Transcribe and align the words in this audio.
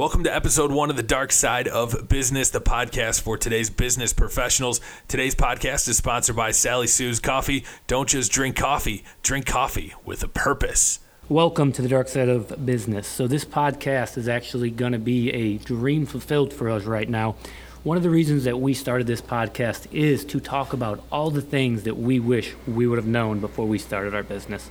Welcome 0.00 0.24
to 0.24 0.34
episode 0.34 0.72
one 0.72 0.88
of 0.88 0.96
The 0.96 1.02
Dark 1.02 1.30
Side 1.30 1.68
of 1.68 2.08
Business, 2.08 2.48
the 2.48 2.58
podcast 2.58 3.20
for 3.20 3.36
today's 3.36 3.68
business 3.68 4.14
professionals. 4.14 4.80
Today's 5.08 5.34
podcast 5.34 5.86
is 5.88 5.98
sponsored 5.98 6.36
by 6.36 6.52
Sally 6.52 6.86
Sue's 6.86 7.20
Coffee. 7.20 7.66
Don't 7.86 8.08
just 8.08 8.32
drink 8.32 8.56
coffee, 8.56 9.04
drink 9.22 9.44
coffee 9.44 9.92
with 10.06 10.22
a 10.22 10.28
purpose. 10.28 11.00
Welcome 11.28 11.70
to 11.72 11.82
the 11.82 11.88
dark 11.88 12.08
side 12.08 12.30
of 12.30 12.64
business. 12.64 13.06
So, 13.06 13.26
this 13.26 13.44
podcast 13.44 14.16
is 14.16 14.26
actually 14.26 14.70
going 14.70 14.92
to 14.92 14.98
be 14.98 15.30
a 15.32 15.58
dream 15.58 16.06
fulfilled 16.06 16.54
for 16.54 16.70
us 16.70 16.84
right 16.84 17.06
now. 17.06 17.36
One 17.82 17.98
of 17.98 18.02
the 18.02 18.08
reasons 18.08 18.44
that 18.44 18.58
we 18.58 18.72
started 18.72 19.06
this 19.06 19.20
podcast 19.20 19.86
is 19.92 20.24
to 20.24 20.40
talk 20.40 20.72
about 20.72 21.04
all 21.12 21.30
the 21.30 21.42
things 21.42 21.82
that 21.82 21.98
we 21.98 22.18
wish 22.18 22.54
we 22.66 22.86
would 22.86 22.96
have 22.96 23.06
known 23.06 23.40
before 23.40 23.66
we 23.66 23.78
started 23.78 24.14
our 24.14 24.22
business. 24.22 24.70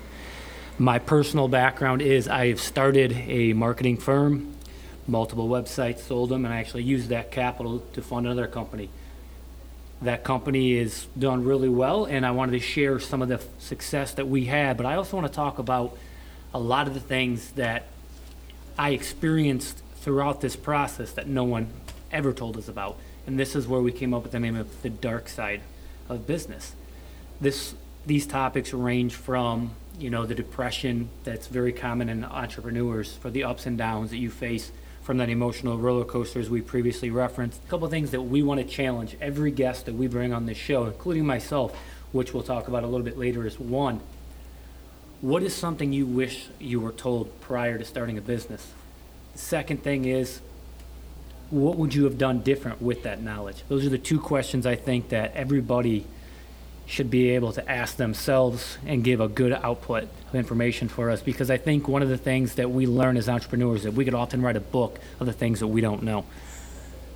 My 0.80 0.98
personal 0.98 1.48
background 1.48 2.02
is 2.02 2.27
I 2.27 2.48
have 2.48 2.59
started 2.59 3.11
a 3.27 3.54
marketing 3.54 3.98
firm 3.98 4.55
multiple 5.10 5.50
websites, 5.50 6.00
sold 6.00 6.30
them, 6.30 6.46
and 6.46 6.54
I 6.54 6.60
actually 6.60 6.84
used 6.84 7.09
that 7.09 7.31
capital 7.31 7.80
to 7.94 8.02
fund 8.02 8.26
another 8.26 8.48
company. 8.48 8.90
That 10.02 10.23
company 10.23 10.73
is 10.73 11.08
done 11.18 11.44
really 11.44 11.70
well, 11.70 12.05
and 12.05 12.26
I 12.26 12.32
wanted 12.32 12.54
to 12.54 12.59
share 12.59 12.99
some 12.99 13.22
of 13.22 13.27
the 13.27 13.41
success 13.58 14.13
that 14.13 14.27
we 14.27 14.45
had, 14.45 14.77
but 14.77 14.85
I 14.85 14.95
also 14.95 15.18
want 15.18 15.27
to 15.27 15.34
talk 15.34 15.59
about 15.59 15.98
a 16.54 16.59
lot 16.59 16.88
of 16.88 16.94
the 16.94 16.99
things 16.99 17.52
that 17.52 17.88
I 18.77 18.91
experienced 18.91 19.82
throughout 19.95 20.41
this 20.41 20.55
process 20.55 21.12
that 21.12 21.27
no 21.27 21.44
one 21.44 21.68
ever 22.12 22.32
told 22.32 22.57
us 22.57 22.68
about. 22.68 22.98
And 23.27 23.38
this 23.38 23.55
is 23.55 23.68
where 23.68 23.82
we 23.82 23.91
came 23.91 24.13
up 24.13 24.23
with 24.23 24.32
the 24.32 24.40
name 24.40 24.55
of 24.55 24.82
the 24.82 24.90
dark 24.90 25.27
side 25.27 25.62
of 26.07 26.26
business. 26.26 26.73
This 27.41 27.76
these 28.05 28.26
topics 28.26 28.73
range 28.73 29.13
from 29.13 29.71
you 29.99 30.10
know 30.10 30.26
the 30.26 30.34
depression 30.34 31.10
that's 31.23 31.48
very 31.48 31.73
common 31.73 32.10
in 32.10 32.23
entrepreneurs 32.23 33.13
for 33.18 33.30
the 33.30 33.44
ups 33.44 33.66
and 33.66 33.77
downs 33.77 34.10
that 34.10 34.18
you 34.18 34.30
face 34.30 34.71
from 35.09 35.18
that 35.18 35.30
emotional 35.30 35.76
roller 35.80 36.05
coaster 36.05 36.40
as 36.40 36.52
we 36.52 36.62
previously 36.62 37.09
referenced. 37.09 37.59
A 37.66 37.68
couple 37.68 37.88
things 37.88 38.12
that 38.12 38.22
we 38.22 38.44
want 38.44 38.62
to 38.62 38.63
challenge 38.68 39.18
every 39.20 39.49
guest 39.49 39.88
that 39.88 39.96
we 39.96 40.05
bring 40.05 40.32
on 40.32 40.46
this 40.46 40.55
show, 40.55 40.85
including 40.85 41.26
myself, 41.26 41.76
which 42.12 42.32
we'll 42.32 42.43
talk 42.43 42.68
about 42.68 42.84
a 42.84 42.85
little 42.85 43.04
bit 43.04 43.18
later, 43.18 43.43
is 43.48 43.60
one, 43.60 44.02
what 45.21 45.41
is 45.41 45.55
something 45.55 45.91
you 45.91 46.05
wish 46.05 46.46
you 46.60 46.80
were 46.80 46.91
told 46.91 47.41
prior 47.41 47.80
to 47.80 47.85
starting 47.85 48.20
a 48.20 48.21
business? 48.21 48.71
The 49.34 49.40
second 49.40 49.82
thing 49.82 50.05
is, 50.05 50.41
what 51.49 51.76
would 51.76 51.96
you 51.96 52.04
have 52.04 52.20
done 52.20 52.41
different 52.41 52.80
with 52.80 53.02
that 53.02 53.20
knowledge? 53.20 53.63
Those 53.68 53.87
are 53.87 53.90
the 53.90 53.98
two 53.98 54.20
questions 54.20 54.68
I 54.68 54.76
think 54.76 55.10
that 55.10 55.34
everybody 55.34 56.05
should 56.90 57.12
be 57.12 57.29
able 57.29 57.54
to 57.54 57.71
ask 57.71 57.98
themselves 57.98 58.79
and 58.84 59.04
give 59.04 59.21
a 59.21 59.27
good 59.27 59.54
output 59.54 60.04
of 60.04 60.34
information 60.34 60.87
for 60.87 61.12
us 61.12 61.21
because 61.21 61.51
I 61.51 61.57
think 61.57 61.87
one 61.87 62.01
of 62.01 62.09
the 62.09 62.18
things 62.18 62.55
that 62.55 62.71
we 62.71 62.87
learn 62.87 63.15
as 63.15 63.29
entrepreneurs 63.29 63.81
is 63.81 63.84
that 63.84 63.93
we 63.93 64.06
could 64.06 64.16
often 64.16 64.41
write 64.41 64.56
a 64.56 64.59
book 64.59 64.97
of 65.19 65.28
the 65.28 65.34
things 65.34 65.59
that 65.59 65.68
we 65.68 65.81
don't 65.81 66.01
know. 66.01 66.25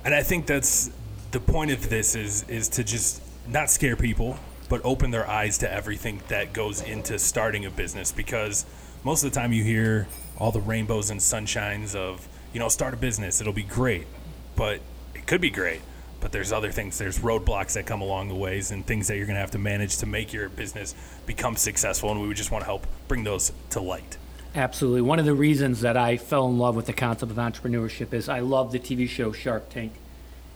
And 0.04 0.14
I 0.14 0.22
think 0.22 0.46
that's 0.46 0.92
the 1.32 1.40
point 1.40 1.72
of 1.72 1.90
this 1.90 2.14
is 2.14 2.44
is 2.48 2.68
to 2.70 2.84
just 2.84 3.20
not 3.48 3.68
scare 3.68 3.96
people, 3.96 4.38
but 4.68 4.80
open 4.84 5.10
their 5.10 5.28
eyes 5.28 5.58
to 5.58 5.72
everything 5.72 6.22
that 6.28 6.52
goes 6.52 6.80
into 6.80 7.18
starting 7.18 7.64
a 7.64 7.70
business 7.70 8.12
because 8.12 8.64
most 9.02 9.24
of 9.24 9.32
the 9.32 9.40
time 9.40 9.52
you 9.52 9.64
hear 9.64 10.06
all 10.38 10.52
the 10.52 10.60
rainbows 10.60 11.10
and 11.10 11.18
sunshines 11.18 11.96
of, 11.96 12.28
you 12.52 12.60
know, 12.60 12.68
start 12.68 12.94
a 12.94 12.96
business, 12.96 13.40
it'll 13.40 13.52
be 13.52 13.64
great. 13.64 14.06
But 14.54 14.80
it 15.16 15.26
could 15.26 15.40
be 15.40 15.50
great 15.50 15.80
but 16.24 16.32
there's 16.32 16.52
other 16.52 16.72
things 16.72 16.96
there's 16.96 17.18
roadblocks 17.18 17.74
that 17.74 17.84
come 17.84 18.00
along 18.00 18.28
the 18.28 18.34
ways 18.34 18.70
and 18.70 18.86
things 18.86 19.08
that 19.08 19.18
you're 19.18 19.26
going 19.26 19.34
to 19.34 19.40
have 19.40 19.50
to 19.50 19.58
manage 19.58 19.98
to 19.98 20.06
make 20.06 20.32
your 20.32 20.48
business 20.48 20.94
become 21.26 21.54
successful 21.54 22.10
and 22.10 22.18
we 22.18 22.26
would 22.26 22.36
just 22.38 22.50
want 22.50 22.62
to 22.62 22.64
help 22.64 22.86
bring 23.08 23.24
those 23.24 23.52
to 23.68 23.78
light. 23.78 24.16
Absolutely. 24.54 25.02
One 25.02 25.18
of 25.18 25.26
the 25.26 25.34
reasons 25.34 25.82
that 25.82 25.98
i 25.98 26.16
fell 26.16 26.46
in 26.46 26.56
love 26.56 26.76
with 26.76 26.86
the 26.86 26.94
concept 26.94 27.30
of 27.30 27.36
entrepreneurship 27.36 28.14
is 28.14 28.30
i 28.30 28.40
love 28.40 28.72
the 28.72 28.78
tv 28.78 29.06
show 29.06 29.32
shark 29.32 29.68
tank. 29.68 29.92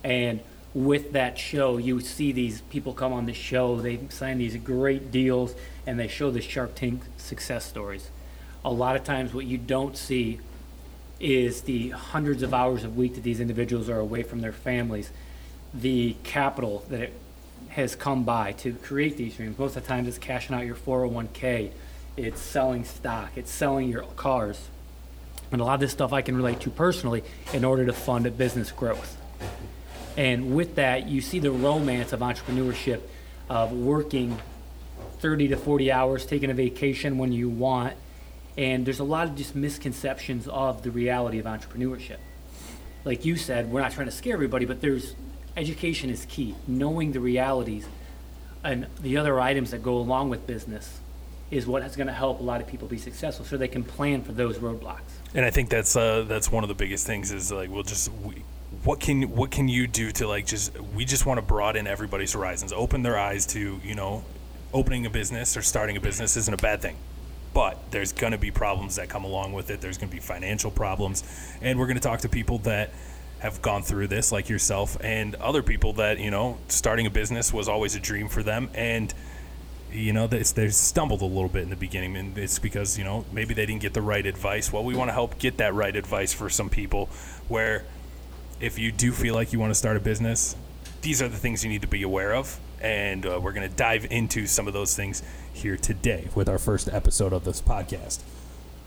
And 0.03 0.41
with 0.73 1.13
that 1.13 1.37
show 1.37 1.77
you 1.77 2.01
see 2.01 2.33
these 2.33 2.63
people 2.63 2.95
come 2.95 3.13
on 3.13 3.27
the 3.27 3.35
show 3.35 3.79
they 3.79 4.01
sign 4.09 4.39
these 4.39 4.57
great 4.57 5.11
deals 5.11 5.55
and 5.87 6.01
they 6.01 6.09
show 6.09 6.31
the 6.31 6.41
shark 6.41 6.77
tank 6.77 7.03
success 7.19 7.67
stories. 7.67 8.09
A 8.65 8.73
lot 8.73 8.97
of 8.97 9.05
times 9.05 9.35
what 9.35 9.45
you 9.45 9.59
don't 9.59 9.99
see 9.99 10.41
is 11.21 11.61
the 11.63 11.91
hundreds 11.91 12.43
of 12.43 12.55
hours 12.55 12.85
a 12.85 12.89
week 12.89 13.17
that 13.17 13.23
these 13.23 13.39
individuals 13.39 13.91
are 13.91 13.99
away 13.99 14.23
from 14.23 14.41
their 14.41 14.53
families 14.53 15.13
the 15.75 16.17
capital 16.25 16.85
that 16.89 17.01
it 17.01 17.13
has 17.71 17.95
come 17.95 18.25
by 18.25 18.53
to 18.53 18.73
create 18.75 19.17
these 19.17 19.37
dreams. 19.37 19.59
Most 19.59 19.77
of 19.77 19.83
the 19.83 19.89
times 19.89 20.09
it's 20.09 20.19
cashing 20.19 20.55
out 20.55 20.65
your 20.65 20.75
401k, 20.75 21.71
it's 22.17 22.41
selling 22.41 22.85
stock, 22.85 23.31
it's 23.37 23.51
selling 23.51 23.89
your 23.89 24.03
cars. 24.03 24.69
And 25.53 25.61
a 25.61 25.65
lot 25.65 25.75
of 25.75 25.81
this 25.81 25.93
stuff 25.93 26.13
I 26.13 26.23
can 26.23 26.37
relate 26.37 26.61
to 26.61 26.71
personally 26.71 27.23
in 27.53 27.65
order 27.65 27.87
to 27.87 27.93
fund 27.93 28.27
a 28.27 28.31
business 28.31 28.71
growth. 28.71 29.17
And 30.17 30.55
with 30.55 30.75
that, 30.75 31.09
you 31.09 31.21
see 31.21 31.39
the 31.39 31.53
romance 31.53 32.13
of 32.13 32.21
entrepreneurship, 32.21 33.01
of 33.49 33.73
working 33.73 34.39
30 35.21 35.49
to 35.49 35.57
40 35.57 35.93
hours, 35.93 36.27
taking 36.27 36.51
a 36.51 36.55
vacation 36.55 37.19
when 37.19 37.33
you 37.33 37.49
want. 37.49 37.95
And 38.57 38.85
there's 38.85 38.99
a 38.99 39.05
lot 39.05 39.29
of 39.29 39.37
just 39.37 39.55
misconceptions 39.55 40.49
of 40.49 40.83
the 40.83 40.91
reality 40.91 41.39
of 41.39 41.47
entrepreneurship. 41.47 42.19
Like 43.05 43.25
you 43.25 43.37
said, 43.37 43.71
we're 43.71 43.81
not 43.81 43.93
trying 43.93 44.07
to 44.07 44.13
scare 44.13 44.35
everybody, 44.35 44.65
but 44.65 44.81
there's 44.81 45.15
education 45.59 46.09
is 46.09 46.25
key. 46.27 46.55
Knowing 46.67 47.13
the 47.13 47.21
realities 47.21 47.87
and 48.65 48.87
the 49.01 49.17
other 49.17 49.41
items 49.41 49.73
that 49.73 49.83
go 49.83 49.97
along 49.97 50.31
with 50.31 50.47
business 50.47 51.01
is 51.51 51.67
what 51.67 51.83
is 51.83 51.97
going 51.97 52.07
to 52.07 52.13
help 52.13 52.41
a 52.41 52.43
lot 52.43 52.61
of 52.61 52.67
people 52.67 52.87
be 52.89 52.99
successful, 52.99 53.45
so 53.45 53.57
they 53.57 53.69
can 53.69 53.83
plan 53.83 54.23
for 54.23 54.33
those 54.33 54.59
roadblocks. 54.59 55.01
And 55.35 55.45
I 55.45 55.51
think 55.51 55.71
that's 55.71 55.97
uh, 55.97 56.25
that's 56.29 56.53
one 56.53 56.63
of 56.63 56.69
the 56.69 56.75
biggest 56.75 57.07
things 57.07 57.33
is 57.33 57.51
like 57.51 57.71
we'll 57.71 57.83
just 57.83 58.11
we, 58.23 58.45
what 58.85 59.01
can 59.01 59.23
what 59.35 59.51
can 59.51 59.69
you 59.69 59.87
do 59.87 60.11
to 60.13 60.29
like 60.29 60.47
just 60.47 60.79
we 60.95 61.05
just 61.05 61.27
want 61.27 61.39
to 61.39 61.43
broaden 61.43 61.87
everybody's 61.87 62.33
horizons, 62.35 62.73
open 62.73 63.03
their 63.03 63.19
eyes 63.19 63.47
to 63.47 63.81
you 63.83 63.95
know 63.95 64.25
opening 64.73 65.07
a 65.07 65.11
business 65.11 65.57
or 65.57 65.63
starting 65.63 65.97
a 65.97 66.01
business 66.01 66.37
isn't 66.37 66.55
a 66.55 66.59
bad 66.59 66.83
thing. 66.83 66.97
But 67.55 67.91
there's 67.91 68.13
going 68.13 68.33
to 68.33 68.39
be 68.39 68.51
problems 68.51 68.97
that 68.97 69.09
come 69.09 69.25
along 69.25 69.55
with 69.55 69.71
it. 69.71 69.81
There's 69.81 69.97
going 69.97 70.11
to 70.11 70.15
be 70.15 70.21
financial 70.21 70.71
problems. 70.71 71.25
And 71.63 71.79
we're 71.79 71.87
going 71.87 71.97
to 71.97 72.03
talk 72.03 72.21
to 72.21 72.29
people 72.29 72.59
that 72.59 72.91
have 73.41 73.63
gone 73.63 73.83
through 73.83 74.09
this, 74.09 74.33
like 74.33 74.49
yourself, 74.49 74.97
and 75.01 75.35
other 75.37 75.63
people 75.63 75.93
that 75.95 76.19
you 76.19 76.31
know 76.31 76.59
starting 76.69 77.07
a 77.07 77.11
business 77.11 77.53
was 77.53 77.69
always 77.69 77.95
a 77.95 78.01
dream 78.01 78.29
for 78.29 78.43
them, 78.43 78.71
and 78.75 79.13
you 79.93 80.13
know 80.13 80.27
they, 80.27 80.43
they 80.43 80.69
stumbled 80.69 81.23
a 81.23 81.27
little 81.27 81.49
bit 81.49 81.63
in 81.63 81.71
the 81.71 81.77
beginning, 81.77 82.17
and 82.17 82.37
it's 82.37 82.59
because 82.59 82.99
you 82.99 83.05
know 83.05 83.25
maybe 83.33 83.55
they 83.55 83.67
didn't 83.67 83.83
get 83.83 83.95
the 83.95 84.03
right 84.03 84.27
advice. 84.27 84.73
Well, 84.73 84.85
we 84.85 84.95
want 84.95 85.09
to 85.09 85.13
help 85.13 85.39
get 85.39 85.59
that 85.59 85.75
right 85.75 85.95
advice 85.95 86.33
for 86.33 86.51
some 86.51 86.69
people, 86.69 87.07
where 87.49 87.85
if 88.61 88.79
you 88.79 88.91
do 88.91 89.13
feel 89.13 89.35
like 89.35 89.53
you 89.53 89.59
want 89.59 89.71
to 89.71 89.77
start 89.77 89.97
a 89.97 90.01
business, 90.01 90.57
these 91.03 91.23
are 91.23 91.29
the 91.29 91.37
things 91.37 91.63
you 91.63 91.71
need 91.71 91.83
to 91.83 91.89
be 91.89 92.03
aware 92.03 92.35
of, 92.35 92.59
and 92.81 93.25
uh, 93.25 93.39
we're 93.41 93.53
going 93.53 93.69
to 93.69 93.77
dive 93.77 94.07
into 94.11 94.47
some 94.47 94.67
of 94.67 94.75
those 94.75 94.97
things 94.97 95.23
here 95.53 95.77
today 95.77 96.29
with 96.35 96.49
our 96.49 96.59
first 96.59 96.89
episode 96.89 97.33
of 97.33 97.45
this 97.45 97.61
podcast. 97.61 98.21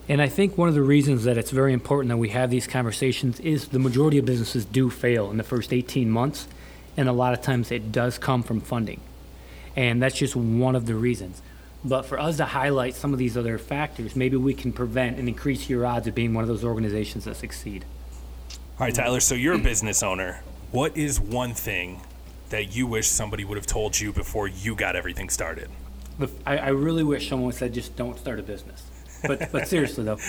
And 0.09 0.22
I 0.22 0.28
think 0.28 0.57
one 0.57 0.67
of 0.67 0.75
the 0.75 0.81
reasons 0.81 1.23
that 1.25 1.38
it's 1.38 1.51
very 1.51 1.73
important 1.73 2.09
that 2.09 2.17
we 2.17 2.29
have 2.29 2.50
these 2.50 2.67
conversations 2.67 3.39
is 3.39 3.67
the 3.67 3.79
majority 3.79 4.17
of 4.17 4.25
businesses 4.25 4.66
do 4.66 4.89
fail 4.89 5.29
in 5.29 5.38
the 5.38 5.44
first 5.44 5.72
18 5.72 6.09
months, 6.09 6.47
and 6.97 7.07
a 7.07 7.13
lot 7.13 7.34
of 7.34 7.41
times 7.41 7.72
it 7.72 7.91
does 7.91 8.17
come 8.17 8.44
from 8.44 8.62
funding. 8.62 9.00
And 9.75 10.01
that's 10.01 10.17
just 10.17 10.35
one 10.35 10.75
of 10.75 10.85
the 10.85 10.95
reasons. 10.95 11.41
But 11.84 12.03
for 12.06 12.19
us 12.19 12.38
to 12.38 12.45
highlight 12.45 12.95
some 12.95 13.13
of 13.13 13.19
these 13.19 13.38
other 13.38 13.57
factors, 13.57 14.16
maybe 14.16 14.38
we 14.38 14.53
can 14.53 14.73
prevent 14.73 15.17
and 15.17 15.28
increase 15.28 15.69
your 15.69 15.85
odds 15.85 16.07
of 16.07 16.16
being 16.16 16.33
one 16.33 16.44
of 16.44 16.47
those 16.47 16.63
organizations 16.63 17.25
that 17.25 17.35
succeed. 17.35 17.85
All 18.79 18.88
right, 18.88 18.94
Tyler, 18.94 19.19
so 19.19 19.35
you're 19.35 19.53
a 19.53 19.59
business 19.59 20.03
owner. 20.03 20.41
What 20.72 20.97
is 20.97 21.19
one 21.19 21.53
thing 21.53 22.01
that 22.50 22.75
you 22.75 22.85
wish 22.85 23.07
somebody 23.07 23.45
would 23.45 23.57
have 23.57 23.68
told 23.68 24.00
you 24.00 24.12
before 24.12 24.47
you 24.47 24.75
got 24.75 24.95
everything 24.95 25.29
started? 25.29 25.69
I, 26.45 26.57
I 26.57 26.68
really 26.69 27.03
wish 27.03 27.29
someone 27.29 27.51
said 27.51 27.73
just 27.73 27.95
don't 27.95 28.19
start 28.19 28.39
a 28.39 28.44
business 28.44 28.83
but 29.27 29.51
but 29.51 29.67
seriously 29.67 30.03
though, 30.03 30.19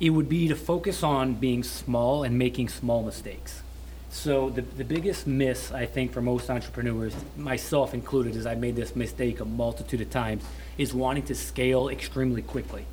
it 0.00 0.10
would 0.10 0.28
be 0.28 0.48
to 0.48 0.54
focus 0.54 1.02
on 1.02 1.34
being 1.34 1.62
small 1.62 2.24
and 2.24 2.38
making 2.38 2.68
small 2.68 3.02
mistakes. 3.02 3.62
So 4.10 4.50
the 4.50 4.62
the 4.62 4.84
biggest 4.84 5.26
miss 5.26 5.72
I 5.72 5.86
think 5.86 6.12
for 6.12 6.20
most 6.22 6.50
entrepreneurs, 6.50 7.14
myself 7.36 7.94
included, 7.94 8.36
as 8.36 8.46
I 8.46 8.54
made 8.54 8.76
this 8.76 8.96
mistake 8.96 9.40
a 9.40 9.44
multitude 9.44 10.00
of 10.00 10.10
times, 10.10 10.44
is 10.76 10.94
wanting 10.94 11.24
to 11.24 11.34
scale 11.34 11.88
extremely 11.88 12.42
quickly. 12.42 12.86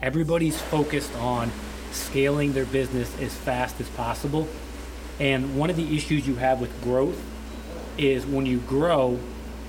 Everybody's 0.00 0.60
focused 0.60 1.14
on 1.16 1.50
scaling 1.92 2.52
their 2.52 2.64
business 2.64 3.14
as 3.20 3.34
fast 3.34 3.80
as 3.80 3.88
possible. 3.90 4.48
And 5.20 5.56
one 5.56 5.70
of 5.70 5.76
the 5.76 5.96
issues 5.96 6.26
you 6.26 6.36
have 6.36 6.60
with 6.60 6.82
growth 6.82 7.20
is 7.98 8.26
when 8.26 8.46
you 8.46 8.58
grow, 8.58 9.18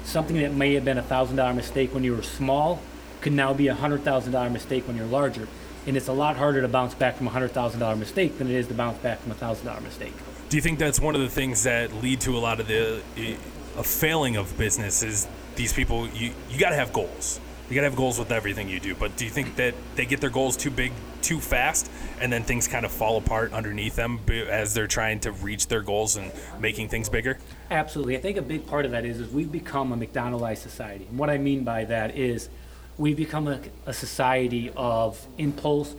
something 0.04 0.38
that 0.38 0.54
may 0.54 0.74
have 0.74 0.86
been 0.86 0.98
a 0.98 1.04
thousand 1.04 1.36
dollar 1.36 1.54
mistake 1.54 1.94
when 1.94 2.04
you 2.04 2.16
were 2.16 2.24
small 2.24 2.82
could 3.24 3.34
now 3.34 3.54
be 3.54 3.70
a 3.70 3.76
$100,000 3.76 4.52
mistake 4.52 4.88
when 4.88 4.96
you're 4.96 5.08
larger. 5.08 5.48
And 5.88 5.98
it's 5.98 6.08
a 6.08 6.14
lot 6.14 6.38
harder 6.38 6.62
to 6.62 6.68
bounce 6.68 6.94
back 6.94 7.16
from 7.18 7.28
a 7.28 7.32
$100,000 7.32 7.98
mistake 7.98 8.38
than 8.38 8.48
it 8.48 8.54
is 8.54 8.68
to 8.68 8.74
bounce 8.74 8.98
back 9.00 9.20
from 9.20 9.32
a 9.32 9.36
$1,000 9.36 9.82
mistake. 9.82 10.14
Do 10.50 10.58
you 10.58 10.62
think 10.62 10.78
that's 10.78 11.00
one 11.00 11.16
of 11.16 11.22
the 11.22 11.30
things 11.30 11.64
that 11.64 11.94
lead 11.96 12.22
to 12.22 12.38
a 12.38 12.40
lot 12.40 12.60
of 12.60 12.68
the 12.68 13.02
eh, 13.18 13.36
a 13.76 13.84
failing 13.84 14.36
of 14.36 14.56
business 14.56 15.02
is 15.02 15.28
these 15.56 15.74
people 15.74 16.08
you 16.10 16.32
you 16.50 16.60
got 16.60 16.70
to 16.70 16.76
have 16.76 16.94
goals. 16.94 17.40
You 17.70 17.76
got 17.76 17.82
to 17.82 17.90
have 17.90 17.96
goals 17.96 18.20
with 18.20 18.32
everything 18.32 18.70
you 18.70 18.80
do, 18.80 18.94
but 18.94 19.16
do 19.16 19.26
you 19.26 19.32
think 19.32 19.56
that 19.56 19.74
they 19.96 20.06
get 20.06 20.22
their 20.22 20.30
goals 20.30 20.56
too 20.56 20.70
big 20.70 20.92
too 21.24 21.40
fast, 21.40 21.90
and 22.20 22.32
then 22.32 22.44
things 22.44 22.68
kind 22.68 22.86
of 22.86 22.92
fall 22.92 23.18
apart 23.18 23.54
underneath 23.54 23.96
them 23.96 24.20
as 24.30 24.74
they're 24.74 24.86
trying 24.86 25.22
to 25.22 25.32
reach 25.32 25.68
their 25.68 25.82
goals 25.82 26.18
and 26.18 26.32
making 26.60 26.90
things 26.90 27.10
bigger? 27.10 27.40
Absolutely. 27.72 28.18
I 28.18 28.20
think 28.20 28.38
a 28.38 28.42
big 28.42 28.68
part 28.68 28.86
of 28.86 28.92
that 28.92 29.06
is, 29.06 29.20
is 29.20 29.30
we've 29.30 29.52
become 29.52 29.92
a 29.92 29.96
McDonaldized 29.96 30.62
society. 30.62 31.08
And 31.10 31.18
what 31.18 31.30
I 31.30 31.38
mean 31.38 31.64
by 31.64 31.86
that 31.86 32.16
is 32.16 32.50
we've 32.98 33.18
become 33.18 33.48
a, 33.48 33.60
a 33.86 33.94
society 33.94 34.72
of 34.76 35.26
impulse, 35.38 35.96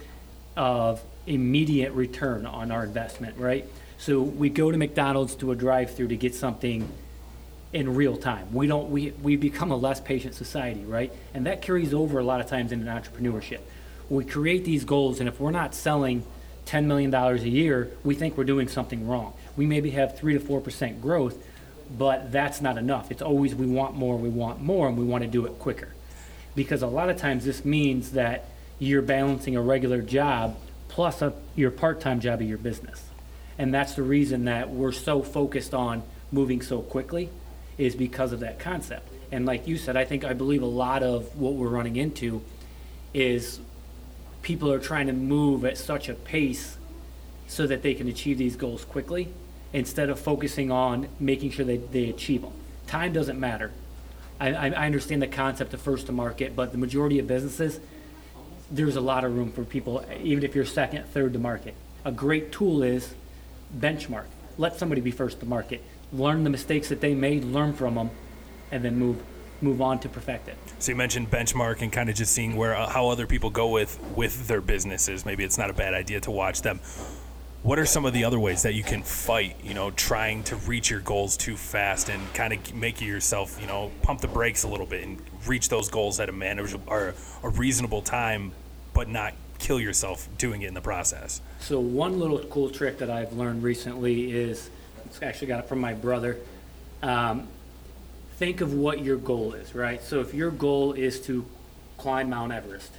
of 0.56 1.02
immediate 1.26 1.92
return 1.92 2.46
on 2.46 2.70
our 2.70 2.84
investment, 2.84 3.36
right? 3.38 3.66
So 3.98 4.20
we 4.20 4.50
go 4.50 4.70
to 4.70 4.76
McDonald's 4.76 5.34
to 5.36 5.52
a 5.52 5.56
drive-through 5.56 6.08
to 6.08 6.16
get 6.16 6.34
something 6.34 6.88
in 7.72 7.94
real 7.94 8.16
time. 8.16 8.52
We 8.52 8.66
don't 8.66 8.90
we 8.90 9.10
we 9.22 9.36
become 9.36 9.72
a 9.72 9.76
less 9.76 10.00
patient 10.00 10.34
society, 10.34 10.84
right? 10.84 11.12
And 11.34 11.46
that 11.46 11.60
carries 11.60 11.92
over 11.92 12.18
a 12.20 12.24
lot 12.24 12.40
of 12.40 12.46
times 12.46 12.70
into 12.70 12.86
entrepreneurship. 12.86 13.60
We 14.08 14.24
create 14.24 14.64
these 14.64 14.84
goals 14.84 15.20
and 15.20 15.28
if 15.28 15.40
we're 15.40 15.50
not 15.50 15.74
selling 15.74 16.24
$10 16.66 16.84
million 16.84 17.12
a 17.14 17.34
year, 17.36 17.90
we 18.04 18.14
think 18.14 18.38
we're 18.38 18.44
doing 18.44 18.68
something 18.68 19.06
wrong. 19.06 19.34
We 19.56 19.66
maybe 19.66 19.90
have 19.90 20.16
3 20.16 20.34
to 20.34 20.40
4% 20.40 21.00
growth, 21.00 21.36
but 21.98 22.32
that's 22.32 22.60
not 22.60 22.78
enough. 22.78 23.10
It's 23.10 23.22
always 23.22 23.54
we 23.54 23.66
want 23.66 23.94
more, 23.94 24.16
we 24.16 24.28
want 24.28 24.62
more, 24.62 24.88
and 24.88 24.96
we 24.96 25.04
want 25.04 25.24
to 25.24 25.28
do 25.28 25.46
it 25.46 25.58
quicker. 25.58 25.88
Because 26.54 26.82
a 26.82 26.86
lot 26.86 27.10
of 27.10 27.16
times 27.16 27.44
this 27.44 27.64
means 27.64 28.12
that 28.12 28.48
you're 28.78 29.02
balancing 29.02 29.56
a 29.56 29.62
regular 29.62 30.02
job 30.02 30.56
plus 30.88 31.22
a, 31.22 31.32
your 31.56 31.70
part-time 31.70 32.20
job 32.20 32.40
of 32.40 32.48
your 32.48 32.58
business. 32.58 33.02
And 33.58 33.72
that's 33.72 33.94
the 33.94 34.02
reason 34.02 34.44
that 34.46 34.70
we're 34.70 34.92
so 34.92 35.22
focused 35.22 35.74
on 35.74 36.02
moving 36.30 36.62
so 36.62 36.80
quickly 36.80 37.30
is 37.78 37.94
because 37.94 38.32
of 38.32 38.40
that 38.40 38.58
concept. 38.58 39.08
And 39.32 39.46
like 39.46 39.66
you 39.66 39.76
said, 39.76 39.96
I 39.96 40.04
think 40.04 40.24
I 40.24 40.32
believe 40.32 40.62
a 40.62 40.66
lot 40.66 41.02
of 41.02 41.36
what 41.36 41.54
we're 41.54 41.68
running 41.68 41.96
into 41.96 42.42
is 43.12 43.60
people 44.42 44.72
are 44.72 44.78
trying 44.78 45.06
to 45.06 45.12
move 45.12 45.64
at 45.64 45.78
such 45.78 46.08
a 46.08 46.14
pace 46.14 46.76
so 47.46 47.66
that 47.66 47.82
they 47.82 47.94
can 47.94 48.08
achieve 48.08 48.38
these 48.38 48.56
goals 48.56 48.84
quickly 48.84 49.28
instead 49.72 50.08
of 50.08 50.20
focusing 50.20 50.70
on 50.70 51.08
making 51.18 51.50
sure 51.50 51.64
that 51.64 51.92
they 51.92 52.08
achieve 52.08 52.42
them. 52.42 52.52
Time 52.86 53.12
doesn't 53.12 53.38
matter. 53.38 53.72
I, 54.40 54.48
I 54.70 54.86
understand 54.86 55.22
the 55.22 55.26
concept 55.26 55.74
of 55.74 55.80
first 55.80 56.06
to 56.06 56.12
market, 56.12 56.56
but 56.56 56.72
the 56.72 56.78
majority 56.78 57.18
of 57.18 57.26
businesses, 57.26 57.80
there's 58.70 58.96
a 58.96 59.00
lot 59.00 59.24
of 59.24 59.36
room 59.36 59.52
for 59.52 59.64
people, 59.64 60.04
even 60.22 60.44
if 60.44 60.54
you're 60.54 60.64
second, 60.64 61.06
third 61.06 61.32
to 61.34 61.38
market. 61.38 61.74
A 62.04 62.12
great 62.12 62.52
tool 62.52 62.82
is 62.82 63.14
benchmark. 63.76 64.26
Let 64.58 64.76
somebody 64.76 65.00
be 65.00 65.10
first 65.10 65.40
to 65.40 65.46
market. 65.46 65.82
Learn 66.12 66.44
the 66.44 66.50
mistakes 66.50 66.88
that 66.88 67.00
they 67.00 67.14
made, 67.14 67.44
learn 67.44 67.72
from 67.72 67.94
them, 67.94 68.10
and 68.70 68.84
then 68.84 68.98
move 68.98 69.22
move 69.60 69.80
on 69.80 69.98
to 69.98 70.08
perfect 70.08 70.48
it. 70.48 70.56
So 70.78 70.92
you 70.92 70.96
mentioned 70.96 71.30
benchmark 71.30 71.80
and 71.80 71.90
kind 71.90 72.10
of 72.10 72.16
just 72.16 72.32
seeing 72.32 72.54
where 72.54 72.76
uh, 72.76 72.88
how 72.88 73.08
other 73.08 73.26
people 73.26 73.50
go 73.50 73.68
with 73.68 73.98
with 74.14 74.46
their 74.46 74.60
businesses. 74.60 75.24
Maybe 75.24 75.44
it's 75.44 75.56
not 75.56 75.70
a 75.70 75.72
bad 75.72 75.94
idea 75.94 76.20
to 76.20 76.30
watch 76.30 76.62
them. 76.62 76.80
What 77.64 77.78
are 77.78 77.86
some 77.86 78.04
of 78.04 78.12
the 78.12 78.24
other 78.24 78.38
ways 78.38 78.60
that 78.64 78.74
you 78.74 78.82
can 78.82 79.02
fight, 79.02 79.56
you 79.64 79.72
know, 79.72 79.90
trying 79.90 80.42
to 80.44 80.56
reach 80.56 80.90
your 80.90 81.00
goals 81.00 81.34
too 81.34 81.56
fast 81.56 82.10
and 82.10 82.20
kind 82.34 82.52
of 82.52 82.74
make 82.74 83.00
yourself, 83.00 83.58
you 83.58 83.66
know, 83.66 83.90
pump 84.02 84.20
the 84.20 84.28
brakes 84.28 84.64
a 84.64 84.68
little 84.68 84.84
bit 84.84 85.02
and 85.02 85.18
reach 85.46 85.70
those 85.70 85.88
goals 85.88 86.20
at 86.20 86.28
a 86.28 86.32
manageable 86.32 86.84
or 86.92 87.14
a 87.42 87.48
reasonable 87.48 88.02
time, 88.02 88.52
but 88.92 89.08
not 89.08 89.32
kill 89.58 89.80
yourself 89.80 90.28
doing 90.36 90.60
it 90.60 90.68
in 90.68 90.74
the 90.74 90.82
process? 90.82 91.40
So 91.60 91.80
one 91.80 92.20
little 92.20 92.38
cool 92.50 92.68
trick 92.68 92.98
that 92.98 93.08
I've 93.08 93.32
learned 93.32 93.62
recently 93.62 94.30
is, 94.30 94.68
it's 95.06 95.22
actually 95.22 95.46
got 95.46 95.60
it 95.60 95.66
from 95.66 95.80
my 95.80 95.94
brother. 95.94 96.36
Um, 97.02 97.48
think 98.36 98.60
of 98.60 98.74
what 98.74 99.00
your 99.02 99.16
goal 99.16 99.54
is, 99.54 99.74
right? 99.74 100.02
So 100.02 100.20
if 100.20 100.34
your 100.34 100.50
goal 100.50 100.92
is 100.92 101.18
to 101.22 101.46
climb 101.96 102.28
Mount 102.28 102.52
Everest, 102.52 102.92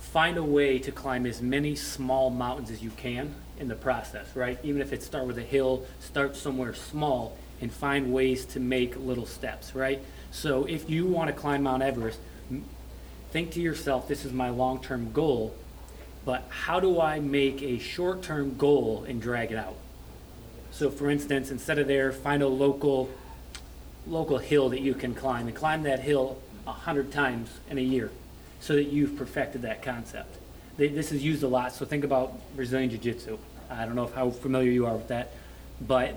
find 0.00 0.36
a 0.36 0.42
way 0.42 0.80
to 0.80 0.90
climb 0.90 1.26
as 1.26 1.40
many 1.40 1.76
small 1.76 2.28
mountains 2.28 2.72
as 2.72 2.82
you 2.82 2.90
can 2.90 3.36
in 3.62 3.68
the 3.68 3.74
process, 3.74 4.36
right? 4.36 4.58
Even 4.62 4.82
if 4.82 4.92
it 4.92 5.02
start 5.02 5.26
with 5.26 5.38
a 5.38 5.42
hill, 5.42 5.86
start 6.00 6.36
somewhere 6.36 6.74
small 6.74 7.38
and 7.62 7.72
find 7.72 8.12
ways 8.12 8.44
to 8.44 8.60
make 8.60 8.96
little 8.96 9.24
steps, 9.24 9.74
right? 9.74 10.02
So 10.32 10.64
if 10.64 10.90
you 10.90 11.06
want 11.06 11.28
to 11.28 11.32
climb 11.32 11.62
Mount 11.62 11.82
Everest, 11.82 12.18
think 13.30 13.52
to 13.52 13.60
yourself, 13.60 14.08
this 14.08 14.24
is 14.24 14.32
my 14.32 14.50
long-term 14.50 15.12
goal, 15.12 15.54
but 16.24 16.44
how 16.48 16.80
do 16.80 17.00
I 17.00 17.20
make 17.20 17.62
a 17.62 17.78
short-term 17.78 18.56
goal 18.58 19.06
and 19.08 19.22
drag 19.22 19.52
it 19.52 19.56
out? 19.56 19.76
So 20.72 20.90
for 20.90 21.08
instance, 21.08 21.50
instead 21.50 21.78
of 21.78 21.86
there, 21.86 22.12
find 22.12 22.42
a 22.42 22.48
local, 22.48 23.10
local 24.06 24.38
hill 24.38 24.70
that 24.70 24.80
you 24.80 24.94
can 24.94 25.14
climb 25.14 25.46
and 25.46 25.56
climb 25.56 25.84
that 25.84 26.00
hill 26.00 26.38
a 26.66 26.72
hundred 26.72 27.12
times 27.12 27.48
in 27.70 27.78
a 27.78 27.82
year 27.82 28.10
so 28.60 28.74
that 28.74 28.84
you've 28.84 29.16
perfected 29.16 29.62
that 29.62 29.82
concept. 29.82 30.36
This 30.76 31.12
is 31.12 31.22
used 31.22 31.42
a 31.42 31.48
lot, 31.48 31.72
so 31.72 31.84
think 31.84 32.02
about 32.02 32.32
Brazilian 32.56 32.90
Jiu-Jitsu. 32.90 33.38
I 33.78 33.84
don't 33.86 33.94
know 33.94 34.04
if 34.04 34.14
how 34.14 34.30
familiar 34.30 34.70
you 34.70 34.86
are 34.86 34.96
with 34.96 35.08
that, 35.08 35.32
but 35.80 36.14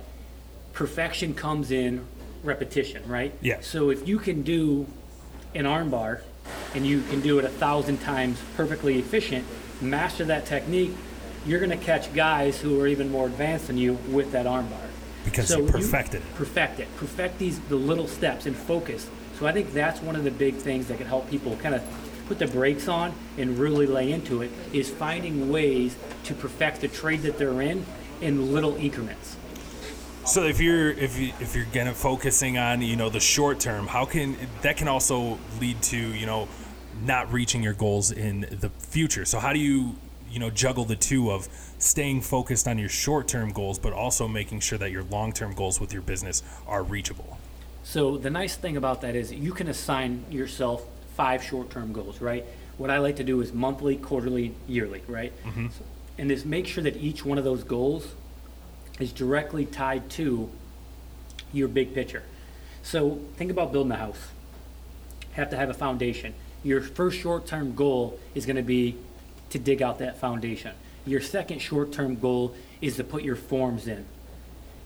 perfection 0.74 1.34
comes 1.34 1.72
in 1.72 2.06
repetition, 2.44 3.08
right? 3.08 3.34
Yeah. 3.42 3.62
So 3.62 3.90
if 3.90 4.08
you 4.08 4.20
can 4.20 4.44
do 4.44 4.86
an 5.54 5.66
armbar 5.66 6.22
and 6.74 6.86
you 6.86 7.02
can 7.04 7.22
do 7.22 7.40
it 7.40 7.46
a 7.46 7.50
thousand 7.50 8.00
times 8.00 8.40
perfectly 8.56 9.00
efficient, 9.00 9.46
master 9.82 10.26
that 10.26 10.46
technique, 10.46 10.92
you're 11.46 11.60
going 11.60 11.78
to 11.78 11.84
catch 11.84 12.14
guys 12.14 12.60
who 12.60 12.80
are 12.82 12.88
even 12.88 13.12
more 13.12 13.28
advanced 13.28 13.68
than 13.68 13.78
you 13.78 13.94
with 14.10 14.32
that 14.32 14.46
armbar. 14.46 14.82
Because 15.24 15.48
So 15.48 15.60
you 15.60 15.72
perfected 15.72 16.22
it. 16.22 16.36
Perfect 16.36 16.80
it. 16.80 16.98
Perfect 16.98 17.40
these 17.40 17.60
the 17.62 17.76
little 17.76 18.08
steps 18.08 18.46
and 18.46 18.56
focus. 18.56 19.10
So 19.40 19.48
I 19.48 19.52
think 19.52 19.74
that's 19.74 20.02
one 20.02 20.16
of 20.16 20.24
the 20.24 20.32
big 20.32 20.56
things 20.56 20.88
that 20.88 20.98
can 20.98 21.08
help 21.08 21.30
people 21.30 21.56
kind 21.58 21.76
of 21.76 21.84
put 22.28 22.40
the 22.40 22.48
brakes 22.48 22.88
on 22.88 23.14
and 23.38 23.58
really 23.58 23.86
lay 23.86 24.12
into 24.12 24.42
it 24.42 24.52
is 24.74 24.90
finding 24.90 25.50
ways 25.50 25.96
to 26.24 26.34
perfect 26.34 26.82
the 26.82 26.88
trade 26.88 27.22
that 27.22 27.38
they're 27.38 27.62
in 27.62 27.86
in 28.22 28.54
little 28.54 28.76
increments. 28.76 29.38
So 30.26 30.44
if 30.44 30.60
you're 30.60 30.90
if 30.90 31.20
you 31.20 31.34
if 31.40 31.56
you're 31.56 31.68
gonna 31.72 31.94
focusing 31.94 32.58
on 32.58 32.82
you 32.82 32.96
know 32.96 33.10
the 33.10 33.20
short 33.20 33.60
term, 33.60 33.88
how 33.88 34.06
can 34.06 34.36
that 34.64 34.78
can 34.78 34.88
also 34.88 35.38
lead 35.60 35.82
to 35.84 35.98
you 35.98 36.26
know 36.26 36.48
not 37.04 37.32
reaching 37.32 37.62
your 37.62 37.74
goals 37.74 38.12
in 38.12 38.48
the 38.50 38.70
future. 38.70 39.26
So 39.26 39.40
how 39.40 39.54
do 39.54 39.60
you 39.60 39.96
you 40.30 40.40
know 40.40 40.50
juggle 40.50 40.86
the 40.86 40.96
two 40.96 41.32
of 41.32 41.48
staying 41.78 42.22
focused 42.22 42.68
on 42.68 42.78
your 42.78 42.90
short 42.90 43.28
term 43.28 43.52
goals, 43.52 43.78
but 43.78 43.94
also 43.94 44.28
making 44.28 44.62
sure 44.62 44.78
that 44.78 44.92
your 44.92 45.04
long 45.04 45.32
term 45.32 45.54
goals 45.54 45.80
with 45.80 45.94
your 45.94 46.02
business 46.02 46.42
are 46.68 46.84
reachable? 46.84 47.38
So 47.84 48.18
the 48.18 48.32
nice 48.32 48.56
thing 48.56 48.78
about 48.78 49.02
that 49.02 49.16
is 49.16 49.32
you 49.32 49.52
can 49.52 49.68
assign 49.68 50.26
yourself 50.32 50.88
five 51.16 51.44
short-term 51.44 51.94
goals, 51.94 52.22
right? 52.22 52.46
What 52.78 52.90
I 52.90 52.98
like 52.98 53.16
to 53.18 53.24
do 53.24 53.42
is 53.42 53.54
monthly, 53.54 53.96
quarterly, 53.96 54.54
yearly, 54.68 55.02
right? 55.08 55.32
So- 55.46 55.84
And 56.18 56.32
is 56.32 56.46
make 56.46 56.68
sure 56.68 56.84
that 56.84 56.98
each 56.98 57.26
one 57.26 57.38
of 57.38 57.44
those 57.44 57.64
goals 57.64 58.14
is 59.00 59.12
directly 59.12 59.66
tied 59.66 60.10
to 60.12 60.50
your 61.54 61.68
big 61.68 61.94
picture. 61.94 62.24
So 62.84 63.20
think 63.38 63.52
about 63.52 63.72
building 63.72 63.92
a 63.92 63.98
house. 63.98 64.30
Have 65.34 65.50
to 65.50 65.58
have 65.58 65.70
a 65.70 65.74
foundation. 65.74 66.34
Your 66.64 66.82
first 66.82 67.18
short-term 67.20 67.76
goal 67.76 68.20
is 68.34 68.46
going 68.46 68.56
to 68.56 68.62
be 68.62 68.96
to 69.50 69.60
dig 69.60 69.82
out 69.82 70.00
that 70.00 70.18
foundation. 70.18 70.72
Your 71.06 71.22
second 71.22 71.60
short-term 71.60 72.18
goal 72.20 72.56
is 72.82 72.96
to 72.98 73.04
put 73.04 73.24
your 73.24 73.36
forms 73.36 73.88
in 73.88 74.06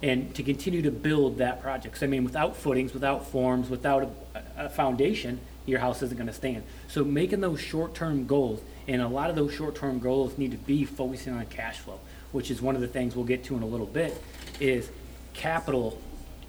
and 0.02 0.34
to 0.36 0.44
continue 0.44 0.82
to 0.82 0.92
build 0.92 1.38
that 1.38 1.62
project. 1.62 1.98
So, 1.98 2.06
I 2.06 2.10
mean, 2.10 2.24
without 2.24 2.56
footings, 2.56 2.94
without 2.94 3.28
forms, 3.28 3.70
without 3.70 4.12
a, 4.36 4.66
a 4.66 4.70
foundation, 4.70 5.40
your 5.70 5.80
house 5.80 6.02
isn't 6.02 6.18
going 6.18 6.28
to 6.28 6.34
stand. 6.34 6.64
So 6.88 7.04
making 7.04 7.42
those 7.42 7.62
short-term 7.62 8.26
goals, 8.28 8.62
and 8.88 9.02
a 9.02 9.08
lot 9.08 9.30
of 9.30 9.36
those 9.36 9.54
short-term 9.54 10.00
goals 10.00 10.38
need 10.38 10.52
to 10.52 10.58
be 10.58 10.86
focusing 10.86 11.34
on 11.34 11.46
cash 11.46 11.78
flow, 11.80 12.00
which 12.32 12.52
is 12.52 12.62
one 12.62 12.76
of 12.76 12.82
the 12.82 12.88
things 12.88 13.16
we'll 13.16 13.26
get 13.26 13.44
to 13.46 13.56
in 13.56 13.64
a 13.64 13.68
little 13.68 13.86
bit. 13.86 14.22
Is 14.60 14.90
capital 15.34 16.02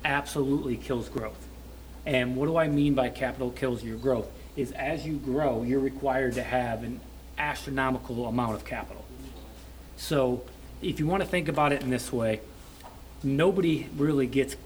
absolutely 0.05 0.77
kills 0.77 1.09
growth. 1.09 1.47
And 2.07 2.37
what 2.37 2.47
do 2.47 2.57
I 2.57 2.69
mean 2.69 2.95
by 2.95 3.11
capital 3.11 3.51
kills 3.51 3.85
your 3.85 3.97
growth? 3.97 4.29
Is 4.57 4.73
as 4.73 5.07
you 5.07 5.17
grow, 5.17 5.63
you're 5.63 5.81
required 5.81 6.35
to 6.35 6.43
have 6.43 6.83
an 6.83 7.01
astronomical 7.39 8.27
amount 8.27 8.55
of 8.55 8.65
capital. 8.65 9.05
So 9.97 10.43
if 10.83 10.99
you 10.99 11.07
want 11.07 11.23
to 11.23 11.29
think 11.29 11.49
about 11.49 11.73
it 11.73 11.83
in 11.83 11.91
this 11.91 12.13
way, 12.13 12.41
nobody 13.23 13.89
really 13.97 14.27
gets 14.27 14.57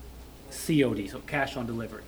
COD, 0.50 1.08
so 1.10 1.18
cash 1.26 1.56
on 1.56 1.66
delivery. 1.66 2.02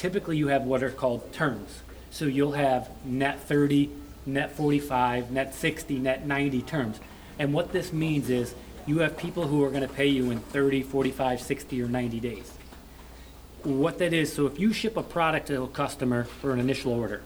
Typically, 0.00 0.38
you 0.38 0.48
have 0.48 0.62
what 0.62 0.82
are 0.82 0.90
called 0.90 1.30
terms. 1.30 1.82
So 2.10 2.24
you'll 2.24 2.52
have 2.52 2.88
net 3.04 3.38
30, 3.40 3.90
net 4.24 4.50
45, 4.56 5.30
net 5.30 5.54
60, 5.54 5.98
net 5.98 6.26
90 6.26 6.62
terms. 6.62 6.98
And 7.38 7.52
what 7.52 7.72
this 7.72 7.92
means 7.92 8.30
is 8.30 8.54
you 8.86 9.00
have 9.00 9.18
people 9.18 9.46
who 9.46 9.62
are 9.62 9.68
going 9.68 9.86
to 9.86 9.92
pay 9.92 10.06
you 10.06 10.30
in 10.30 10.40
30, 10.40 10.84
45, 10.84 11.42
60, 11.42 11.82
or 11.82 11.86
90 11.86 12.18
days. 12.18 12.50
What 13.62 13.98
that 13.98 14.14
is, 14.14 14.32
so 14.32 14.46
if 14.46 14.58
you 14.58 14.72
ship 14.72 14.96
a 14.96 15.02
product 15.02 15.48
to 15.48 15.64
a 15.64 15.68
customer 15.68 16.24
for 16.24 16.54
an 16.54 16.60
initial 16.60 16.94
order, 16.94 17.20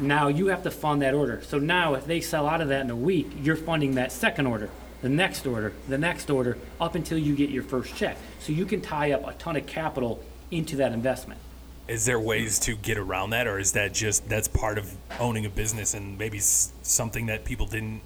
now 0.00 0.26
you 0.26 0.48
have 0.48 0.64
to 0.64 0.72
fund 0.72 1.02
that 1.02 1.14
order. 1.14 1.40
So 1.44 1.60
now 1.60 1.94
if 1.94 2.04
they 2.06 2.20
sell 2.20 2.48
out 2.48 2.60
of 2.60 2.66
that 2.66 2.80
in 2.80 2.90
a 2.90 2.96
week, 2.96 3.28
you're 3.44 3.54
funding 3.54 3.94
that 3.94 4.10
second 4.10 4.46
order, 4.48 4.70
the 5.02 5.08
next 5.08 5.46
order, 5.46 5.72
the 5.86 5.98
next 5.98 6.30
order, 6.30 6.58
up 6.80 6.96
until 6.96 7.16
you 7.16 7.36
get 7.36 7.50
your 7.50 7.62
first 7.62 7.94
check. 7.94 8.16
So 8.40 8.52
you 8.52 8.66
can 8.66 8.80
tie 8.80 9.12
up 9.12 9.24
a 9.24 9.34
ton 9.34 9.54
of 9.54 9.66
capital 9.66 10.20
into 10.50 10.76
that 10.76 10.92
investment. 10.92 11.40
is 11.88 12.04
there 12.04 12.18
ways 12.18 12.58
to 12.58 12.74
get 12.74 12.98
around 12.98 13.30
that, 13.30 13.46
or 13.46 13.58
is 13.58 13.72
that 13.72 13.92
just 13.92 14.28
that's 14.28 14.48
part 14.48 14.78
of 14.78 14.92
owning 15.20 15.46
a 15.46 15.48
business 15.50 15.94
and 15.94 16.18
maybe 16.18 16.38
something 16.40 17.26
that 17.26 17.44
people 17.44 17.66
didn't 17.66 18.00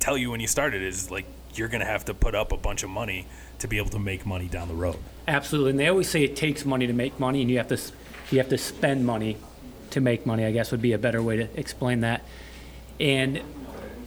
tell 0.00 0.16
you 0.16 0.30
when 0.30 0.40
you 0.40 0.46
started 0.46 0.82
is 0.82 1.10
like 1.10 1.26
you're 1.54 1.68
going 1.68 1.80
to 1.80 1.86
have 1.86 2.04
to 2.04 2.14
put 2.14 2.34
up 2.34 2.52
a 2.52 2.56
bunch 2.56 2.82
of 2.82 2.90
money 2.90 3.26
to 3.58 3.68
be 3.68 3.76
able 3.76 3.90
to 3.90 3.98
make 3.98 4.24
money 4.24 4.48
down 4.48 4.68
the 4.68 4.74
road. 4.74 4.96
Absolutely, 5.28 5.70
and 5.70 5.78
they 5.78 5.88
always 5.88 6.08
say 6.08 6.22
it 6.24 6.36
takes 6.36 6.64
money 6.64 6.86
to 6.86 6.92
make 6.92 7.18
money, 7.20 7.40
and 7.42 7.50
you 7.50 7.58
have 7.58 7.68
to 7.68 7.78
you 8.30 8.38
have 8.38 8.48
to 8.48 8.58
spend 8.58 9.06
money 9.06 9.36
to 9.90 10.00
make 10.00 10.26
money. 10.26 10.44
I 10.44 10.50
guess 10.52 10.70
would 10.70 10.82
be 10.82 10.92
a 10.92 10.98
better 10.98 11.22
way 11.22 11.36
to 11.36 11.58
explain 11.58 12.00
that. 12.00 12.22
And 12.98 13.40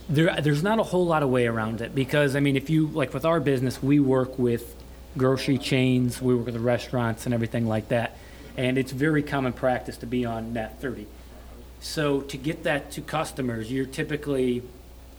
there, 0.09 0.39
there's 0.41 0.63
not 0.63 0.79
a 0.79 0.83
whole 0.83 1.05
lot 1.05 1.23
of 1.23 1.29
way 1.29 1.47
around 1.47 1.81
it 1.81 1.95
because 1.95 2.35
I 2.35 2.39
mean, 2.41 2.57
if 2.57 2.69
you 2.69 2.87
like 2.87 3.13
with 3.13 3.25
our 3.25 3.39
business, 3.39 3.81
we 3.81 3.99
work 3.99 4.37
with 4.37 4.75
grocery 5.17 5.57
chains, 5.57 6.21
we 6.21 6.35
work 6.35 6.45
with 6.45 6.55
the 6.55 6.59
restaurants 6.59 7.25
and 7.25 7.33
everything 7.33 7.67
like 7.67 7.89
that, 7.89 8.17
and 8.57 8.77
it's 8.77 8.91
very 8.91 9.23
common 9.23 9.53
practice 9.53 9.97
to 9.97 10.05
be 10.05 10.25
on 10.25 10.53
net 10.53 10.81
30. 10.81 11.07
So 11.79 12.21
to 12.21 12.37
get 12.37 12.63
that 12.63 12.91
to 12.91 13.01
customers, 13.01 13.71
you're 13.71 13.85
typically 13.85 14.63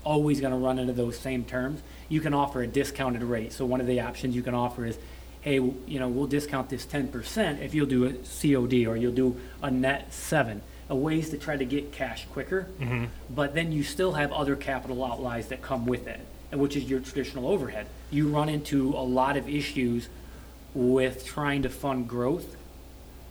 always 0.04 0.40
going 0.40 0.52
to 0.52 0.58
run 0.58 0.78
into 0.78 0.92
those 0.92 1.18
same 1.18 1.44
terms. 1.44 1.82
You 2.08 2.20
can 2.20 2.34
offer 2.34 2.62
a 2.62 2.66
discounted 2.66 3.22
rate. 3.22 3.52
So 3.52 3.64
one 3.64 3.80
of 3.80 3.86
the 3.86 4.00
options 4.00 4.36
you 4.36 4.42
can 4.42 4.54
offer 4.54 4.84
is, 4.84 4.98
hey, 5.40 5.54
you 5.54 5.98
know, 5.98 6.08
we'll 6.08 6.26
discount 6.26 6.70
this 6.70 6.86
10% 6.86 7.60
if 7.60 7.74
you'll 7.74 7.86
do 7.86 8.04
a 8.04 8.12
COD 8.12 8.86
or 8.86 8.96
you'll 8.96 9.12
do 9.12 9.36
a 9.62 9.70
net 9.70 10.12
seven. 10.12 10.62
A 10.90 10.94
ways 10.94 11.30
to 11.30 11.38
try 11.38 11.56
to 11.56 11.64
get 11.64 11.92
cash 11.92 12.26
quicker, 12.30 12.66
mm-hmm. 12.78 13.06
but 13.30 13.54
then 13.54 13.72
you 13.72 13.82
still 13.82 14.12
have 14.12 14.30
other 14.32 14.54
capital 14.54 15.02
outlays 15.02 15.48
that 15.48 15.62
come 15.62 15.86
with 15.86 16.06
it, 16.06 16.20
which 16.54 16.76
is 16.76 16.84
your 16.84 17.00
traditional 17.00 17.48
overhead. 17.48 17.86
You 18.10 18.28
run 18.28 18.48
into 18.48 18.90
a 18.90 19.02
lot 19.02 19.36
of 19.36 19.48
issues 19.48 20.08
with 20.74 21.24
trying 21.24 21.62
to 21.62 21.68
fund 21.68 22.08
growth 22.08 22.56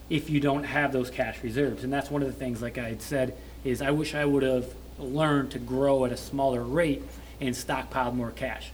if 0.10 0.30
you 0.30 0.40
don't 0.40 0.64
have 0.64 0.92
those 0.92 1.10
cash 1.10 1.42
reserves. 1.44 1.84
And 1.84 1.92
that's 1.92 2.12
one 2.12 2.22
of 2.22 2.28
the 2.28 2.34
things, 2.34 2.62
like 2.62 2.78
I 2.78 2.90
had 2.90 3.02
said, 3.02 3.36
is 3.64 3.82
I 3.82 3.92
wish 3.92 4.16
I 4.16 4.26
would 4.26 4.44
have 4.44 4.74
learned 5.00 5.52
to 5.52 5.60
grow 5.60 6.06
at 6.06 6.12
a 6.12 6.18
smaller 6.18 6.64
rate 6.64 7.04
and 7.42 7.56
stockpiled 7.56 8.14
more 8.14 8.32
cash. 8.32 8.72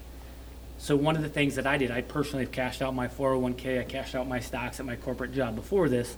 So 0.77 0.95
one 0.95 1.15
of 1.15 1.21
the 1.21 1.29
things 1.29 1.55
that 1.55 1.67
I 1.67 1.77
did, 1.77 1.91
I 1.91 2.01
personally 2.01 2.45
have 2.45 2.53
cashed 2.53 2.81
out 2.81 2.95
my 2.95 3.07
401k, 3.07 3.81
I 3.81 3.83
cashed 3.83 4.15
out 4.15 4.27
my 4.27 4.39
stocks 4.39 4.79
at 4.79 4.85
my 4.85 4.95
corporate 4.95 5.33
job 5.33 5.55
before 5.55 5.89
this 5.89 6.15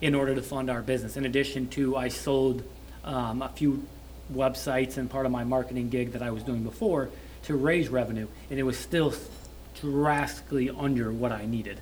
in 0.00 0.14
order 0.14 0.34
to 0.34 0.42
fund 0.42 0.70
our 0.70 0.82
business. 0.82 1.16
In 1.16 1.24
addition 1.24 1.68
to, 1.70 1.96
I 1.96 2.08
sold 2.08 2.62
um, 3.04 3.42
a 3.42 3.48
few 3.48 3.86
websites 4.32 4.96
and 4.96 5.10
part 5.10 5.26
of 5.26 5.32
my 5.32 5.44
marketing 5.44 5.88
gig 5.88 6.12
that 6.12 6.22
I 6.22 6.30
was 6.30 6.42
doing 6.42 6.62
before 6.62 7.10
to 7.44 7.56
raise 7.56 7.88
revenue, 7.88 8.28
and 8.50 8.58
it 8.58 8.62
was 8.62 8.78
still 8.78 9.14
drastically 9.80 10.70
under 10.70 11.12
what 11.12 11.32
I 11.32 11.46
needed. 11.46 11.80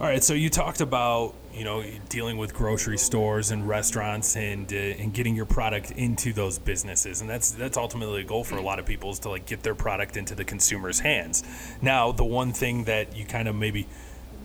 All 0.00 0.06
right, 0.06 0.22
so 0.22 0.32
you 0.32 0.48
talked 0.48 0.80
about 0.80 1.34
you 1.52 1.64
know 1.64 1.82
dealing 2.08 2.36
with 2.36 2.54
grocery 2.54 2.98
stores 2.98 3.50
and 3.50 3.66
restaurants 3.68 4.36
and 4.36 4.72
uh, 4.72 4.76
and 4.76 5.12
getting 5.12 5.34
your 5.34 5.44
product 5.44 5.90
into 5.90 6.32
those 6.32 6.56
businesses, 6.56 7.20
and 7.20 7.28
that's 7.28 7.50
that's 7.50 7.76
ultimately 7.76 8.20
a 8.20 8.24
goal 8.24 8.44
for 8.44 8.56
a 8.56 8.62
lot 8.62 8.78
of 8.78 8.86
people 8.86 9.10
is 9.10 9.18
to 9.20 9.28
like 9.28 9.46
get 9.46 9.64
their 9.64 9.74
product 9.74 10.16
into 10.16 10.36
the 10.36 10.44
consumer's 10.44 11.00
hands. 11.00 11.42
Now, 11.82 12.12
the 12.12 12.24
one 12.24 12.52
thing 12.52 12.84
that 12.84 13.16
you 13.16 13.24
kind 13.24 13.48
of 13.48 13.56
maybe 13.56 13.88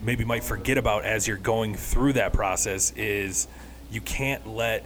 maybe 0.02 0.24
might 0.24 0.42
forget 0.42 0.76
about 0.76 1.04
as 1.04 1.28
you're 1.28 1.36
going 1.36 1.76
through 1.76 2.14
that 2.14 2.32
process 2.32 2.90
is 2.96 3.46
you 3.92 4.00
can't 4.00 4.44
let 4.48 4.84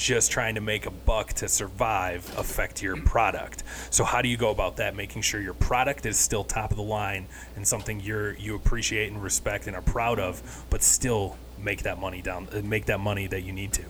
just 0.00 0.30
trying 0.30 0.54
to 0.54 0.62
make 0.62 0.86
a 0.86 0.90
buck 0.90 1.34
to 1.34 1.46
survive 1.46 2.24
affect 2.38 2.82
your 2.82 2.96
product. 2.96 3.62
So 3.90 4.02
how 4.02 4.22
do 4.22 4.28
you 4.30 4.38
go 4.38 4.50
about 4.50 4.76
that 4.76 4.96
making 4.96 5.20
sure 5.20 5.42
your 5.42 5.52
product 5.52 6.06
is 6.06 6.16
still 6.18 6.42
top 6.42 6.70
of 6.70 6.78
the 6.78 6.82
line 6.82 7.26
and 7.54 7.68
something 7.68 8.00
you're 8.00 8.32
you 8.36 8.54
appreciate 8.54 9.12
and 9.12 9.22
respect 9.22 9.66
and 9.66 9.76
are 9.76 9.82
proud 9.82 10.18
of 10.18 10.64
but 10.70 10.82
still 10.82 11.36
make 11.58 11.82
that 11.82 12.00
money 12.00 12.22
down 12.22 12.48
uh, 12.54 12.62
make 12.64 12.86
that 12.86 12.98
money 12.98 13.26
that 13.26 13.42
you 13.42 13.52
need 13.52 13.74
to. 13.74 13.84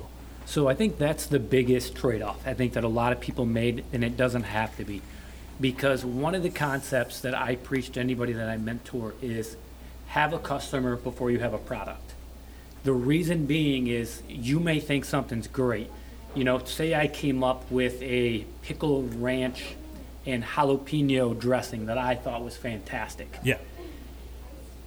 So 0.47 0.67
I 0.67 0.75
think 0.75 0.99
that's 0.99 1.27
the 1.27 1.39
biggest 1.39 1.95
trade-off. 1.95 2.45
I 2.45 2.55
think 2.55 2.73
that 2.73 2.83
a 2.83 2.89
lot 2.89 3.13
of 3.13 3.21
people 3.21 3.47
made, 3.47 3.85
and 3.93 4.03
it 4.03 4.17
doesn't 4.17 4.43
have 4.43 4.77
to 4.79 4.85
be, 4.85 5.01
because 5.61 6.05
one 6.05 6.35
of 6.35 6.43
the 6.43 6.51
concepts 6.51 7.21
that 7.21 7.37
I 7.37 7.55
preach 7.55 7.93
to 7.93 8.01
anybody 8.01 8.33
that 8.33 8.49
I 8.49 8.57
mentor 8.57 9.15
is 9.23 9.57
have 10.09 10.33
a 10.33 10.41
customer 10.41 10.97
before 10.97 11.31
you 11.31 11.39
have 11.39 11.55
a 11.55 11.59
product. 11.59 12.15
The 12.83 12.93
reason 12.93 13.47
being 13.47 13.87
is 13.87 14.25
you 14.29 14.59
may 14.59 14.81
think 14.81 15.05
something's 15.05 15.47
great. 15.47 15.89
You 16.35 16.45
know, 16.45 16.59
say 16.65 16.95
I 16.95 17.09
came 17.09 17.43
up 17.43 17.71
with 17.71 18.01
a 18.03 18.45
pickle 18.63 19.03
ranch 19.03 19.75
and 20.27 20.45
jalapeno 20.45 21.39
dressing 21.39 21.87
that 21.87 21.99
I 21.99 22.15
thought 22.15 22.45
was 22.45 22.57
fantastic 22.57 23.39
Yeah. 23.43 23.57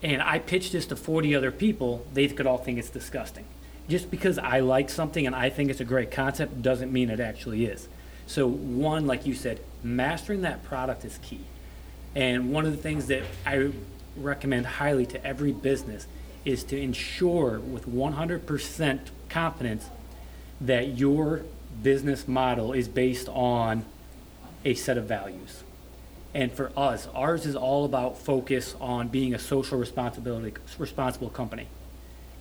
and 0.01 0.21
I 0.21 0.39
pitch 0.39 0.71
this 0.71 0.85
to 0.88 0.95
40 0.95 1.35
other 1.35 1.51
people, 1.51 2.05
they 2.13 2.27
could 2.27 2.45
all 2.47 2.57
think 2.59 2.77
it's 2.77 2.89
disgusting. 2.89 3.45
Just 3.89 4.09
because 4.12 4.38
I 4.38 4.59
like 4.62 4.89
something 4.89 5.25
and 5.27 5.35
I 5.35 5.50
think 5.50 5.69
it's 5.69 5.81
a 5.81 5.85
great 5.85 6.12
concept 6.12 6.62
doesn't 6.62 6.93
mean 6.93 7.09
it 7.09 7.19
actually 7.19 7.65
is. 7.65 7.88
So, 8.25 8.47
one, 8.47 9.05
like 9.05 9.25
you 9.25 9.33
said, 9.33 9.59
mastering 9.83 10.41
that 10.43 10.63
product 10.63 11.03
is 11.03 11.19
key. 11.21 11.41
And 12.15 12.53
one 12.53 12.65
of 12.65 12.71
the 12.71 12.81
things 12.81 13.07
that 13.07 13.23
I 13.45 13.71
recommend 14.15 14.65
highly 14.65 15.05
to 15.07 15.25
every 15.25 15.51
business 15.51 16.07
is 16.45 16.63
to 16.65 16.79
ensure 16.79 17.59
with 17.59 17.85
100% 17.88 19.00
confidence 19.29 19.89
that 20.62 20.98
your 20.98 21.43
business 21.81 22.27
model 22.27 22.74
is 22.74 22.88
based 22.88 23.27
on 23.29 23.86
a 24.63 24.74
set 24.74 24.98
of 24.98 25.05
values. 25.05 25.63
And 26.33 26.51
for 26.51 26.72
us, 26.75 27.07
ours 27.13 27.45
is 27.45 27.55
all 27.55 27.86
about 27.86 28.17
focus 28.17 28.75
on 28.81 29.10
being 29.10 29.33
a 29.33 29.39
social 29.39 29.77
responsibility 29.77 30.53
responsible 30.77 31.29
company. 31.29 31.67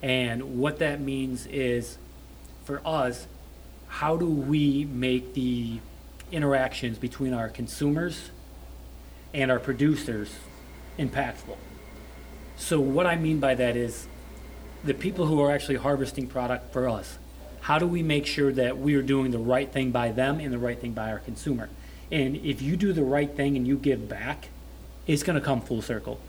And 0.02 0.58
what 0.58 0.78
that 0.78 1.00
means 1.00 1.46
is 1.46 1.98
for 2.64 2.80
us, 2.84 3.26
how 3.88 4.16
do 4.16 4.26
we 4.26 4.84
make 4.86 5.34
the 5.34 5.80
interactions 6.30 6.96
between 6.98 7.34
our 7.34 7.48
consumers 7.48 8.30
and 9.34 9.50
our 9.50 9.58
producers 9.58 10.34
impactful? 10.98 11.56
So 12.56 12.80
what 12.80 13.06
I 13.06 13.16
mean 13.16 13.38
by 13.40 13.54
that 13.54 13.76
is 13.76 14.06
the 14.84 14.94
people 14.94 15.26
who 15.26 15.40
are 15.42 15.50
actually 15.50 15.76
harvesting 15.76 16.26
product 16.26 16.72
for 16.72 16.88
us. 16.88 17.18
How 17.62 17.78
do 17.78 17.86
we 17.86 18.02
make 18.02 18.26
sure 18.26 18.52
that 18.52 18.78
we 18.78 18.96
are 18.96 19.02
doing 19.02 19.30
the 19.30 19.38
right 19.38 19.70
thing 19.70 19.92
by 19.92 20.10
them 20.10 20.40
and 20.40 20.52
the 20.52 20.58
right 20.58 20.78
thing 20.78 20.92
by 20.92 21.12
our 21.12 21.20
consumer? 21.20 21.68
And 22.10 22.36
if 22.36 22.60
you 22.60 22.76
do 22.76 22.92
the 22.92 23.04
right 23.04 23.30
thing 23.30 23.56
and 23.56 23.66
you 23.66 23.76
give 23.76 24.08
back, 24.08 24.48
it's 25.06 25.22
going 25.22 25.38
to 25.38 25.44
come 25.44 25.60
full 25.60 25.80
circle. 25.80 26.20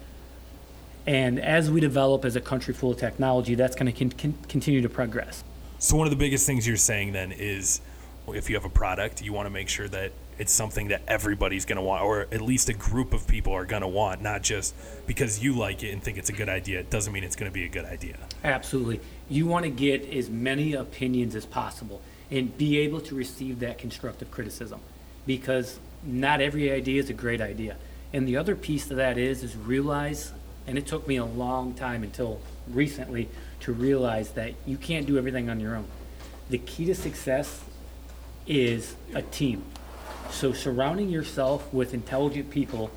And 1.07 1.39
as 1.39 1.71
we 1.71 1.81
develop 1.81 2.23
as 2.23 2.35
a 2.35 2.41
country 2.41 2.73
full 2.73 2.91
of 2.91 2.99
technology, 2.99 3.55
that's 3.55 3.75
going 3.75 3.91
to 3.91 3.97
con- 3.97 4.11
con- 4.11 4.37
continue 4.47 4.81
to 4.81 4.89
progress. 4.89 5.43
So 5.79 5.97
one 5.97 6.05
of 6.05 6.11
the 6.11 6.17
biggest 6.17 6.45
things 6.45 6.67
you're 6.67 6.77
saying 6.77 7.13
then 7.13 7.31
is 7.31 7.81
if 8.27 8.47
you 8.47 8.55
have 8.55 8.63
a 8.63 8.69
product, 8.69 9.23
you 9.23 9.33
want 9.33 9.47
to 9.47 9.49
make 9.49 9.69
sure 9.69 9.87
that 9.87 10.11
it's 10.37 10.53
something 10.53 10.87
that 10.89 11.01
everybody's 11.07 11.65
going 11.65 11.77
to 11.77 11.81
want 11.81 12.03
or 12.03 12.21
at 12.31 12.41
least 12.41 12.69
a 12.69 12.73
group 12.73 13.13
of 13.13 13.27
people 13.27 13.53
are 13.53 13.65
going 13.65 13.81
to 13.81 13.87
want, 13.87 14.21
not 14.21 14.41
just 14.43 14.73
because 15.05 15.43
you 15.43 15.53
like 15.53 15.83
it 15.83 15.91
and 15.91 16.01
think 16.01 16.17
it's 16.17 16.29
a 16.29 16.33
good 16.33 16.49
idea. 16.49 16.79
It 16.79 16.89
doesn't 16.89 17.11
mean 17.11 17.23
it's 17.23 17.35
going 17.35 17.49
to 17.49 17.53
be 17.53 17.65
a 17.65 17.69
good 17.69 17.85
idea. 17.85 18.17
Absolutely. 18.43 18.99
You 19.33 19.47
want 19.47 19.63
to 19.63 19.71
get 19.71 20.07
as 20.13 20.29
many 20.29 20.73
opinions 20.73 21.33
as 21.33 21.43
possible 21.43 22.03
and 22.29 22.55
be 22.55 22.77
able 22.77 23.01
to 23.01 23.15
receive 23.15 23.61
that 23.61 23.79
constructive 23.79 24.29
criticism 24.29 24.79
because 25.25 25.79
not 26.03 26.39
every 26.39 26.71
idea 26.71 27.01
is 27.01 27.09
a 27.09 27.13
great 27.13 27.41
idea. 27.41 27.77
And 28.13 28.27
the 28.27 28.37
other 28.37 28.55
piece 28.55 28.87
to 28.89 28.93
that 28.95 29.17
is 29.17 29.41
is 29.41 29.57
realize 29.57 30.31
and 30.67 30.77
it 30.77 30.85
took 30.85 31.07
me 31.07 31.15
a 31.15 31.25
long 31.25 31.73
time 31.73 32.03
until 32.03 32.41
recently 32.67 33.27
to 33.61 33.73
realize 33.73 34.29
that 34.33 34.53
you 34.67 34.77
can't 34.77 35.07
do 35.07 35.17
everything 35.17 35.49
on 35.49 35.59
your 35.59 35.77
own. 35.77 35.87
The 36.51 36.59
key 36.59 36.85
to 36.85 36.93
success 36.93 37.65
is 38.45 38.95
a 39.15 39.23
team. 39.23 39.63
So 40.29 40.53
surrounding 40.53 41.09
yourself 41.09 41.73
with 41.73 41.95
intelligent 41.95 42.51
people 42.51 42.91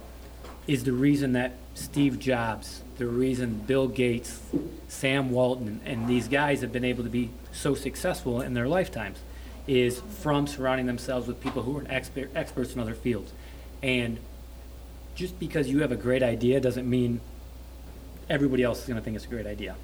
is 0.66 0.84
the 0.84 0.92
reason 0.92 1.32
that 1.32 1.54
Steve 1.72 2.18
Jobs, 2.18 2.82
the 2.98 3.06
reason 3.06 3.62
Bill 3.66 3.88
Gates, 3.88 4.40
Sam 4.88 5.30
Walton, 5.30 5.80
and 5.84 6.08
these 6.08 6.28
guys 6.28 6.62
have 6.62 6.72
been 6.72 6.84
able 6.84 7.04
to 7.04 7.10
be 7.10 7.30
so 7.52 7.74
successful 7.74 8.40
in 8.40 8.54
their 8.54 8.68
lifetimes 8.68 9.18
is 9.66 10.00
from 10.20 10.46
surrounding 10.46 10.86
themselves 10.86 11.26
with 11.26 11.40
people 11.40 11.62
who 11.62 11.78
are 11.78 11.84
expert, 11.88 12.30
experts 12.34 12.74
in 12.74 12.80
other 12.80 12.94
fields. 12.94 13.32
And 13.82 14.18
just 15.14 15.38
because 15.38 15.68
you 15.68 15.80
have 15.80 15.92
a 15.92 15.96
great 15.96 16.22
idea 16.22 16.60
doesn't 16.60 16.88
mean 16.88 17.20
everybody 18.30 18.62
else 18.62 18.80
is 18.80 18.86
going 18.86 18.98
to 18.98 19.02
think 19.02 19.16
it's 19.16 19.24
a 19.24 19.28
great 19.28 19.46
idea. 19.46 19.76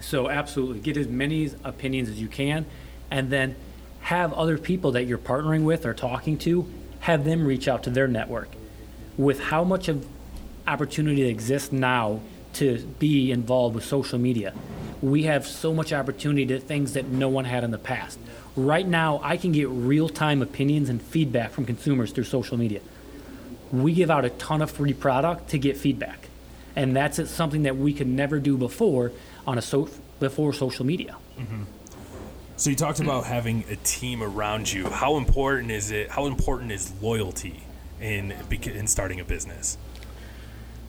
So 0.00 0.28
absolutely, 0.28 0.80
get 0.80 0.96
as 0.96 1.08
many 1.08 1.50
opinions 1.64 2.08
as 2.08 2.20
you 2.20 2.28
can, 2.28 2.66
and 3.10 3.30
then 3.30 3.56
have 4.00 4.32
other 4.32 4.56
people 4.58 4.92
that 4.92 5.04
you're 5.04 5.18
partnering 5.18 5.64
with 5.64 5.84
or 5.84 5.92
talking 5.92 6.38
to, 6.38 6.70
have 7.00 7.24
them 7.24 7.46
reach 7.46 7.68
out 7.68 7.82
to 7.84 7.90
their 7.90 8.08
network. 8.08 8.48
With 9.16 9.40
how 9.40 9.64
much 9.64 9.88
of 9.88 10.06
opportunity 10.68 11.22
that 11.22 11.30
exists 11.30 11.72
now 11.72 12.20
to 12.54 12.78
be 12.98 13.30
involved 13.30 13.74
with 13.74 13.84
social 13.84 14.18
media, 14.18 14.54
we 15.00 15.24
have 15.24 15.46
so 15.46 15.72
much 15.72 15.92
opportunity 15.92 16.46
to 16.46 16.58
things 16.58 16.94
that 16.94 17.06
no 17.08 17.28
one 17.28 17.44
had 17.44 17.64
in 17.64 17.70
the 17.70 17.78
past. 17.78 18.18
Right 18.56 18.86
now, 18.86 19.20
I 19.22 19.36
can 19.36 19.52
get 19.52 19.68
real-time 19.68 20.42
opinions 20.42 20.88
and 20.88 21.00
feedback 21.00 21.52
from 21.52 21.66
consumers 21.66 22.10
through 22.10 22.24
social 22.24 22.56
media. 22.56 22.80
We 23.70 23.92
give 23.92 24.10
out 24.10 24.24
a 24.24 24.30
ton 24.30 24.62
of 24.62 24.70
free 24.70 24.94
product 24.94 25.50
to 25.50 25.58
get 25.58 25.76
feedback 25.76 26.28
and 26.78 26.94
that's 26.94 27.28
something 27.28 27.64
that 27.64 27.76
we 27.76 27.92
could 27.92 28.06
never 28.06 28.38
do 28.38 28.56
before 28.56 29.10
on 29.48 29.58
a 29.58 29.62
so, 29.62 29.88
before 30.20 30.52
social 30.52 30.86
media. 30.86 31.16
Mm-hmm. 31.36 31.64
So 32.56 32.70
you 32.70 32.76
talked 32.76 33.00
about 33.00 33.24
having 33.24 33.64
a 33.68 33.74
team 33.76 34.22
around 34.22 34.72
you. 34.72 34.88
How 34.88 35.16
important 35.16 35.72
is 35.72 35.90
it? 35.90 36.08
How 36.08 36.26
important 36.26 36.70
is 36.70 36.92
loyalty 37.02 37.62
in 38.00 38.32
in 38.50 38.86
starting 38.86 39.18
a 39.18 39.24
business? 39.24 39.76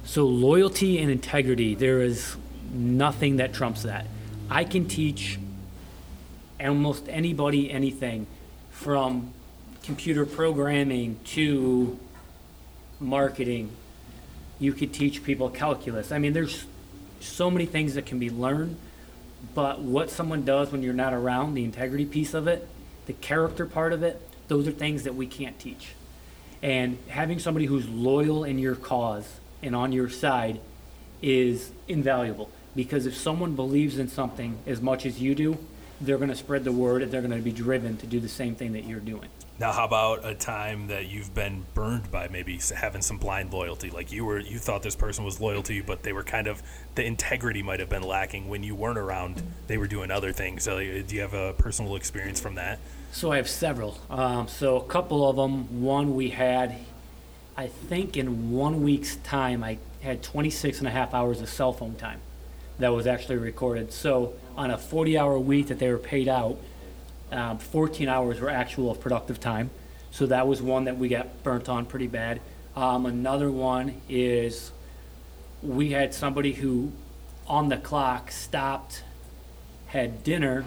So 0.10 0.26
loyalty 0.26 0.98
and 0.98 1.12
integrity, 1.12 1.76
there 1.76 2.02
is 2.02 2.36
nothing 2.74 3.36
that 3.36 3.54
trumps 3.54 3.84
that. 3.84 4.08
I 4.50 4.64
can 4.64 4.88
teach 4.88 5.38
almost 6.60 7.06
anybody 7.08 7.70
anything 7.70 8.26
from 8.72 9.32
computer 9.84 10.26
programming 10.26 11.20
to 11.26 12.00
marketing. 13.00 13.70
You 14.58 14.74
could 14.74 14.94
teach 14.94 15.24
people 15.24 15.48
calculus. 15.52 16.12
I 16.12 16.18
mean, 16.18 16.34
there's 16.34 16.66
so 17.20 17.52
many 17.52 17.68
things 17.68 17.94
that 17.94 18.08
can 18.08 18.18
be 18.18 18.32
learned, 18.32 18.78
but 19.54 19.80
what 19.80 20.10
someone 20.10 20.44
does 20.44 20.72
when 20.72 20.82
you're 20.82 20.92
not 20.92 21.14
around, 21.14 21.54
the 21.54 21.64
integrity 21.64 22.06
piece 22.06 22.34
of 22.34 22.48
it, 22.48 22.68
the 23.06 23.14
character 23.14 23.68
part 23.68 23.94
of 23.94 24.02
it, 24.02 24.20
those 24.48 24.68
are 24.68 24.72
things 24.72 25.04
that 25.04 25.14
we 25.14 25.28
can't 25.28 25.60
teach. 25.60 25.90
And 26.64 26.98
having 27.10 27.38
somebody 27.38 27.68
who's 27.68 27.88
loyal 27.88 28.44
in 28.44 28.58
your 28.58 28.74
cause 28.74 29.40
and 29.62 29.76
on 29.76 29.92
your 29.92 30.10
side 30.10 30.60
is 31.22 31.72
invaluable 31.88 32.50
because 32.76 33.06
if 33.06 33.16
someone 33.16 33.56
believes 33.56 33.98
in 33.98 34.08
something 34.08 34.58
as 34.66 34.82
much 34.82 35.06
as 35.06 35.22
you 35.22 35.36
do, 35.36 35.58
they're 36.02 36.18
going 36.18 36.30
to 36.30 36.36
spread 36.36 36.64
the 36.64 36.72
word 36.72 37.02
and 37.02 37.12
they're 37.12 37.22
going 37.22 37.36
to 37.36 37.42
be 37.42 37.52
driven 37.52 37.98
to 37.98 38.08
do 38.08 38.20
the 38.20 38.30
same 38.30 38.56
thing 38.56 38.74
that 38.74 38.86
you're 38.86 39.00
doing. 39.00 39.28
Now, 39.60 39.74
how 39.74 39.84
about 39.84 40.26
a 40.26 40.34
time 40.34 40.88
that 40.88 41.08
you've 41.08 41.34
been 41.34 41.66
burned 41.74 42.10
by 42.10 42.30
maybe 42.30 42.58
having 42.74 43.02
some 43.02 43.18
blind 43.18 43.52
loyalty? 43.52 43.90
Like 43.90 44.10
you 44.10 44.24
were, 44.24 44.40
you 44.40 44.58
thought 44.58 44.84
this 44.84 44.96
person 44.96 45.26
was 45.26 45.42
loyal 45.42 45.62
to 45.64 45.74
you, 45.74 45.84
but 45.84 46.04
they 46.04 46.14
were 46.14 46.24
kind 46.24 46.48
of 46.48 46.64
the 46.96 47.04
integrity 47.04 47.62
might 47.62 47.82
have 47.82 47.90
been 47.90 48.04
lacking 48.04 48.48
when 48.48 48.64
you 48.64 48.74
weren't 48.74 48.98
around. 48.98 49.44
They 49.68 49.78
were 49.78 49.88
doing 49.88 50.12
other 50.12 50.32
things. 50.32 50.64
So, 50.64 50.78
uh, 50.78 51.02
do 51.06 51.14
you 51.14 51.20
have 51.20 51.34
a 51.34 51.52
personal 51.58 51.98
experience 51.98 52.40
from 52.40 52.56
that? 52.56 52.80
So 53.12 53.34
I 53.34 53.36
have 53.36 53.50
several. 53.50 53.98
Um, 54.10 54.48
so 54.48 54.78
a 54.78 54.84
couple 54.86 55.30
of 55.30 55.36
them. 55.36 55.82
One 55.82 56.16
we 56.16 56.30
had, 56.30 56.78
I 57.60 57.68
think 57.68 58.16
in 58.16 58.52
one 58.52 58.84
week's 58.84 59.18
time, 59.18 59.66
I 59.66 59.80
had 60.00 60.24
26 60.24 60.80
and 60.80 60.88
a 60.88 60.92
half 60.92 61.14
hours 61.14 61.42
of 61.42 61.50
cell 61.50 61.74
phone 61.74 61.96
time 61.96 62.22
that 62.78 62.94
was 62.94 63.06
actually 63.06 63.36
recorded. 63.36 63.92
So 63.92 64.32
on 64.56 64.72
a 64.72 64.78
40-hour 64.78 65.38
week 65.40 65.68
that 65.68 65.78
they 65.78 65.92
were 65.92 65.98
paid 65.98 66.30
out, 66.30 66.58
um, 67.34 67.58
14 67.58 68.08
hours 68.08 68.40
were 68.40 68.50
actual 68.50 68.96
productive 68.96 69.42
time. 69.42 69.72
So 70.10 70.26
that 70.28 70.48
was 70.48 70.62
one 70.62 70.86
that 70.86 70.98
we 70.98 71.10
got 71.10 71.44
burnt 71.44 71.68
on 71.68 71.86
pretty 71.86 72.08
bad. 72.08 72.40
Um, 72.78 73.06
another 73.06 73.52
one 73.52 74.00
is 74.08 74.72
we 75.62 75.92
had 75.92 76.14
somebody 76.14 76.54
who, 76.54 76.94
on 77.46 77.68
the 77.68 77.76
clock, 77.76 78.32
stopped, 78.32 79.04
had 79.88 80.24
dinner, 80.24 80.64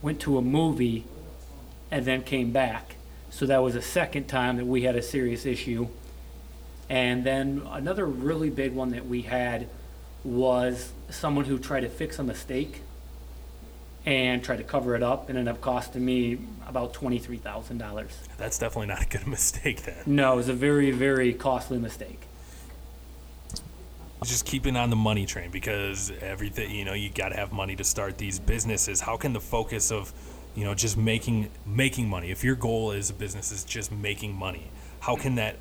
went 0.00 0.20
to 0.20 0.38
a 0.38 0.42
movie, 0.42 1.06
and 1.90 2.04
then 2.04 2.22
came 2.22 2.52
back. 2.52 2.94
So 3.30 3.46
that 3.46 3.64
was 3.64 3.74
a 3.74 3.82
second 3.82 4.28
time 4.28 4.58
that 4.58 4.66
we 4.66 4.82
had 4.82 4.94
a 4.94 5.02
serious 5.02 5.44
issue. 5.44 5.88
And 6.90 7.22
then 7.22 7.62
another 7.70 8.04
really 8.04 8.50
big 8.50 8.74
one 8.74 8.90
that 8.90 9.06
we 9.06 9.22
had 9.22 9.68
was 10.24 10.92
someone 11.08 11.44
who 11.44 11.56
tried 11.58 11.80
to 11.80 11.88
fix 11.88 12.18
a 12.18 12.24
mistake 12.24 12.82
and 14.04 14.42
tried 14.42 14.56
to 14.56 14.64
cover 14.64 14.96
it 14.96 15.02
up 15.02 15.28
and 15.28 15.38
ended 15.38 15.54
up 15.54 15.60
costing 15.60 16.04
me 16.04 16.38
about 16.66 16.92
$23,000. 16.92 18.08
That's 18.36 18.58
definitely 18.58 18.88
not 18.88 19.02
a 19.02 19.06
good 19.06 19.26
mistake. 19.28 19.84
Then 19.84 20.02
No, 20.04 20.32
it 20.32 20.36
was 20.36 20.48
a 20.48 20.52
very, 20.52 20.90
very 20.90 21.32
costly 21.32 21.78
mistake. 21.78 22.20
just 24.24 24.44
keeping 24.44 24.76
on 24.76 24.90
the 24.90 24.96
money 24.96 25.26
train 25.26 25.50
because 25.50 26.12
everything 26.20 26.70
you 26.74 26.84
know 26.84 26.92
you 26.92 27.08
got 27.08 27.30
to 27.30 27.36
have 27.36 27.52
money 27.52 27.76
to 27.76 27.84
start 27.84 28.18
these 28.18 28.38
businesses. 28.38 29.00
How 29.00 29.16
can 29.16 29.32
the 29.32 29.40
focus 29.40 29.92
of 29.92 30.12
you 30.54 30.64
know 30.64 30.74
just 30.74 30.96
making 30.96 31.50
making 31.64 32.08
money 32.08 32.30
if 32.30 32.42
your 32.44 32.56
goal 32.56 32.90
as 32.90 33.10
a 33.10 33.14
business 33.14 33.52
is 33.52 33.64
just 33.64 33.92
making 33.92 34.34
money 34.34 34.66
how 35.00 35.16
can 35.16 35.36
that 35.36 35.56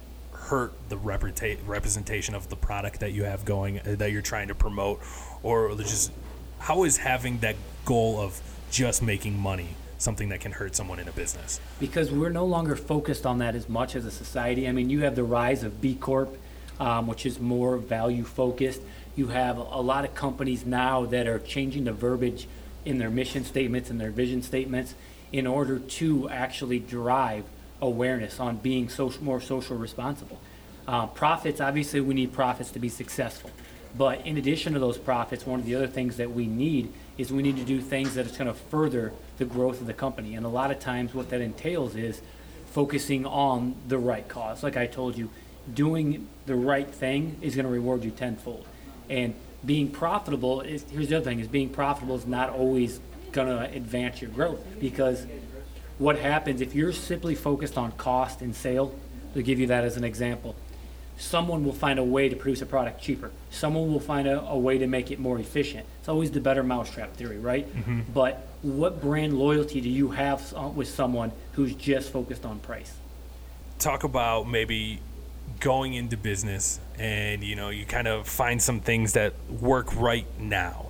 hurt 0.49 0.73
the 0.89 0.95
reputa- 0.95 1.59
representation 1.67 2.33
of 2.33 2.49
the 2.49 2.55
product 2.55 3.01
that 3.01 3.11
you 3.11 3.23
have 3.23 3.45
going 3.45 3.79
uh, 3.79 3.95
that 3.99 4.11
you're 4.11 4.21
trying 4.21 4.47
to 4.47 4.55
promote 4.55 4.99
or 5.43 5.75
just 5.75 6.11
how 6.57 6.83
is 6.83 6.97
having 6.97 7.37
that 7.39 7.55
goal 7.85 8.19
of 8.19 8.41
just 8.71 9.03
making 9.03 9.37
money 9.37 9.69
something 9.99 10.29
that 10.29 10.39
can 10.39 10.51
hurt 10.51 10.75
someone 10.75 10.99
in 10.99 11.07
a 11.07 11.11
business 11.11 11.59
because 11.79 12.11
we're 12.11 12.31
no 12.31 12.45
longer 12.45 12.75
focused 12.75 13.27
on 13.27 13.37
that 13.37 13.53
as 13.53 13.69
much 13.69 13.95
as 13.95 14.05
a 14.05 14.11
society. 14.11 14.67
I 14.67 14.71
mean, 14.71 14.89
you 14.89 15.01
have 15.01 15.15
the 15.15 15.23
rise 15.23 15.63
of 15.63 15.81
B 15.81 15.93
Corp, 15.93 16.35
um, 16.79 17.05
which 17.05 17.27
is 17.27 17.39
more 17.39 17.77
value 17.77 18.23
focused. 18.23 18.81
You 19.15 19.27
have 19.27 19.57
a 19.57 19.81
lot 19.81 20.03
of 20.03 20.15
companies 20.15 20.65
now 20.65 21.05
that 21.05 21.27
are 21.27 21.39
changing 21.39 21.83
the 21.83 21.93
verbiage 21.93 22.47
in 22.85 22.97
their 22.97 23.11
mission 23.11 23.43
statements 23.45 23.91
and 23.91 24.01
their 24.01 24.11
vision 24.11 24.41
statements 24.41 24.95
in 25.31 25.45
order 25.45 25.77
to 25.77 26.27
actually 26.29 26.79
drive 26.79 27.43
awareness 27.81 28.39
on 28.39 28.57
being 28.57 28.89
social, 28.89 29.23
more 29.23 29.41
social 29.41 29.77
responsible. 29.77 30.39
Uh, 30.87 31.07
profits, 31.07 31.61
obviously, 31.61 32.01
we 32.01 32.13
need 32.13 32.33
profits 32.33 32.71
to 32.71 32.79
be 32.79 32.89
successful. 32.89 33.51
But 33.97 34.25
in 34.25 34.37
addition 34.37 34.73
to 34.73 34.79
those 34.79 34.97
profits, 34.97 35.45
one 35.45 35.59
of 35.59 35.65
the 35.65 35.75
other 35.75 35.87
things 35.87 36.17
that 36.17 36.31
we 36.31 36.45
need 36.45 36.91
is 37.17 37.31
we 37.31 37.41
need 37.41 37.57
to 37.57 37.63
do 37.63 37.81
things 37.81 38.15
that 38.15 38.25
is 38.25 38.37
going 38.37 38.47
to 38.47 38.53
further 38.53 39.13
the 39.37 39.45
growth 39.45 39.81
of 39.81 39.87
the 39.87 39.93
company. 39.93 40.35
And 40.35 40.45
a 40.45 40.49
lot 40.49 40.71
of 40.71 40.79
times, 40.79 41.13
what 41.13 41.29
that 41.29 41.41
entails 41.41 41.95
is 41.95 42.21
focusing 42.67 43.25
on 43.25 43.75
the 43.87 43.97
right 43.97 44.27
cause. 44.27 44.61
Like 44.61 44.77
I 44.77 44.85
told 44.85 45.17
you, 45.17 45.29
doing 45.73 46.27
the 46.45 46.55
right 46.55 46.87
thing 46.87 47.37
is 47.41 47.55
going 47.55 47.65
to 47.65 47.71
reward 47.71 48.03
you 48.03 48.11
tenfold. 48.11 48.65
And 49.09 49.33
being 49.65 49.89
profitable 49.89 50.61
is 50.61 50.85
here's 50.89 51.09
the 51.09 51.17
other 51.17 51.25
thing: 51.25 51.39
is 51.39 51.47
being 51.47 51.69
profitable 51.69 52.15
is 52.15 52.25
not 52.25 52.49
always 52.49 52.99
going 53.31 53.47
to 53.47 53.75
advance 53.75 54.21
your 54.21 54.31
growth 54.31 54.59
because 54.79 55.25
what 55.99 56.17
happens 56.17 56.61
if 56.61 56.73
you're 56.73 56.91
simply 56.91 57.35
focused 57.35 57.77
on 57.77 57.91
cost 57.93 58.41
and 58.41 58.55
sale? 58.55 58.95
To 59.35 59.43
give 59.43 59.59
you 59.59 59.67
that 59.67 59.83
as 59.83 59.95
an 59.95 60.03
example, 60.03 60.55
someone 61.19 61.63
will 61.63 61.71
find 61.71 61.99
a 61.99 62.03
way 62.03 62.29
to 62.29 62.35
produce 62.35 62.63
a 62.63 62.65
product 62.65 62.99
cheaper. 62.99 63.29
Someone 63.51 63.91
will 63.93 63.99
find 63.99 64.27
a, 64.27 64.41
a 64.41 64.57
way 64.57 64.79
to 64.79 64.87
make 64.87 65.11
it 65.11 65.19
more 65.19 65.37
efficient. 65.37 65.85
It's 65.99 66.09
always 66.09 66.31
the 66.31 66.41
better 66.41 66.63
mousetrap 66.63 67.13
theory, 67.15 67.37
right? 67.37 67.67
But 68.11 68.47
what 68.63 69.01
brand 69.01 69.37
loyalty 69.37 69.81
do 69.81 69.89
you 69.89 70.09
have 70.09 70.51
uh, 70.55 70.69
with 70.69 70.87
someone 70.87 71.31
who's 71.51 71.75
just 71.75 72.11
focused 72.11 72.43
on 72.43 72.59
price? 72.59 72.93
talk 73.79 74.03
about 74.03 74.47
maybe 74.47 74.99
going 75.59 75.93
into 75.93 76.15
business 76.17 76.79
and 76.99 77.43
you 77.43 77.55
know 77.55 77.69
you 77.69 77.85
kind 77.85 78.07
of 78.07 78.27
find 78.27 78.61
some 78.61 78.79
things 78.81 79.13
that 79.13 79.33
work 79.49 79.95
right 79.95 80.27
now 80.37 80.85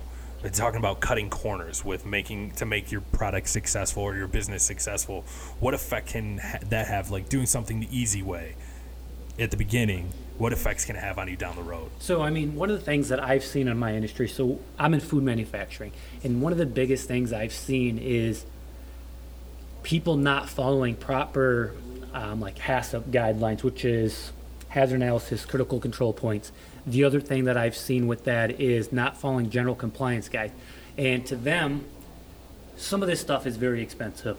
Talking 0.52 0.78
about 0.78 1.00
cutting 1.00 1.30
corners 1.30 1.84
with 1.84 2.06
making 2.06 2.52
to 2.52 2.66
make 2.66 2.90
your 2.90 3.02
product 3.02 3.48
successful 3.48 4.02
or 4.02 4.16
your 4.16 4.26
business 4.26 4.62
successful. 4.62 5.24
What 5.60 5.74
effect 5.74 6.08
can 6.08 6.36
that 6.36 6.86
have? 6.88 7.10
Like 7.10 7.28
doing 7.28 7.46
something 7.46 7.80
the 7.80 7.88
easy 7.96 8.22
way 8.22 8.56
at 9.38 9.50
the 9.50 9.56
beginning 9.56 10.12
what 10.40 10.54
effects 10.54 10.86
can 10.86 10.96
it 10.96 11.00
have 11.00 11.18
on 11.18 11.28
you 11.28 11.36
down 11.36 11.54
the 11.54 11.62
road? 11.62 11.90
So, 11.98 12.22
I 12.22 12.30
mean, 12.30 12.56
one 12.56 12.70
of 12.70 12.78
the 12.78 12.84
things 12.84 13.10
that 13.10 13.22
I've 13.22 13.44
seen 13.44 13.68
in 13.68 13.76
my 13.76 13.94
industry, 13.94 14.26
so 14.26 14.58
I'm 14.78 14.94
in 14.94 15.00
food 15.00 15.22
manufacturing, 15.22 15.92
and 16.24 16.40
one 16.40 16.50
of 16.50 16.56
the 16.56 16.64
biggest 16.64 17.06
things 17.06 17.30
I've 17.30 17.52
seen 17.52 17.98
is 17.98 18.46
people 19.82 20.16
not 20.16 20.48
following 20.48 20.96
proper, 20.96 21.74
um, 22.14 22.40
like 22.40 22.58
HACCP 22.58 23.10
guidelines, 23.10 23.62
which 23.62 23.84
is 23.84 24.32
hazard 24.70 24.96
analysis, 24.96 25.44
critical 25.44 25.78
control 25.78 26.12
points. 26.12 26.50
The 26.86 27.04
other 27.04 27.20
thing 27.20 27.44
that 27.44 27.56
I've 27.56 27.76
seen 27.76 28.06
with 28.06 28.24
that 28.24 28.60
is 28.60 28.92
not 28.92 29.16
following 29.16 29.50
general 29.50 29.74
compliance 29.74 30.28
guide. 30.28 30.52
And 30.96 31.26
to 31.26 31.36
them, 31.36 31.84
some 32.76 33.02
of 33.02 33.08
this 33.08 33.20
stuff 33.20 33.46
is 33.46 33.56
very 33.56 33.82
expensive. 33.82 34.36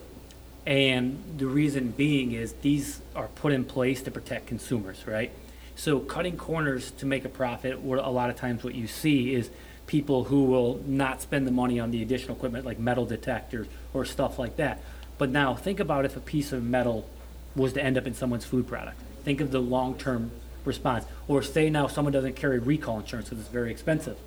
And 0.65 1.23
the 1.37 1.47
reason 1.47 1.91
being 1.91 2.31
is 2.31 2.53
these 2.61 3.01
are 3.15 3.27
put 3.27 3.51
in 3.51 3.65
place 3.65 4.01
to 4.03 4.11
protect 4.11 4.47
consumers, 4.47 5.05
right? 5.05 5.31
So 5.75 5.99
cutting 5.99 6.37
corners 6.37 6.91
to 6.91 7.05
make 7.05 7.25
a 7.25 7.29
profit, 7.29 7.73
a 7.83 7.87
lot 8.09 8.29
of 8.29 8.35
times 8.35 8.63
what 8.63 8.75
you 8.75 8.87
see 8.87 9.33
is 9.33 9.49
people 9.87 10.25
who 10.25 10.45
will 10.45 10.81
not 10.85 11.21
spend 11.21 11.45
the 11.45 11.51
money 11.51 11.79
on 11.79 11.91
the 11.91 12.01
additional 12.01 12.35
equipment 12.35 12.65
like 12.65 12.79
metal 12.79 13.05
detectors 13.05 13.67
or 13.93 14.05
stuff 14.05 14.39
like 14.39 14.55
that. 14.57 14.81
But 15.17 15.29
now 15.29 15.55
think 15.55 15.79
about 15.79 16.05
if 16.05 16.15
a 16.15 16.21
piece 16.21 16.51
of 16.51 16.63
metal 16.63 17.09
was 17.55 17.73
to 17.73 17.83
end 17.83 17.97
up 17.97 18.07
in 18.07 18.13
someone's 18.13 18.45
food 18.45 18.67
product. 18.67 18.99
Think 19.23 19.41
of 19.41 19.51
the 19.51 19.59
long-term 19.59 20.31
response. 20.65 21.05
Or 21.27 21.41
say 21.41 21.69
now 21.69 21.87
someone 21.87 22.13
doesn't 22.13 22.35
carry 22.35 22.59
recall 22.59 22.99
insurance 22.99 23.29
because 23.29 23.43
it's 23.43 23.53
very 23.53 23.71
expensive 23.71 24.17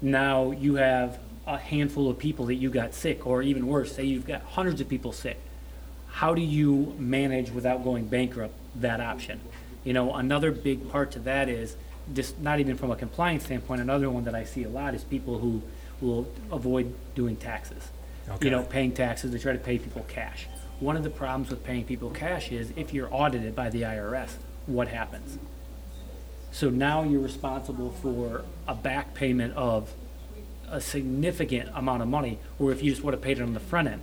now 0.00 0.50
you 0.50 0.76
have 0.76 1.18
a 1.46 1.56
handful 1.56 2.10
of 2.10 2.18
people 2.18 2.46
that 2.46 2.56
you 2.56 2.70
got 2.70 2.94
sick, 2.94 3.26
or 3.26 3.42
even 3.42 3.66
worse, 3.66 3.94
say 3.94 4.04
you've 4.04 4.26
got 4.26 4.42
hundreds 4.42 4.80
of 4.80 4.88
people 4.88 5.12
sick. 5.12 5.38
How 6.08 6.34
do 6.34 6.42
you 6.42 6.94
manage 6.98 7.50
without 7.50 7.84
going 7.84 8.06
bankrupt 8.06 8.54
that 8.76 9.00
option? 9.00 9.40
You 9.84 9.92
know, 9.92 10.14
another 10.14 10.50
big 10.50 10.90
part 10.90 11.12
to 11.12 11.18
that 11.20 11.48
is 11.48 11.76
just 12.14 12.40
not 12.40 12.58
even 12.58 12.76
from 12.76 12.90
a 12.90 12.96
compliance 12.96 13.44
standpoint. 13.44 13.80
Another 13.80 14.10
one 14.10 14.24
that 14.24 14.34
I 14.34 14.44
see 14.44 14.64
a 14.64 14.68
lot 14.68 14.94
is 14.94 15.04
people 15.04 15.38
who 15.38 15.62
will 16.00 16.26
avoid 16.50 16.92
doing 17.14 17.36
taxes. 17.36 17.90
Okay. 18.28 18.46
You 18.46 18.50
know, 18.50 18.62
paying 18.62 18.92
taxes. 18.92 19.30
They 19.30 19.38
try 19.38 19.52
to 19.52 19.58
pay 19.58 19.78
people 19.78 20.04
cash. 20.08 20.48
One 20.78 20.96
of 20.96 21.02
the 21.02 21.10
problems 21.10 21.48
with 21.48 21.64
paying 21.64 21.84
people 21.84 22.10
cash 22.10 22.52
is 22.52 22.72
if 22.76 22.92
you're 22.92 23.08
audited 23.12 23.56
by 23.56 23.70
the 23.70 23.82
IRS, 23.82 24.32
what 24.66 24.88
happens? 24.88 25.38
So 26.52 26.68
now 26.68 27.02
you're 27.02 27.20
responsible 27.20 27.90
for 27.90 28.44
a 28.68 28.74
back 28.74 29.14
payment 29.14 29.54
of 29.54 29.94
a 30.68 30.80
significant 30.80 31.70
amount 31.74 32.02
of 32.02 32.08
money, 32.08 32.38
or 32.58 32.72
if 32.72 32.82
you 32.82 32.90
just 32.90 33.02
would 33.04 33.14
have 33.14 33.22
paid 33.22 33.38
it 33.38 33.42
on 33.42 33.54
the 33.54 33.60
front 33.60 33.88
end. 33.88 34.02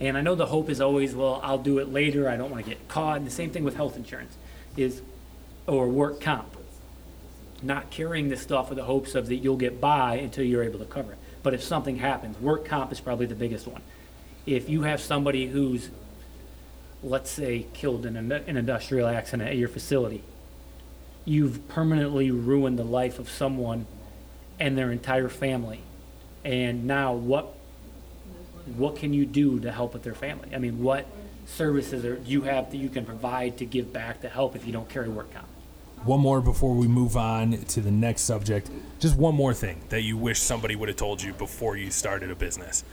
And 0.00 0.16
I 0.16 0.20
know 0.20 0.34
the 0.34 0.46
hope 0.46 0.68
is 0.68 0.80
always, 0.80 1.14
well, 1.14 1.40
I'll 1.44 1.58
do 1.58 1.78
it 1.78 1.92
later. 1.92 2.28
I 2.28 2.36
don't 2.36 2.50
want 2.50 2.64
to 2.64 2.70
get 2.70 2.88
caught. 2.88 3.18
And 3.18 3.26
the 3.26 3.30
same 3.30 3.50
thing 3.50 3.62
with 3.64 3.76
health 3.76 3.96
insurance, 3.96 4.36
is 4.76 5.02
or 5.66 5.88
work 5.88 6.20
comp. 6.20 6.56
Not 7.62 7.90
carrying 7.90 8.28
this 8.28 8.42
stuff 8.42 8.68
with 8.68 8.78
the 8.78 8.84
hopes 8.84 9.14
of 9.14 9.28
that 9.28 9.36
you'll 9.36 9.56
get 9.56 9.80
by 9.80 10.16
until 10.16 10.44
you're 10.44 10.64
able 10.64 10.80
to 10.80 10.84
cover 10.84 11.12
it. 11.12 11.18
But 11.42 11.54
if 11.54 11.62
something 11.62 11.98
happens, 11.98 12.38
work 12.40 12.64
comp 12.64 12.90
is 12.90 13.00
probably 13.00 13.26
the 13.26 13.34
biggest 13.34 13.66
one. 13.66 13.82
If 14.46 14.68
you 14.68 14.82
have 14.82 15.00
somebody 15.00 15.46
who's, 15.46 15.90
let's 17.02 17.30
say, 17.30 17.66
killed 17.72 18.06
in 18.06 18.16
an, 18.16 18.32
industrial 18.32 19.08
accident 19.08 19.48
at 19.48 19.56
your 19.56 19.68
facility, 19.68 20.22
you've 21.24 21.66
permanently 21.68 22.30
ruined 22.30 22.78
the 22.78 22.84
life 22.84 23.18
of 23.18 23.30
someone 23.30 23.86
and 24.60 24.76
their 24.76 24.92
entire 24.92 25.28
family. 25.28 25.80
And 26.44 26.86
now 26.86 27.14
what 27.14 27.54
what 28.76 28.96
can 28.96 29.12
you 29.12 29.26
do 29.26 29.60
to 29.60 29.70
help 29.70 29.92
with 29.92 30.02
their 30.02 30.14
family? 30.14 30.48
I 30.54 30.58
mean, 30.58 30.82
what 30.82 31.06
services 31.46 32.04
are, 32.04 32.16
do 32.16 32.30
you 32.30 32.42
have 32.42 32.70
that 32.70 32.78
you 32.78 32.88
can 32.88 33.04
provide 33.04 33.58
to 33.58 33.66
give 33.66 33.92
back 33.92 34.22
to 34.22 34.28
help 34.28 34.56
if 34.56 34.66
you 34.66 34.72
don't 34.72 34.88
carry 34.88 35.08
work 35.08 35.32
comp? 35.34 35.46
One 36.04 36.20
more 36.20 36.40
before 36.40 36.74
we 36.74 36.86
move 36.86 37.16
on 37.16 37.52
to 37.52 37.80
the 37.80 37.90
next 37.90 38.22
subject. 38.22 38.70
Just 39.00 39.16
one 39.16 39.34
more 39.34 39.54
thing 39.54 39.82
that 39.88 40.02
you 40.02 40.16
wish 40.16 40.40
somebody 40.40 40.76
would 40.76 40.88
have 40.88 40.96
told 40.96 41.22
you 41.22 41.32
before 41.32 41.76
you 41.76 41.90
started 41.90 42.30
a 42.30 42.34
business. 42.34 42.84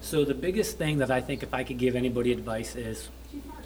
So 0.00 0.24
the 0.24 0.34
biggest 0.34 0.78
thing 0.78 0.98
that 0.98 1.10
I 1.10 1.20
think 1.20 1.42
if 1.42 1.52
I 1.52 1.62
could 1.62 1.78
give 1.78 1.94
anybody 1.94 2.32
advice 2.32 2.74
is 2.74 3.08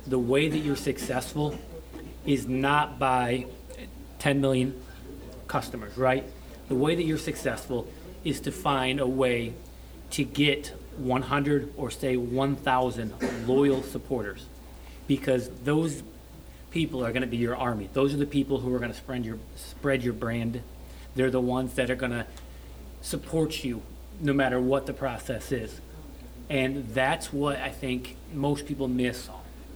the 0.07 0.19
way 0.19 0.49
that 0.49 0.59
you're 0.59 0.77
successful 0.77 1.59
is 2.27 2.49
not 2.49 2.99
by 2.99 3.47
10 4.19 4.41
million 4.41 4.81
customers, 5.47 5.97
right? 5.97 6.25
The 6.69 6.75
way 6.75 6.95
that 6.95 7.05
you're 7.05 7.19
successful 7.19 7.87
is 8.25 8.41
to 8.41 8.53
find 8.53 9.01
a 9.01 9.07
way 9.07 9.55
to 10.11 10.25
get 10.25 10.75
100 10.97 11.73
or 11.77 11.91
say 11.91 12.17
1,000 12.17 13.47
loyal 13.47 13.83
supporters 13.83 14.47
because 15.07 15.51
those 15.65 16.03
people 16.71 17.05
are 17.05 17.13
going 17.13 17.23
to 17.23 17.29
be 17.29 17.37
your 17.37 17.57
army. 17.57 17.89
Those 17.93 18.15
are 18.15 18.17
the 18.17 18.27
people 18.27 18.59
who 18.59 18.75
are 18.75 18.79
going 18.79 18.91
to 18.91 18.97
spread 18.97 19.25
your 19.25 19.39
spread 19.57 20.03
your 20.03 20.15
brand. 20.15 20.63
They're 21.15 21.31
the 21.31 21.41
ones 21.41 21.75
that 21.75 21.91
are 21.91 21.97
going 21.97 22.13
to 22.13 22.27
support 23.01 23.63
you 23.63 23.83
no 24.21 24.33
matter 24.33 24.61
what 24.61 24.87
the 24.87 24.93
process 24.93 25.53
is. 25.53 25.81
And 26.51 26.89
that's 26.95 27.33
what 27.33 27.57
I 27.57 27.71
think 27.71 28.17
most 28.33 28.67
people 28.67 28.89
miss 28.89 29.29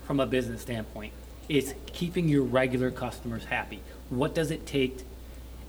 from 0.05 0.21
a 0.21 0.27
business 0.27 0.63
standpoint. 0.63 1.13
Is 1.49 1.75
keeping 1.87 2.29
your 2.29 2.43
regular 2.43 2.91
customers 2.91 3.47
happy. 3.47 3.81
What 4.11 4.35
does 4.35 4.51
it 4.51 4.67
take? 4.67 4.99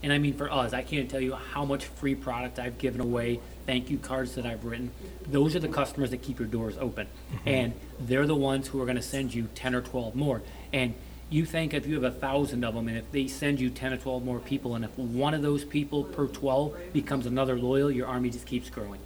And 0.02 0.12
I 0.12 0.18
mean, 0.18 0.34
for 0.34 0.50
us, 0.50 0.72
I 0.72 0.82
can't 0.82 1.10
tell 1.10 1.20
you 1.20 1.34
how 1.34 1.64
much 1.64 1.84
free 1.84 2.14
product 2.14 2.58
I've 2.58 2.78
given 2.78 3.00
away, 3.00 3.40
thank 3.66 3.90
you 3.90 3.98
cards 3.98 4.34
that 4.34 4.46
I've 4.46 4.64
written. 4.64 4.90
Those 5.26 5.54
are 5.56 5.58
the 5.58 5.68
customers 5.68 6.10
that 6.10 6.22
keep 6.22 6.38
your 6.38 6.48
doors 6.48 6.76
open. 6.78 7.06
Mm-hmm. 7.06 7.48
And 7.48 7.72
they're 7.98 8.26
the 8.26 8.34
ones 8.34 8.68
who 8.68 8.80
are 8.80 8.84
going 8.84 8.96
to 8.96 9.02
send 9.02 9.34
you 9.34 9.48
10 9.54 9.74
or 9.74 9.82
12 9.82 10.14
more. 10.14 10.42
And 10.72 10.94
you 11.28 11.44
think 11.44 11.74
if 11.74 11.86
you 11.86 11.94
have 11.94 12.04
a 12.04 12.10
thousand 12.10 12.64
of 12.64 12.74
them, 12.74 12.88
and 12.88 12.98
if 12.98 13.10
they 13.12 13.28
send 13.28 13.60
you 13.60 13.70
10 13.70 13.92
or 13.92 13.96
12 13.96 14.24
more 14.24 14.40
people, 14.40 14.74
and 14.74 14.84
if 14.84 14.98
one 14.98 15.32
of 15.32 15.42
those 15.42 15.64
people 15.64 16.04
per 16.04 16.26
12 16.26 16.92
becomes 16.92 17.26
another 17.26 17.56
loyal, 17.58 17.90
your 17.90 18.06
army 18.06 18.30
just 18.30 18.46
keeps 18.46 18.68
growing. 18.68 19.00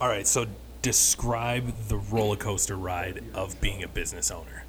All 0.00 0.08
right, 0.08 0.26
so 0.26 0.46
describe 0.80 1.76
the 1.88 1.98
roller 1.98 2.36
coaster 2.36 2.74
ride 2.74 3.22
of 3.34 3.60
being 3.60 3.82
a 3.82 3.88
business 3.88 4.30
owner. 4.30 4.64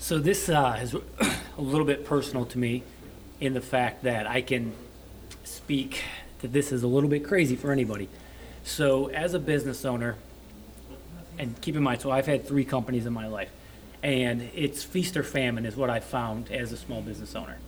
So 0.00 0.18
this 0.18 0.48
uh, 0.48 0.76
is 0.82 0.94
a 1.56 1.60
little 1.60 1.86
bit 1.86 2.04
personal 2.04 2.44
to 2.46 2.58
me 2.58 2.82
in 3.38 3.54
the 3.54 3.60
fact 3.60 4.02
that 4.02 4.26
I 4.26 4.42
can 4.42 4.72
speak 5.44 6.02
that 6.40 6.52
this 6.52 6.72
is 6.72 6.82
a 6.82 6.88
little 6.88 7.08
bit 7.08 7.24
crazy 7.24 7.54
for 7.54 7.70
anybody. 7.70 8.08
So 8.64 9.06
as 9.10 9.34
a 9.34 9.38
business 9.38 9.84
owner, 9.84 10.16
and 11.38 11.60
keep 11.60 11.76
in 11.76 11.84
mind, 11.84 12.00
so 12.00 12.10
I've 12.10 12.26
had 12.26 12.44
three 12.44 12.64
companies 12.64 13.06
in 13.06 13.12
my 13.12 13.28
life, 13.28 13.52
and 14.02 14.50
it's 14.52 14.82
feast 14.82 15.16
or 15.16 15.22
famine 15.22 15.64
is 15.64 15.76
what 15.76 15.90
I 15.90 16.00
found 16.00 16.50
as 16.50 16.72
a 16.72 16.76
small 16.76 17.02
business 17.02 17.36
owner. 17.36 17.58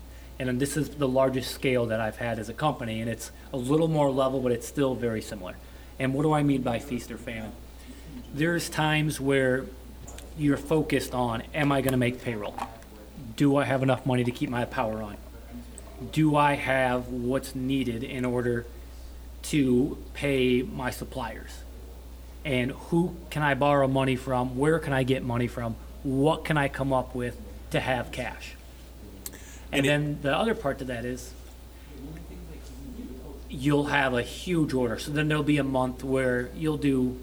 And 0.41 0.59
this 0.59 0.77
is 0.77 0.89
the 0.89 1.07
largest 1.07 1.53
scale 1.53 1.87
that 1.87 2.01
I've 2.01 2.17
had 2.17 2.41
as 2.41 2.49
a 2.49 2.55
company, 2.55 3.01
and 3.01 3.09
it's 3.09 3.31
a 3.53 3.57
little 3.57 3.87
more 3.87 4.11
level, 4.11 4.41
but 4.41 4.51
it's 4.51 4.67
still 4.67 4.97
very 4.97 5.23
similar. 5.23 5.55
And 5.99 6.15
what 6.15 6.23
do 6.23 6.33
I 6.33 6.43
mean 6.43 6.63
by 6.63 6.79
feast 6.79 7.11
or 7.11 7.17
famine? 7.19 7.53
There's 8.35 8.69
times 8.69 9.21
where 9.21 9.67
you're 10.39 10.57
focused 10.57 11.15
on, 11.15 11.43
am 11.55 11.71
I 11.73 11.81
going 11.81 11.93
to 11.93 11.99
make 11.99 12.23
payroll? 12.23 12.55
Do 13.37 13.57
I 13.57 13.65
have 13.65 13.83
enough 13.83 14.07
money 14.07 14.25
to 14.25 14.31
keep 14.31 14.49
my 14.51 14.65
power 14.65 15.03
on? 15.03 15.17
Do 16.11 16.35
I 16.37 16.55
have 16.55 17.09
what's 17.09 17.55
needed 17.55 18.03
in 18.03 18.25
order 18.25 18.67
to 19.45 19.99
pay 20.15 20.63
my 20.63 20.91
suppliers? 20.91 21.51
And 22.45 22.73
who 22.73 23.15
can 23.31 23.43
I 23.43 23.55
borrow 23.55 23.87
money 23.87 24.17
from? 24.17 24.57
Where 24.57 24.79
can 24.79 24.93
I 24.93 25.05
get 25.05 25.23
money 25.23 25.47
from? 25.47 25.77
What 26.03 26.45
can 26.45 26.57
I 26.57 26.69
come 26.69 26.93
up 26.93 27.15
with 27.15 27.37
to 27.71 27.79
have 27.79 28.11
cash? 28.11 28.55
And, 29.27 29.41
And 29.73 29.87
it- 29.87 29.89
then 29.89 30.19
the 30.23 30.37
other 30.37 30.55
part 30.55 30.79
to 30.81 30.85
that 30.87 31.05
is 31.05 31.33
you'll 33.53 33.85
have 33.85 34.15
a 34.15 34.23
huge 34.23 34.73
order. 34.73 34.99
So 34.99 35.13
then 35.13 35.29
there'll 35.29 35.43
be 35.43 35.59
a 35.59 35.65
month 35.65 36.03
where 36.03 36.51
you'll 36.57 36.79
do 36.79 37.21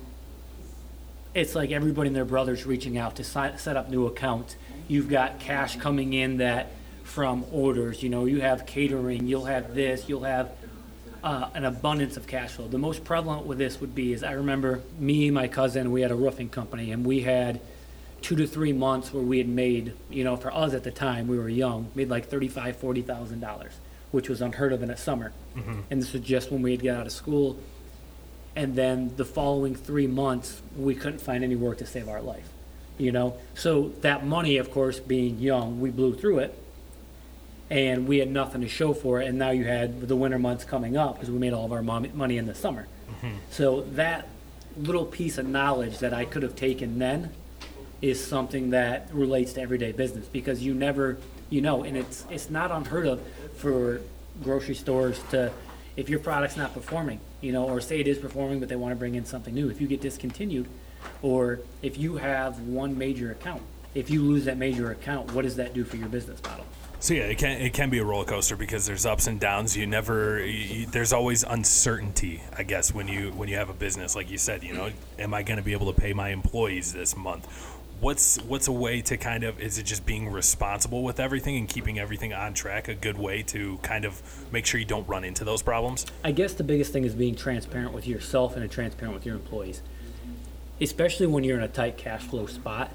it's 1.33 1.53
like 1.55 1.71
everybody 1.71 2.07
and 2.07 2.15
their 2.15 2.25
brothers 2.25 2.65
reaching 2.65 2.97
out 2.97 3.15
to 3.17 3.23
si- 3.23 3.57
set 3.57 3.77
up 3.77 3.89
new 3.89 4.07
accounts. 4.07 4.55
You've 4.87 5.09
got 5.09 5.39
cash 5.39 5.75
coming 5.77 6.13
in 6.13 6.37
that 6.37 6.71
from 7.03 7.45
orders. 7.51 8.01
You 8.01 8.09
know, 8.09 8.25
you 8.25 8.41
have 8.41 8.65
catering. 8.65 9.27
You'll 9.27 9.45
have 9.45 9.75
this. 9.75 10.09
You'll 10.09 10.23
have 10.23 10.51
uh, 11.23 11.49
an 11.53 11.65
abundance 11.65 12.17
of 12.17 12.25
cash 12.25 12.51
flow. 12.51 12.67
The 12.67 12.79
most 12.79 13.03
prevalent 13.03 13.45
with 13.45 13.57
this 13.57 13.79
would 13.79 13.93
be 13.93 14.13
is 14.13 14.23
I 14.23 14.33
remember 14.33 14.81
me 14.97 15.29
my 15.29 15.47
cousin. 15.47 15.91
We 15.91 16.01
had 16.01 16.11
a 16.11 16.15
roofing 16.15 16.49
company, 16.49 16.91
and 16.91 17.05
we 17.05 17.21
had 17.21 17.61
two 18.21 18.35
to 18.35 18.47
three 18.47 18.73
months 18.73 19.13
where 19.13 19.23
we 19.23 19.37
had 19.37 19.47
made. 19.47 19.93
You 20.09 20.23
know, 20.23 20.35
for 20.35 20.51
us 20.53 20.73
at 20.73 20.83
the 20.83 20.91
time, 20.91 21.27
we 21.27 21.37
were 21.37 21.49
young, 21.49 21.91
made 21.93 22.09
like 22.09 22.27
thirty-five, 22.27 22.77
forty 22.77 23.03
thousand 23.03 23.39
dollars, 23.39 23.73
which 24.11 24.29
was 24.29 24.41
unheard 24.41 24.73
of 24.73 24.81
in 24.83 24.89
a 24.89 24.97
summer. 24.97 25.31
Mm-hmm. 25.55 25.79
And 25.89 26.01
this 26.01 26.13
was 26.13 26.21
just 26.21 26.51
when 26.51 26.61
we 26.61 26.71
had 26.71 26.83
got 26.83 26.97
out 26.97 27.05
of 27.05 27.11
school. 27.11 27.59
And 28.55 28.75
then 28.75 29.15
the 29.15 29.25
following 29.25 29.75
three 29.75 30.07
months 30.07 30.61
we 30.75 30.95
couldn't 30.95 31.19
find 31.19 31.43
any 31.43 31.55
work 31.55 31.77
to 31.79 31.85
save 31.85 32.09
our 32.09 32.21
life 32.21 32.49
you 32.99 33.11
know? 33.11 33.35
So 33.55 33.93
that 34.01 34.27
money 34.27 34.57
of 34.57 34.69
course 34.69 34.99
being 34.99 35.39
young 35.39 35.81
we 35.81 35.89
blew 35.89 36.13
through 36.13 36.39
it. 36.39 36.55
And 37.71 38.07
we 38.07 38.17
had 38.17 38.31
nothing 38.31 38.61
to 38.61 38.67
show 38.67 38.93
for 38.93 39.21
it. 39.21 39.27
And 39.27 39.37
now 39.37 39.51
you 39.51 39.63
had 39.63 40.07
the 40.07 40.15
winter 40.15 40.39
months 40.39 40.63
coming 40.63 40.97
up 40.97 41.15
because 41.15 41.29
we 41.29 41.37
made 41.37 41.53
all 41.53 41.65
of 41.65 41.71
our 41.71 41.83
mon- 41.83 42.11
money 42.15 42.37
in 42.37 42.47
the 42.47 42.55
summer. 42.55 42.87
Mm-hmm. 43.09 43.35
So 43.51 43.81
that 43.93 44.27
little 44.75 45.05
piece 45.05 45.37
of 45.37 45.45
knowledge 45.45 45.97
that 45.97 46.13
i 46.13 46.23
could 46.23 46.41
have 46.41 46.55
taken 46.55 46.99
then 46.99 47.29
is 48.01 48.23
something 48.25 48.69
that 48.69 49.09
relates 49.11 49.51
to 49.53 49.61
everyday 49.61 49.91
business 49.91 50.25
because 50.27 50.61
you 50.61 50.73
never 50.73 51.17
you 51.49 51.62
know 51.62 51.83
and 51.83 51.97
it's 51.97 52.25
it's 52.29 52.49
not 52.49 52.71
unheard 52.71 53.05
of 53.05 53.21
for 53.57 54.01
grocery 54.43 54.75
stores 54.75 55.21
to 55.31 55.51
if 55.97 56.09
your 56.09 56.19
product's 56.19 56.57
not 56.57 56.73
performing 56.73 57.19
you 57.41 57.51
know 57.51 57.67
or 57.67 57.81
say 57.81 57.99
it 57.99 58.07
is 58.07 58.17
performing 58.17 58.59
but 58.59 58.69
they 58.69 58.75
want 58.75 58.91
to 58.91 58.95
bring 58.95 59.15
in 59.15 59.25
something 59.25 59.53
new 59.53 59.69
if 59.69 59.81
you 59.81 59.88
get 59.88 60.01
discontinued 60.01 60.67
or 61.21 61.59
if 61.81 61.97
you 61.97 62.17
have 62.17 62.59
one 62.62 62.97
major 62.97 63.31
account 63.31 63.62
if 63.95 64.09
you 64.09 64.21
lose 64.21 64.45
that 64.45 64.57
major 64.57 64.91
account 64.91 65.31
what 65.33 65.43
does 65.43 65.55
that 65.55 65.73
do 65.73 65.83
for 65.83 65.97
your 65.97 66.09
business 66.09 66.41
model 66.43 66.65
So 67.01 67.13
yeah, 67.13 67.23
it 67.23 67.38
can 67.38 67.62
it 67.62 67.73
can 67.73 67.89
be 67.89 67.99
a 67.99 68.03
roller 68.03 68.25
coaster 68.25 68.57
because 68.57 68.85
there's 68.85 69.05
ups 69.05 69.27
and 69.27 69.39
downs. 69.39 69.75
You 69.75 69.88
never 69.88 70.45
you, 70.45 70.85
there's 70.85 71.13
always 71.13 71.43
uncertainty. 71.43 72.43
I 72.57 72.63
guess 72.63 72.93
when 72.93 73.07
you 73.07 73.31
when 73.31 73.47
you 73.47 73.55
have 73.55 73.69
a 73.69 73.73
business, 73.73 74.17
like 74.17 74.29
you 74.29 74.38
said, 74.38 74.63
you 74.65 74.73
know, 74.73 74.89
am 75.17 75.33
I 75.33 75.43
going 75.43 75.59
to 75.59 75.63
be 75.63 75.71
able 75.71 75.93
to 75.93 75.97
pay 75.97 76.12
my 76.12 76.29
employees 76.31 76.91
this 76.91 77.15
month? 77.15 77.47
What's 77.99 78.38
what's 78.43 78.69
a 78.69 78.71
way 78.71 79.01
to 79.01 79.17
kind 79.17 79.43
of 79.43 79.59
is 79.59 79.77
it 79.77 79.83
just 79.83 80.05
being 80.05 80.31
responsible 80.31 81.03
with 81.03 81.19
everything 81.19 81.57
and 81.57 81.67
keeping 81.67 81.99
everything 81.99 82.33
on 82.33 82.53
track? 82.53 82.88
A 82.88 82.95
good 82.95 83.17
way 83.17 83.43
to 83.43 83.77
kind 83.81 84.05
of 84.05 84.21
make 84.53 84.65
sure 84.65 84.79
you 84.79 84.85
don't 84.85 85.07
run 85.07 85.25
into 85.25 85.43
those 85.43 85.62
problems. 85.62 86.05
I 86.23 86.31
guess 86.31 86.53
the 86.53 86.63
biggest 86.63 86.93
thing 86.93 87.03
is 87.03 87.13
being 87.13 87.35
transparent 87.35 87.91
with 87.91 88.07
yourself 88.07 88.55
and 88.55 88.71
transparent 88.71 89.15
with 89.15 89.25
your 89.25 89.35
employees, 89.35 89.81
especially 90.79 91.27
when 91.27 91.43
you're 91.43 91.57
in 91.57 91.63
a 91.63 91.67
tight 91.67 91.97
cash 91.97 92.21
flow 92.21 92.45
spot. 92.45 92.91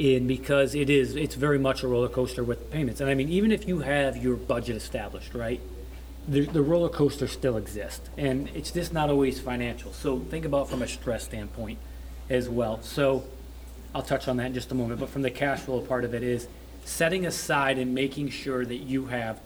And 0.00 0.26
because 0.26 0.74
it 0.74 0.90
is, 0.90 1.14
it's 1.14 1.36
very 1.36 1.60
much 1.60 1.84
a 1.84 1.86
roller 1.86 2.08
coaster 2.08 2.42
with 2.42 2.72
payments. 2.72 3.00
And 3.00 3.08
I 3.08 3.14
mean, 3.14 3.28
even 3.28 3.52
if 3.52 3.68
you 3.68 3.80
have 3.80 4.16
your 4.16 4.34
budget 4.34 4.74
established, 4.74 5.32
right? 5.34 5.60
The, 6.26 6.46
the 6.46 6.62
roller 6.62 6.88
coaster 6.88 7.28
still 7.28 7.56
exists, 7.56 8.08
and 8.16 8.48
it's 8.54 8.72
just 8.72 8.92
not 8.92 9.10
always 9.10 9.38
financial. 9.38 9.92
So 9.92 10.18
think 10.18 10.44
about 10.44 10.68
from 10.68 10.82
a 10.82 10.88
stress 10.88 11.22
standpoint 11.22 11.78
as 12.28 12.48
well. 12.48 12.82
So 12.82 13.24
I'll 13.94 14.02
touch 14.02 14.26
on 14.26 14.36
that 14.38 14.46
in 14.46 14.54
just 14.54 14.72
a 14.72 14.74
moment. 14.74 15.00
But 15.00 15.08
from 15.08 15.22
the 15.22 15.30
cash 15.30 15.60
flow 15.60 15.80
part 15.80 16.04
of 16.04 16.14
it 16.14 16.22
is 16.22 16.48
setting 16.84 17.26
aside 17.26 17.78
and 17.78 17.94
making 17.94 18.30
sure 18.30 18.64
that 18.64 18.76
you 18.76 19.06
have 19.06 19.40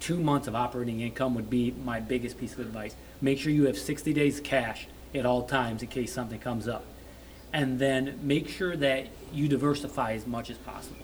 two 0.00 0.18
months 0.18 0.46
of 0.46 0.54
operating 0.54 1.00
income 1.00 1.34
would 1.34 1.50
be 1.50 1.74
my 1.84 2.00
biggest 2.00 2.38
piece 2.38 2.52
of 2.52 2.60
advice. 2.60 2.94
Make 3.20 3.38
sure 3.38 3.50
you 3.50 3.64
have 3.66 3.78
60 3.78 4.12
days 4.12 4.40
cash 4.40 4.86
at 5.14 5.26
all 5.26 5.42
times 5.42 5.82
in 5.82 5.88
case 5.88 6.12
something 6.12 6.38
comes 6.38 6.68
up. 6.68 6.84
And 7.52 7.78
then 7.78 8.18
make 8.22 8.48
sure 8.48 8.76
that 8.76 9.08
you 9.32 9.48
diversify 9.48 10.12
as 10.12 10.26
much 10.26 10.50
as 10.50 10.58
possible. 10.58 10.96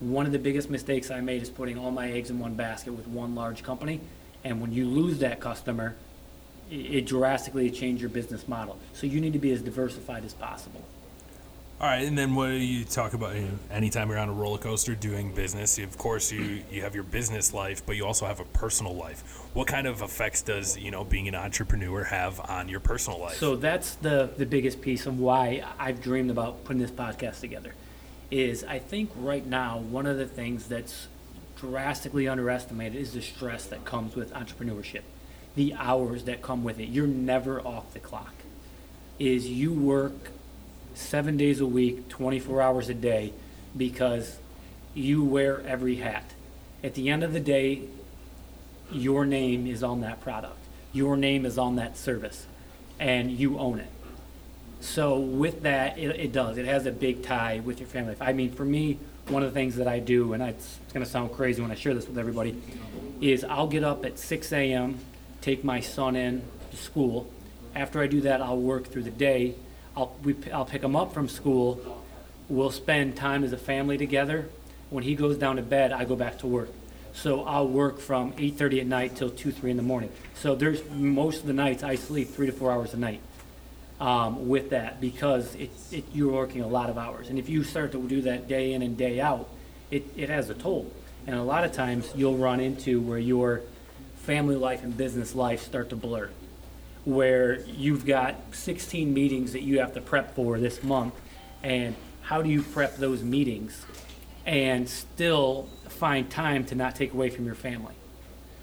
One 0.00 0.26
of 0.26 0.32
the 0.32 0.38
biggest 0.38 0.68
mistakes 0.68 1.10
I 1.10 1.20
made 1.20 1.42
is 1.42 1.48
putting 1.48 1.78
all 1.78 1.90
my 1.90 2.10
eggs 2.10 2.28
in 2.28 2.38
one 2.38 2.54
basket 2.54 2.92
with 2.92 3.06
one 3.06 3.34
large 3.34 3.62
company. 3.62 4.00
And 4.44 4.60
when 4.60 4.72
you 4.72 4.86
lose 4.86 5.18
that 5.20 5.40
customer, 5.40 5.96
it, 6.70 7.06
drastically 7.06 7.70
change 7.70 8.00
your 8.00 8.10
business 8.10 8.46
model. 8.48 8.78
So 8.92 9.06
you 9.06 9.20
need 9.20 9.32
to 9.32 9.38
be 9.38 9.52
as 9.52 9.62
diversified 9.62 10.24
as 10.24 10.34
possible. 10.34 10.82
All 11.78 11.86
right, 11.86 12.06
and 12.08 12.16
then 12.16 12.34
what 12.34 12.46
do 12.48 12.54
you 12.54 12.86
talk 12.86 13.12
about? 13.12 13.34
You 13.34 13.42
know, 13.42 13.58
anytime 13.70 14.08
you're 14.08 14.16
on 14.16 14.30
a 14.30 14.32
roller 14.32 14.56
coaster 14.56 14.94
doing 14.94 15.34
business, 15.34 15.76
of 15.76 15.98
course 15.98 16.32
you 16.32 16.62
you 16.70 16.80
have 16.80 16.94
your 16.94 17.04
business 17.04 17.52
life, 17.52 17.84
but 17.84 17.96
you 17.96 18.06
also 18.06 18.24
have 18.24 18.40
a 18.40 18.46
personal 18.46 18.94
life. 18.94 19.42
What 19.52 19.66
kind 19.66 19.86
of 19.86 20.00
effects 20.00 20.40
does 20.40 20.78
you 20.78 20.90
know 20.90 21.04
being 21.04 21.28
an 21.28 21.34
entrepreneur 21.34 22.04
have 22.04 22.40
on 22.40 22.70
your 22.70 22.80
personal 22.80 23.20
life? 23.20 23.36
So 23.36 23.56
that's 23.56 23.96
the 23.96 24.30
the 24.38 24.46
biggest 24.46 24.80
piece 24.80 25.04
of 25.04 25.20
why 25.20 25.64
I've 25.78 26.00
dreamed 26.00 26.30
about 26.30 26.64
putting 26.64 26.80
this 26.80 26.90
podcast 26.90 27.40
together. 27.40 27.74
Is 28.30 28.64
I 28.64 28.78
think 28.78 29.10
right 29.14 29.44
now 29.44 29.76
one 29.78 30.06
of 30.06 30.16
the 30.16 30.26
things 30.26 30.68
that's 30.68 31.08
drastically 31.56 32.26
underestimated 32.26 32.98
is 32.98 33.12
the 33.12 33.20
stress 33.20 33.66
that 33.66 33.84
comes 33.84 34.16
with 34.16 34.32
entrepreneurship, 34.32 35.02
the 35.54 35.74
hours 35.74 36.24
that 36.24 36.40
come 36.40 36.64
with 36.64 36.80
it. 36.80 36.88
You're 36.88 37.06
never 37.06 37.60
off 37.60 37.92
the 37.92 38.00
clock. 38.00 38.32
Is 39.18 39.46
you 39.46 39.74
work 39.74 40.30
seven 40.96 41.36
days 41.36 41.60
a 41.60 41.66
week, 41.66 42.08
24 42.08 42.62
hours 42.62 42.88
a 42.88 42.94
day, 42.94 43.32
because 43.76 44.38
you 44.94 45.22
wear 45.22 45.60
every 45.66 45.96
hat. 45.96 46.32
At 46.82 46.94
the 46.94 47.10
end 47.10 47.22
of 47.22 47.32
the 47.32 47.40
day, 47.40 47.82
your 48.90 49.26
name 49.26 49.66
is 49.66 49.82
on 49.82 50.00
that 50.00 50.20
product, 50.20 50.58
your 50.92 51.16
name 51.16 51.44
is 51.44 51.58
on 51.58 51.76
that 51.76 51.96
service, 51.96 52.46
and 52.98 53.30
you 53.30 53.58
own 53.58 53.80
it. 53.80 53.88
So, 54.80 55.18
with 55.18 55.62
that, 55.62 55.98
it, 55.98 56.08
it 56.20 56.32
does. 56.32 56.58
It 56.58 56.66
has 56.66 56.86
a 56.86 56.92
big 56.92 57.22
tie 57.22 57.60
with 57.60 57.80
your 57.80 57.88
family. 57.88 58.14
I 58.20 58.32
mean, 58.32 58.52
for 58.52 58.64
me, 58.64 58.98
one 59.28 59.42
of 59.42 59.52
the 59.52 59.54
things 59.54 59.76
that 59.76 59.88
I 59.88 59.98
do, 59.98 60.32
and 60.32 60.42
it's, 60.42 60.78
it's 60.84 60.92
going 60.92 61.04
to 61.04 61.10
sound 61.10 61.32
crazy 61.32 61.60
when 61.62 61.70
I 61.70 61.74
share 61.74 61.94
this 61.94 62.06
with 62.06 62.18
everybody, 62.18 62.60
is 63.20 63.42
I'll 63.42 63.66
get 63.66 63.82
up 63.84 64.04
at 64.04 64.18
6 64.18 64.52
a.m., 64.52 64.98
take 65.40 65.64
my 65.64 65.80
son 65.80 66.14
in 66.14 66.42
to 66.70 66.76
school. 66.76 67.26
After 67.74 68.00
I 68.00 68.06
do 68.06 68.20
that, 68.22 68.40
I'll 68.40 68.60
work 68.60 68.86
through 68.86 69.04
the 69.04 69.10
day 69.10 69.56
I'll, 69.96 70.14
we, 70.22 70.36
I'll 70.52 70.64
pick 70.64 70.82
him 70.82 70.94
up 70.94 71.14
from 71.14 71.28
school. 71.28 72.02
We'll 72.48 72.70
spend 72.70 73.16
time 73.16 73.44
as 73.44 73.52
a 73.52 73.58
family 73.58 73.96
together. 73.96 74.48
When 74.90 75.02
he 75.02 75.14
goes 75.14 75.38
down 75.38 75.56
to 75.56 75.62
bed, 75.62 75.92
I 75.92 76.04
go 76.04 76.16
back 76.16 76.38
to 76.40 76.46
work. 76.46 76.68
So 77.14 77.44
I'll 77.44 77.66
work 77.66 77.98
from 77.98 78.32
8:30 78.34 78.80
at 78.80 78.86
night 78.86 79.16
till 79.16 79.30
2, 79.30 79.50
3 79.50 79.70
in 79.70 79.76
the 79.78 79.82
morning. 79.82 80.10
So 80.34 80.54
there's 80.54 80.82
most 80.90 81.40
of 81.40 81.46
the 81.46 81.54
nights 81.54 81.82
I 81.82 81.94
sleep 81.94 82.28
three 82.28 82.46
to 82.46 82.52
four 82.52 82.70
hours 82.70 82.92
a 82.92 82.98
night 82.98 83.20
um, 83.98 84.48
with 84.48 84.70
that 84.70 85.00
because 85.00 85.54
it, 85.54 85.70
it, 85.90 86.04
you're 86.12 86.32
working 86.32 86.60
a 86.60 86.68
lot 86.68 86.90
of 86.90 86.98
hours. 86.98 87.30
And 87.30 87.38
if 87.38 87.48
you 87.48 87.64
start 87.64 87.92
to 87.92 88.06
do 88.06 88.20
that 88.22 88.48
day 88.48 88.74
in 88.74 88.82
and 88.82 88.98
day 88.98 89.18
out, 89.18 89.48
it, 89.90 90.04
it 90.14 90.28
has 90.28 90.50
a 90.50 90.54
toll. 90.54 90.92
And 91.26 91.36
a 91.36 91.42
lot 91.42 91.64
of 91.64 91.72
times 91.72 92.12
you'll 92.14 92.36
run 92.36 92.60
into 92.60 93.00
where 93.00 93.18
your 93.18 93.62
family 94.16 94.56
life 94.56 94.84
and 94.84 94.94
business 94.94 95.34
life 95.34 95.62
start 95.62 95.88
to 95.90 95.96
blur 95.96 96.28
where 97.06 97.60
you've 97.60 98.04
got 98.04 98.34
16 98.50 99.14
meetings 99.14 99.52
that 99.52 99.62
you 99.62 99.78
have 99.78 99.94
to 99.94 100.00
prep 100.00 100.34
for 100.34 100.58
this 100.58 100.82
month, 100.82 101.14
and 101.62 101.94
how 102.20 102.42
do 102.42 102.50
you 102.50 102.62
prep 102.62 102.96
those 102.96 103.22
meetings 103.22 103.86
and 104.44 104.88
still 104.88 105.68
find 105.88 106.28
time 106.28 106.64
to 106.64 106.74
not 106.74 106.96
take 106.96 107.14
away 107.14 107.30
from 107.30 107.46
your 107.46 107.54
family? 107.54 107.94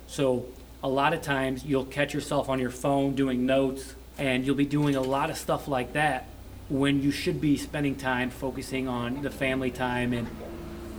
So, 0.08 0.46
a 0.84 0.90
lot 0.90 1.14
of 1.14 1.22
times 1.22 1.64
you'll 1.64 1.86
catch 1.86 2.14
yourself 2.14 2.50
on 2.50 2.60
your 2.60 2.70
phone 2.70 3.16
doing 3.16 3.46
notes, 3.46 3.96
and 4.18 4.46
you'll 4.46 4.56
be 4.56 4.66
doing 4.66 4.98
a 4.98 5.02
lot 5.02 5.30
of 5.30 5.38
stuff 5.38 5.70
like 5.70 5.94
that 5.94 6.28
when 6.68 7.02
you 7.02 7.12
should 7.12 7.40
be 7.40 7.56
spending 7.56 7.96
time 7.96 8.30
focusing 8.30 8.90
on 8.90 9.22
the 9.22 9.32
family 9.32 9.72
time 9.72 10.12
and 10.12 10.28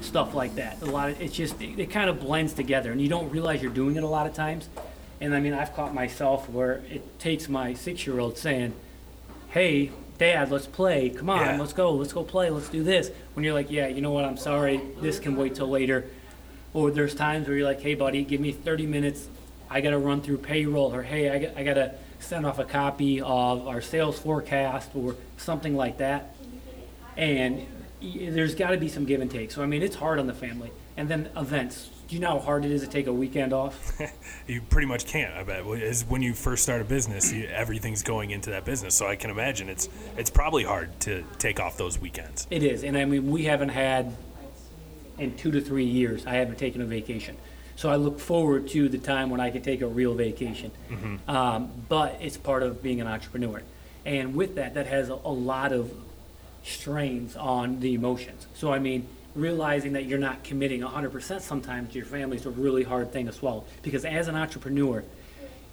stuff 0.01 0.35
like 0.35 0.55
that. 0.55 0.81
A 0.81 0.87
lot 0.87 1.11
of 1.11 1.21
it's 1.21 1.35
just 1.35 1.61
it, 1.61 1.79
it 1.79 1.91
kind 1.91 2.09
of 2.09 2.21
blends 2.21 2.55
together, 2.55 2.91
and 2.91 3.03
you 3.03 3.09
don't 3.11 3.31
realize 3.31 3.61
you're 3.61 3.71
doing 3.71 3.97
it 3.97 4.03
a 4.03 4.09
lot 4.09 4.27
of 4.27 4.33
times 4.33 4.71
and 5.21 5.35
I 5.35 5.41
mean, 5.41 5.55
I've 5.55 5.75
caught 5.75 5.95
myself 5.95 6.49
where 6.49 6.83
it 6.91 7.19
takes 7.19 7.49
my 7.49 7.75
six 7.75 8.07
year 8.07 8.19
old 8.19 8.37
saying, 8.39 8.75
Hey, 9.51 9.91
dad, 10.19 10.51
let's 10.51 10.67
play. 10.67 11.11
Come 11.11 11.31
on, 11.31 11.41
Yeah. 11.41 11.61
let's 11.61 11.73
go. 11.73 11.93
Let's 11.93 12.13
go 12.13 12.25
play. 12.25 12.51
Let's 12.51 12.69
do 12.69 12.83
this. 12.83 13.11
When 13.35 13.45
you're 13.45 13.55
like, 13.55 13.71
Yeah, 13.71 13.87
you 13.87 14.01
know 14.01 14.11
what? 14.13 14.25
I'm 14.25 14.37
sorry. 14.37 14.81
This 15.01 15.19
can 15.19 15.37
wait 15.37 15.55
till 15.55 15.69
later. 15.69 16.07
Or 16.73 16.91
there's 16.91 17.15
times 17.15 17.47
where 17.47 17.57
you're 17.57 17.67
like, 17.67 17.81
Hey, 17.81 17.95
buddy, 17.95 18.25
give 18.25 18.41
me 18.41 18.53
30 18.53 18.87
minutes. 18.87 19.29
I 19.71 19.81
got 19.81 19.91
to 19.91 19.99
run 19.99 20.21
through 20.21 20.39
payroll. 20.39 20.95
Or, 20.95 21.03
Hey, 21.03 21.31
I 21.31 21.39
got, 21.39 21.57
I 21.57 21.63
got 21.63 21.75
to 21.75 21.95
send 22.19 22.47
off 22.47 22.59
a 22.59 22.65
copy 22.65 23.21
of 23.21 23.67
our 23.69 23.81
sales 23.81 24.19
forecast 24.19 24.91
or 24.95 25.17
something 25.37 25.77
like 25.77 25.99
that. 25.99 26.35
And 27.17 27.67
there's 28.03 28.55
got 28.55 28.71
to 28.71 28.77
be 28.77 28.89
some 28.89 29.05
give 29.05 29.21
and 29.21 29.31
take. 29.31 29.51
So, 29.53 29.63
I 29.63 29.67
mean, 29.67 29.83
it's 29.83 29.97
hard 29.97 30.19
on 30.19 30.27
the 30.27 30.35
family. 30.35 30.71
And 30.97 31.09
then 31.09 31.29
events. 31.37 31.91
Do 32.15 32.21
you 32.21 32.25
know 32.25 32.39
how 32.39 32.47
hard 32.47 32.65
it 32.65 32.71
is 32.71 32.83
to 32.83 32.87
take 32.87 33.09
a 33.09 33.13
weekend 33.13 33.53
off? 33.53 34.01
you 34.47 34.61
pretty 34.61 34.87
much 34.87 35.05
can't. 35.05 35.35
I 35.35 35.43
bet. 35.43 35.67
As 35.67 36.05
when 36.05 36.23
you 36.23 36.33
first 36.33 36.63
start 36.63 36.81
a 36.81 36.85
business, 36.85 37.33
you, 37.33 37.47
everything's 37.47 38.05
going 38.05 38.31
into 38.31 38.51
that 38.51 38.65
business. 38.65 38.95
So 38.95 39.09
I 39.09 39.17
can 39.17 39.31
imagine 39.31 39.69
it's 39.69 39.89
it's 40.17 40.31
probably 40.31 40.63
hard 40.63 41.01
to 41.01 41.25
take 41.39 41.59
off 41.59 41.77
those 41.77 41.99
weekends. 41.99 42.47
It 42.53 42.63
is, 42.63 42.85
and 42.85 42.97
I 42.97 43.05
mean 43.05 43.33
we 43.33 43.47
haven't 43.47 43.71
had 43.71 44.15
in 45.19 45.37
two 45.37 45.51
to 45.51 45.61
three 45.61 45.87
years. 45.87 46.25
I 46.25 46.35
haven't 46.35 46.57
taken 46.57 46.81
a 46.83 46.85
vacation, 46.85 47.37
so 47.75 47.91
I 47.91 47.97
look 47.97 48.21
forward 48.21 48.69
to 48.69 48.89
the 48.89 48.99
time 48.99 49.29
when 49.29 49.41
I 49.41 49.51
can 49.51 49.63
take 49.63 49.81
a 49.81 49.89
real 49.89 50.15
vacation. 50.15 50.71
Mm-hmm. 50.91 51.29
Um, 51.29 51.73
but 51.89 52.17
it's 52.21 52.37
part 52.37 52.63
of 52.63 52.81
being 52.81 53.01
an 53.01 53.09
entrepreneur, 53.09 53.61
and 54.07 54.37
with 54.37 54.55
that, 54.55 54.75
that 54.75 54.87
has 54.87 55.09
a, 55.09 55.15
a 55.15 55.35
lot 55.35 55.73
of 55.73 55.93
strains 56.63 57.35
on 57.35 57.81
the 57.81 57.95
emotions. 57.95 58.47
So 58.55 58.73
I 58.73 58.79
mean 58.79 59.09
realizing 59.35 59.95
that 59.95 60.05
you're 60.07 60.19
not 60.19 60.45
committing 60.45 60.81
100% 60.81 61.41
sometimes 61.41 61.91
to 61.93 61.99
your 61.99 62.07
family 62.07 62.37
is 62.37 62.47
a 62.47 62.51
really 62.51 62.85
hard 62.85 63.13
thing 63.13 63.27
to 63.27 63.33
swallow. 63.33 63.65
Because 63.83 64.05
as 64.05 64.29
an 64.29 64.37
entrepreneur, 64.37 65.05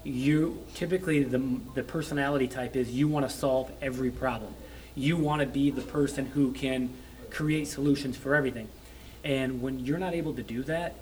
you 0.04 0.63
typically 0.74 1.24
the, 1.24 1.60
the 1.76 1.84
personality 1.84 2.47
type 2.47 2.76
is 2.76 2.91
you 2.91 3.08
want 3.08 3.30
to 3.30 3.36
solve 3.36 3.71
every 3.82 4.10
problem. 4.10 4.54
You 4.95 5.17
want 5.17 5.41
to 5.41 5.47
be 5.47 5.69
the 5.69 5.82
person 5.82 6.26
who 6.26 6.52
can 6.52 6.89
create 7.30 7.67
solutions 7.67 8.17
for 8.17 8.36
everything. 8.36 8.67
And 9.24 9.62
when 9.62 9.80
you're 9.80 10.00
not 10.00 10.13
able 10.13 10.34
to 10.34 10.43
do 10.43 10.63
that, 10.63 10.95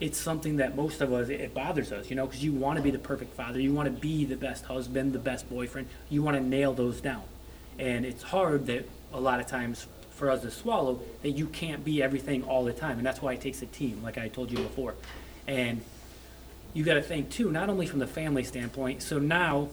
it's 0.00 0.18
something 0.18 0.56
that 0.56 0.74
most 0.74 1.00
of 1.00 1.12
us 1.12 1.28
it 1.28 1.54
bothers 1.54 1.92
us, 1.92 2.08
you 2.10 2.16
know, 2.16 2.26
because 2.26 2.42
you 2.42 2.52
want 2.52 2.78
to 2.78 2.82
be 2.82 2.90
the 2.90 2.98
perfect 2.98 3.34
father, 3.34 3.60
you 3.60 3.72
want 3.72 3.86
to 3.86 4.00
be 4.00 4.24
the 4.24 4.36
best 4.36 4.64
husband, 4.64 5.12
the 5.12 5.18
best 5.18 5.48
boyfriend, 5.48 5.88
you 6.08 6.22
want 6.22 6.36
to 6.36 6.42
nail 6.42 6.72
those 6.72 7.00
down. 7.00 7.22
And 7.78 8.04
it's 8.04 8.22
hard 8.22 8.66
that 8.66 8.88
a 9.12 9.20
lot 9.20 9.40
of 9.40 9.46
times 9.46 9.86
for 10.20 10.30
us 10.30 10.42
to 10.42 10.50
swallow 10.50 11.00
that 11.22 11.30
you 11.30 11.46
can't 11.46 11.82
be 11.82 12.02
everything 12.02 12.44
all 12.44 12.62
the 12.62 12.74
time. 12.74 12.98
And 12.98 13.06
that's 13.06 13.22
why 13.22 13.32
it 13.32 13.40
takes 13.40 13.62
a 13.62 13.66
team, 13.66 14.02
like 14.02 14.18
I 14.18 14.28
told 14.28 14.52
you 14.52 14.58
before. 14.58 14.94
And 15.48 15.80
you 16.74 16.84
got 16.84 16.94
to 16.94 17.02
think, 17.02 17.30
too, 17.30 17.50
not 17.50 17.70
only 17.70 17.86
from 17.86 17.98
the 17.98 18.06
family 18.06 18.44
standpoint. 18.44 19.02
So 19.02 19.18
now, 19.18 19.70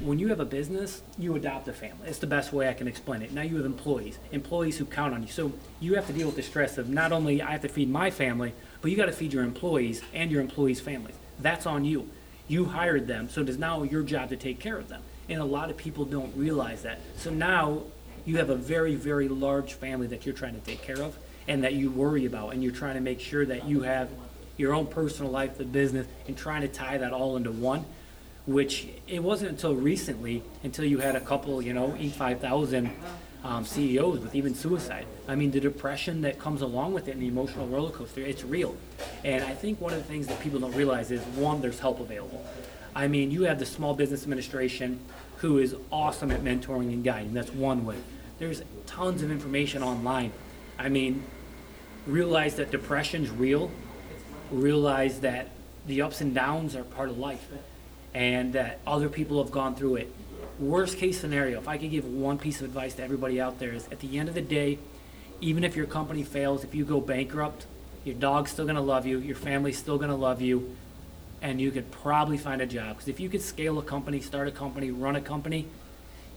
when 0.00 0.18
you 0.18 0.28
have 0.28 0.38
a 0.38 0.44
business, 0.44 1.02
you 1.18 1.34
adopt 1.34 1.66
a 1.66 1.72
family. 1.72 2.06
It's 2.06 2.18
the 2.18 2.26
best 2.26 2.52
way 2.52 2.68
I 2.68 2.74
can 2.74 2.86
explain 2.86 3.22
it. 3.22 3.32
Now 3.32 3.40
you 3.40 3.56
have 3.56 3.64
employees, 3.64 4.18
employees 4.30 4.76
who 4.76 4.84
count 4.84 5.14
on 5.14 5.22
you. 5.22 5.30
So 5.30 5.52
you 5.80 5.94
have 5.94 6.06
to 6.08 6.12
deal 6.12 6.26
with 6.26 6.36
the 6.36 6.42
stress 6.42 6.76
of 6.76 6.90
not 6.90 7.10
only 7.10 7.40
I 7.40 7.52
have 7.52 7.62
to 7.62 7.68
feed 7.68 7.88
my 7.88 8.10
family, 8.10 8.52
but 8.82 8.90
you 8.90 8.96
got 8.98 9.06
to 9.06 9.12
feed 9.12 9.32
your 9.32 9.42
employees 9.42 10.02
and 10.12 10.30
your 10.30 10.42
employees' 10.42 10.80
families. 10.80 11.14
That's 11.40 11.64
on 11.64 11.86
you. 11.86 12.10
You 12.48 12.66
hired 12.66 13.06
them, 13.06 13.30
so 13.30 13.40
it 13.40 13.48
is 13.48 13.58
now 13.58 13.82
your 13.82 14.02
job 14.02 14.28
to 14.28 14.36
take 14.36 14.60
care 14.60 14.76
of 14.76 14.88
them. 14.88 15.02
And 15.30 15.40
a 15.40 15.44
lot 15.44 15.70
of 15.70 15.78
people 15.78 16.04
don't 16.04 16.36
realize 16.36 16.82
that. 16.82 16.98
So 17.16 17.30
now 17.30 17.84
you 18.24 18.38
have 18.38 18.50
a 18.50 18.56
very, 18.56 18.94
very 18.94 19.28
large 19.28 19.74
family 19.74 20.06
that 20.08 20.26
you're 20.26 20.34
trying 20.34 20.54
to 20.54 20.60
take 20.60 20.82
care 20.82 21.00
of 21.00 21.16
and 21.48 21.64
that 21.64 21.74
you 21.74 21.90
worry 21.90 22.26
about, 22.26 22.52
and 22.52 22.62
you're 22.62 22.72
trying 22.72 22.94
to 22.94 23.00
make 23.00 23.20
sure 23.20 23.44
that 23.46 23.66
you 23.66 23.82
have 23.82 24.08
your 24.56 24.74
own 24.74 24.86
personal 24.86 25.30
life, 25.30 25.56
the 25.56 25.64
business, 25.64 26.06
and 26.28 26.36
trying 26.36 26.60
to 26.60 26.68
tie 26.68 26.98
that 26.98 27.12
all 27.12 27.36
into 27.36 27.50
one. 27.50 27.84
Which 28.46 28.88
it 29.06 29.22
wasn't 29.22 29.50
until 29.50 29.74
recently, 29.74 30.42
until 30.62 30.84
you 30.84 30.98
had 30.98 31.14
a 31.14 31.20
couple, 31.20 31.60
you 31.62 31.72
know, 31.72 31.90
E5000 31.98 32.90
um, 33.44 33.64
CEOs 33.64 34.20
with 34.20 34.34
even 34.34 34.54
suicide. 34.54 35.06
I 35.28 35.34
mean, 35.34 35.50
the 35.50 35.60
depression 35.60 36.22
that 36.22 36.38
comes 36.38 36.62
along 36.62 36.92
with 36.92 37.08
it 37.08 37.12
and 37.12 37.22
the 37.22 37.28
emotional 37.28 37.66
roller 37.68 37.90
coaster, 37.90 38.20
it's 38.20 38.44
real. 38.44 38.76
And 39.24 39.44
I 39.44 39.54
think 39.54 39.80
one 39.80 39.92
of 39.92 39.98
the 39.98 40.04
things 40.04 40.26
that 40.26 40.40
people 40.40 40.58
don't 40.60 40.74
realize 40.74 41.10
is 41.10 41.22
one, 41.36 41.60
there's 41.60 41.78
help 41.78 42.00
available. 42.00 42.44
I 42.94 43.08
mean, 43.08 43.30
you 43.30 43.44
have 43.44 43.58
the 43.58 43.66
Small 43.66 43.94
Business 43.94 44.22
Administration 44.22 45.00
who 45.40 45.58
is 45.58 45.74
awesome 45.90 46.30
at 46.30 46.42
mentoring 46.42 46.92
and 46.92 47.02
guiding. 47.02 47.32
That's 47.32 47.52
one 47.52 47.86
way. 47.86 47.96
There's 48.38 48.62
tons 48.86 49.22
of 49.22 49.30
information 49.30 49.82
online. 49.82 50.32
I 50.78 50.88
mean, 50.88 51.24
realize 52.06 52.56
that 52.56 52.70
depression's 52.70 53.30
real. 53.30 53.70
Realize 54.50 55.20
that 55.20 55.48
the 55.86 56.02
ups 56.02 56.20
and 56.20 56.34
downs 56.34 56.76
are 56.76 56.84
part 56.84 57.08
of 57.08 57.18
life, 57.18 57.48
and 58.12 58.52
that 58.52 58.80
other 58.86 59.08
people 59.08 59.42
have 59.42 59.50
gone 59.50 59.74
through 59.74 59.96
it. 59.96 60.12
Worst 60.58 60.98
case 60.98 61.18
scenario, 61.18 61.58
if 61.58 61.68
I 61.68 61.78
could 61.78 61.90
give 61.90 62.04
one 62.04 62.36
piece 62.36 62.60
of 62.60 62.66
advice 62.66 62.94
to 62.94 63.02
everybody 63.02 63.40
out 63.40 63.58
there, 63.58 63.72
is 63.72 63.86
at 63.90 64.00
the 64.00 64.18
end 64.18 64.28
of 64.28 64.34
the 64.34 64.42
day, 64.42 64.78
even 65.40 65.64
if 65.64 65.74
your 65.74 65.86
company 65.86 66.22
fails, 66.22 66.64
if 66.64 66.74
you 66.74 66.84
go 66.84 67.00
bankrupt, 67.00 67.64
your 68.04 68.14
dog's 68.14 68.50
still 68.50 68.66
to 68.66 68.80
love 68.80 69.06
you, 69.06 69.18
your 69.18 69.36
family's 69.36 69.78
still 69.78 69.98
to 69.98 70.14
love 70.14 70.42
you, 70.42 70.76
and 71.42 71.60
you 71.60 71.70
could 71.70 71.90
probably 71.90 72.36
find 72.36 72.60
a 72.60 72.66
job. 72.66 72.96
Because 72.96 73.08
if 73.08 73.20
you 73.20 73.28
could 73.28 73.42
scale 73.42 73.78
a 73.78 73.82
company, 73.82 74.20
start 74.20 74.48
a 74.48 74.50
company, 74.50 74.90
run 74.90 75.16
a 75.16 75.20
company, 75.20 75.66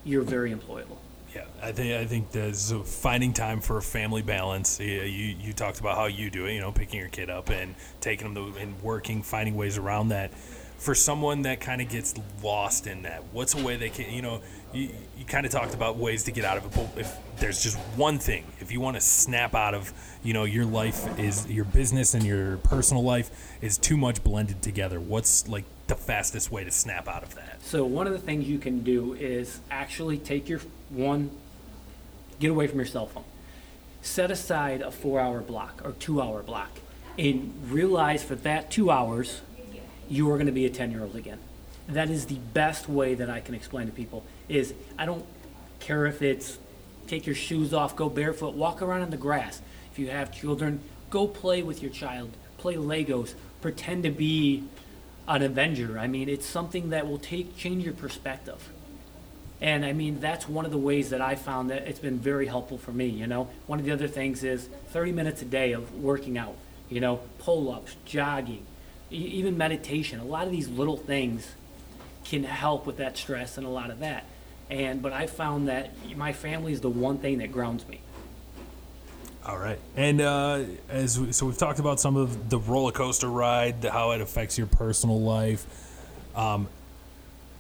you're 0.04 0.24
very 0.24 0.54
employable. 0.54 0.98
Yeah, 1.36 1.46
I 1.64 1.72
think 1.72 1.96
I 1.96 2.06
think 2.06 2.32
there's 2.32 2.72
finding 2.86 3.34
time 3.34 3.60
for 3.60 3.82
family 3.82 4.22
balance. 4.22 4.80
You, 4.80 5.02
you 5.02 5.52
talked 5.52 5.80
about 5.80 5.98
how 5.98 6.06
you 6.06 6.30
do 6.30 6.46
it, 6.46 6.54
you 6.54 6.60
know, 6.60 6.72
picking 6.72 7.00
your 7.00 7.10
kid 7.10 7.32
up 7.32 7.50
and 7.50 7.74
taking 8.02 8.32
them 8.32 8.54
to, 8.54 8.60
and 8.60 8.80
working, 8.84 9.24
finding 9.24 9.56
ways 9.56 9.80
around 9.80 10.10
that. 10.10 10.32
For 10.84 10.94
someone 10.94 11.44
that 11.44 11.62
kind 11.62 11.82
of 11.82 11.88
gets 11.88 12.14
lost 12.44 12.88
in 12.88 13.04
that, 13.04 13.24
what's 13.32 13.54
a 13.54 13.64
way 13.64 13.78
they 13.78 13.90
can, 13.90 14.14
you 14.14 14.22
know, 14.22 14.42
you, 14.74 14.90
you 15.18 15.24
kind 15.24 15.46
of 15.46 15.52
talked 15.52 15.74
about 15.74 15.96
ways 15.96 16.26
to 16.26 16.32
get 16.32 16.44
out 16.44 16.58
of 16.58 16.66
it, 16.66 16.72
but 16.76 17.00
if 17.00 17.16
there's 17.38 17.64
just 17.64 17.78
one 17.96 18.20
thing, 18.20 18.44
if 18.60 18.70
you 18.70 18.82
want 18.82 18.98
to 18.98 19.02
snap 19.02 19.56
out 19.56 19.74
of, 19.74 19.94
you 20.24 20.34
know, 20.34 20.44
your 20.44 20.66
life 20.66 21.18
is 21.18 21.50
your 21.50 21.64
business 21.64 22.14
and 22.14 22.26
your 22.26 22.58
personal 22.58 23.02
life 23.02 23.32
is 23.62 23.78
too 23.78 23.96
much 23.96 24.22
blended 24.26 24.62
together, 24.62 25.00
what's 25.00 25.48
like 25.48 25.64
the 25.88 25.96
fastest 25.96 26.52
way 26.52 26.66
to 26.66 26.72
snap 26.72 27.08
out 27.08 27.24
of 27.24 27.34
that? 27.36 27.62
So 27.62 27.86
one 27.86 28.06
of 28.06 28.12
the 28.12 28.20
things 28.20 28.46
you 28.50 28.60
can 28.60 28.84
do 28.84 29.14
is 29.14 29.62
actually 29.72 30.18
take 30.18 30.50
your 30.50 30.60
one, 30.90 31.32
get 32.42 32.52
away 32.52 32.68
from 32.68 32.80
your 32.80 32.86
cell 32.88 33.06
phone. 33.08 33.24
Set 34.02 34.32
aside 34.32 34.82
a 34.82 34.92
four-hour 34.92 35.40
block 35.40 35.82
or 35.86 35.94
two-hour 35.94 36.44
block, 36.44 36.72
and 37.18 37.54
realize 37.70 38.22
for 38.22 38.36
that 38.36 38.70
two 38.70 38.92
hours, 38.92 39.40
you 40.10 40.30
are 40.32 40.36
going 40.36 40.48
to 40.48 40.52
be 40.52 40.66
a 40.66 40.70
ten-year-old 40.70 41.16
again. 41.16 41.40
That 41.90 42.10
is 42.10 42.26
the 42.28 42.36
best 42.36 42.88
way 42.88 43.16
that 43.16 43.30
I 43.30 43.40
can 43.40 43.56
explain 43.56 43.88
to 43.88 43.94
people. 43.94 44.24
Is 44.48 44.74
I 44.98 45.06
don't 45.06 45.26
care 45.80 46.06
if 46.06 46.22
it's 46.22 46.58
take 47.08 47.26
your 47.26 47.36
shoes 47.36 47.74
off, 47.74 47.96
go 47.96 48.10
barefoot, 48.10 48.56
walk 48.56 48.82
around 48.82 49.02
in 49.02 49.10
the 49.10 49.18
grass. 49.18 49.62
If 49.92 50.00
you 50.00 50.10
have 50.10 50.32
children, 50.32 50.82
go 51.10 51.28
play 51.28 51.62
with 51.62 51.82
your 51.82 51.92
child, 51.92 52.32
play 52.58 52.76
Legos, 52.76 53.34
pretend 53.62 54.04
to 54.04 54.10
be 54.10 54.64
an 55.28 55.42
Avenger. 55.42 56.00
I 56.00 56.08
mean, 56.08 56.30
it's 56.30 56.46
something 56.46 56.90
that 56.90 57.08
will 57.08 57.20
take 57.20 57.56
change 57.58 57.84
your 57.84 57.94
perspective. 57.94 58.70
And 59.62 59.86
I 59.86 59.94
mean, 59.94 60.20
that's 60.20 60.50
one 60.50 60.66
of 60.66 60.72
the 60.72 60.78
ways 60.78 61.12
that 61.12 61.22
I 61.22 61.36
found 61.36 61.70
that 61.70 61.88
it's 61.88 62.00
been 62.00 62.20
very 62.20 62.48
helpful 62.48 62.78
for 62.78 62.92
me. 62.92 63.08
You 63.08 63.28
know, 63.28 63.50
one 63.66 63.80
of 63.80 63.86
the 63.86 63.92
other 63.92 64.08
things 64.10 64.44
is 64.44 64.68
30 64.90 65.14
minutes 65.14 65.42
a 65.42 65.46
day 65.46 65.72
of 65.72 65.94
working 65.96 66.38
out. 66.38 66.56
You 66.90 67.00
know, 67.00 67.22
pull-ups, 67.40 67.96
jogging, 68.06 68.66
e- 68.66 68.73
even 69.14 69.58
meditation. 69.58 70.20
A 70.20 70.26
lot 70.26 70.46
of 70.46 70.52
these 70.52 70.68
little 70.68 70.98
things 70.98 71.54
can 72.24 72.44
help 72.44 72.86
with 72.86 72.98
that 72.98 73.18
stress 73.18 73.58
and 73.58 73.66
a 73.66 73.70
lot 73.70 73.90
of 73.90 74.00
that. 74.00 74.26
And 74.70 75.02
but 75.02 75.14
I 75.14 75.28
found 75.28 75.68
that 75.68 75.92
my 76.16 76.34
family 76.34 76.74
is 76.74 76.82
the 76.82 76.90
one 76.90 77.18
thing 77.18 77.40
that 77.40 77.52
grounds 77.52 77.88
me. 77.88 78.02
All 79.46 79.58
right. 79.58 79.80
And 79.98 80.22
uh, 80.22 80.64
as 80.88 81.20
we, 81.20 81.32
so 81.34 81.46
we've 81.46 81.58
talked 81.58 81.80
about 81.80 82.00
some 82.00 82.16
of 82.16 82.50
the 82.50 82.58
roller 82.58 82.94
coaster 82.94 83.28
ride, 83.28 83.84
how 83.84 84.12
it 84.12 84.22
affects 84.22 84.58
your 84.58 84.68
personal 84.68 85.20
life. 85.20 85.66
Um, 86.34 86.68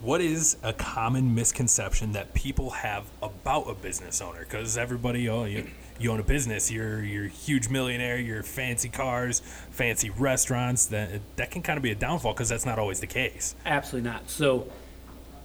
what 0.02 0.22
is 0.22 0.58
a 0.63 0.72
common 0.72 1.36
misconception 1.36 2.13
that 2.13 2.34
people 2.34 2.70
have 2.72 3.06
about 3.22 3.70
a 3.70 3.74
business 3.74 4.22
owner? 4.22 4.39
Because 4.39 4.78
everybody, 4.78 5.28
oh, 5.28 5.44
you, 5.44 5.68
you 5.99 6.12
own 6.12 6.19
a 6.19 6.23
business, 6.23 6.71
you're 6.71 7.03
you're 7.03 7.27
huge 7.27 7.69
millionaire, 7.69 8.17
you're 8.17 8.43
fancy 8.43 8.89
cars, 8.89 9.41
fancy 9.71 10.10
restaurants. 10.10 10.88
That 10.88 11.21
that 11.36 11.51
can 11.51 11.62
kind 11.62 11.77
of 11.77 11.84
be 11.84 11.91
a 11.91 11.95
downfall 11.95 12.34
because 12.34 12.49
that's 12.49 12.65
not 12.65 12.79
always 12.79 12.99
the 12.99 13.08
case. 13.08 13.56
Absolutely 13.65 14.10
not. 14.10 14.29
So 14.29 14.67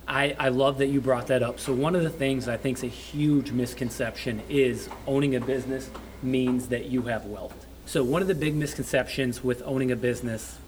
I, 0.07 0.35
I 0.39 0.49
love 0.49 0.79
that 0.79 0.87
you 0.87 1.01
brought 1.01 1.27
that 1.27 1.43
up. 1.43 1.61
So 1.61 1.75
one 1.75 1.95
of 1.95 2.03
the 2.03 2.11
things 2.11 2.49
I 2.49 2.57
think 2.57 2.79
is 2.79 2.85
a 2.85 2.89
huge 2.89 3.53
misconception 3.53 4.43
is 4.49 4.89
owning 5.07 5.37
a 5.37 5.41
business 5.41 5.91
means 6.23 6.69
that 6.69 6.87
you 6.87 7.03
have 7.03 7.27
wealth. 7.27 7.67
So 7.85 8.03
one 8.03 8.23
of 8.23 8.29
the 8.29 8.35
big 8.35 8.55
misconceptions 8.55 9.45
with 9.45 9.63
owning 9.65 9.93
a 9.93 9.97
business 9.97 10.59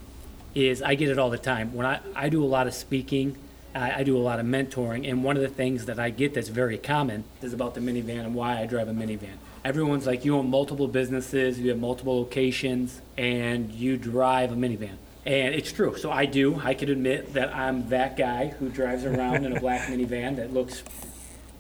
is 0.54 0.82
I 0.82 0.94
get 0.94 1.08
it 1.08 1.18
all 1.18 1.30
the 1.30 1.38
time. 1.38 1.72
When 1.74 1.86
I, 1.86 2.00
I 2.14 2.28
do 2.28 2.44
a 2.44 2.46
lot 2.46 2.66
of 2.66 2.74
speaking, 2.74 3.36
I 3.74 4.02
do 4.02 4.16
a 4.16 4.18
lot 4.18 4.40
of 4.40 4.46
mentoring, 4.46 5.08
and 5.08 5.22
one 5.22 5.36
of 5.36 5.42
the 5.42 5.48
things 5.48 5.86
that 5.86 6.00
I 6.00 6.10
get 6.10 6.34
that's 6.34 6.48
very 6.48 6.76
common 6.76 7.22
is 7.40 7.52
about 7.52 7.74
the 7.74 7.80
minivan 7.80 8.24
and 8.24 8.34
why 8.34 8.60
I 8.60 8.66
drive 8.66 8.88
a 8.88 8.92
minivan. 8.92 9.36
Everyone's 9.64 10.06
like, 10.06 10.24
you 10.24 10.36
own 10.36 10.48
multiple 10.48 10.88
businesses, 10.88 11.58
you 11.58 11.68
have 11.70 11.78
multiple 11.78 12.18
locations, 12.18 13.00
and 13.18 13.70
you 13.70 13.96
drive 13.96 14.52
a 14.52 14.54
minivan. 14.54 14.96
And 15.26 15.54
it's 15.54 15.70
true. 15.70 15.98
So 15.98 16.10
I 16.10 16.24
do. 16.24 16.58
I 16.64 16.72
can 16.72 16.88
admit 16.88 17.34
that 17.34 17.54
I'm 17.54 17.88
that 17.90 18.16
guy 18.16 18.48
who 18.48 18.70
drives 18.70 19.04
around 19.04 19.44
in 19.44 19.54
a 19.54 19.60
black 19.60 19.82
minivan 19.88 20.36
that 20.36 20.52
looks, 20.52 20.82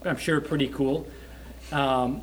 I'm 0.02 0.16
sure, 0.16 0.40
pretty 0.40 0.68
cool. 0.68 1.06
Um, 1.72 2.22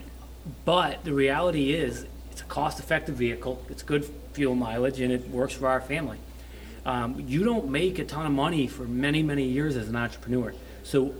but 0.65 1.03
the 1.03 1.13
reality 1.13 1.73
is, 1.73 2.05
it's 2.31 2.41
a 2.41 2.45
cost-effective 2.45 3.15
vehicle. 3.15 3.63
It's 3.69 3.83
good 3.83 4.09
fuel 4.33 4.55
mileage, 4.55 4.99
and 4.99 5.11
it 5.11 5.29
works 5.29 5.53
for 5.53 5.67
our 5.67 5.81
family. 5.81 6.17
Um, 6.85 7.23
you 7.27 7.43
don't 7.43 7.69
make 7.69 7.99
a 7.99 8.05
ton 8.05 8.25
of 8.25 8.31
money 8.31 8.65
for 8.65 8.83
many, 8.83 9.21
many 9.21 9.43
years 9.43 9.75
as 9.75 9.89
an 9.89 9.95
entrepreneur. 9.95 10.53
So 10.83 11.13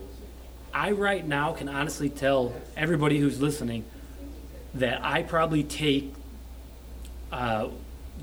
I 0.74 0.92
right 0.92 1.28
now 1.28 1.54
can 1.54 1.70
honestly 1.70 2.10
tell 2.10 2.54
everybody 2.76 3.20
who's 3.20 3.42
listening 3.42 3.84
that 4.76 5.04
I 5.04 5.24
probably 5.24 5.64
take 5.64 6.14
uh, 7.32 7.70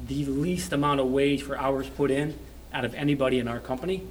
the 0.07 0.25
least 0.27 0.73
amount 0.73 1.01
of 1.01 1.09
wage 1.09 1.43
for 1.43 1.57
hours 1.57 1.89
put 1.89 2.11
in 2.11 2.37
out 2.73 2.85
of 2.85 2.95
anybody 2.95 3.39
in 3.39 3.49
our 3.49 3.61
company, 3.61 4.03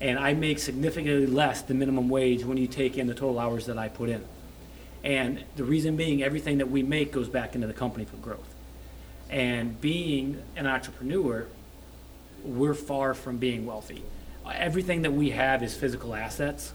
and 0.00 0.18
I 0.18 0.34
make 0.34 0.58
significantly 0.58 1.26
less 1.26 1.62
than 1.62 1.78
minimum 1.78 2.08
wage 2.08 2.44
when 2.44 2.58
you 2.58 2.66
take 2.66 2.98
in 2.98 3.06
the 3.06 3.14
total 3.14 3.38
hours 3.38 3.66
that 3.66 3.78
I 3.78 3.88
put 3.88 4.08
in. 4.08 4.24
And 5.04 5.44
the 5.56 5.64
reason 5.64 5.96
being, 5.96 6.22
everything 6.22 6.58
that 6.58 6.70
we 6.70 6.82
make 6.82 7.12
goes 7.12 7.28
back 7.28 7.54
into 7.54 7.66
the 7.66 7.72
company 7.72 8.04
for 8.04 8.16
growth. 8.16 8.54
And 9.30 9.80
being 9.80 10.42
an 10.56 10.66
entrepreneur, 10.66 11.46
we're 12.44 12.74
far 12.74 13.14
from 13.14 13.38
being 13.38 13.66
wealthy. 13.66 14.02
Everything 14.52 15.02
that 15.02 15.12
we 15.12 15.30
have 15.30 15.62
is 15.62 15.74
physical 15.74 16.14
assets, 16.14 16.72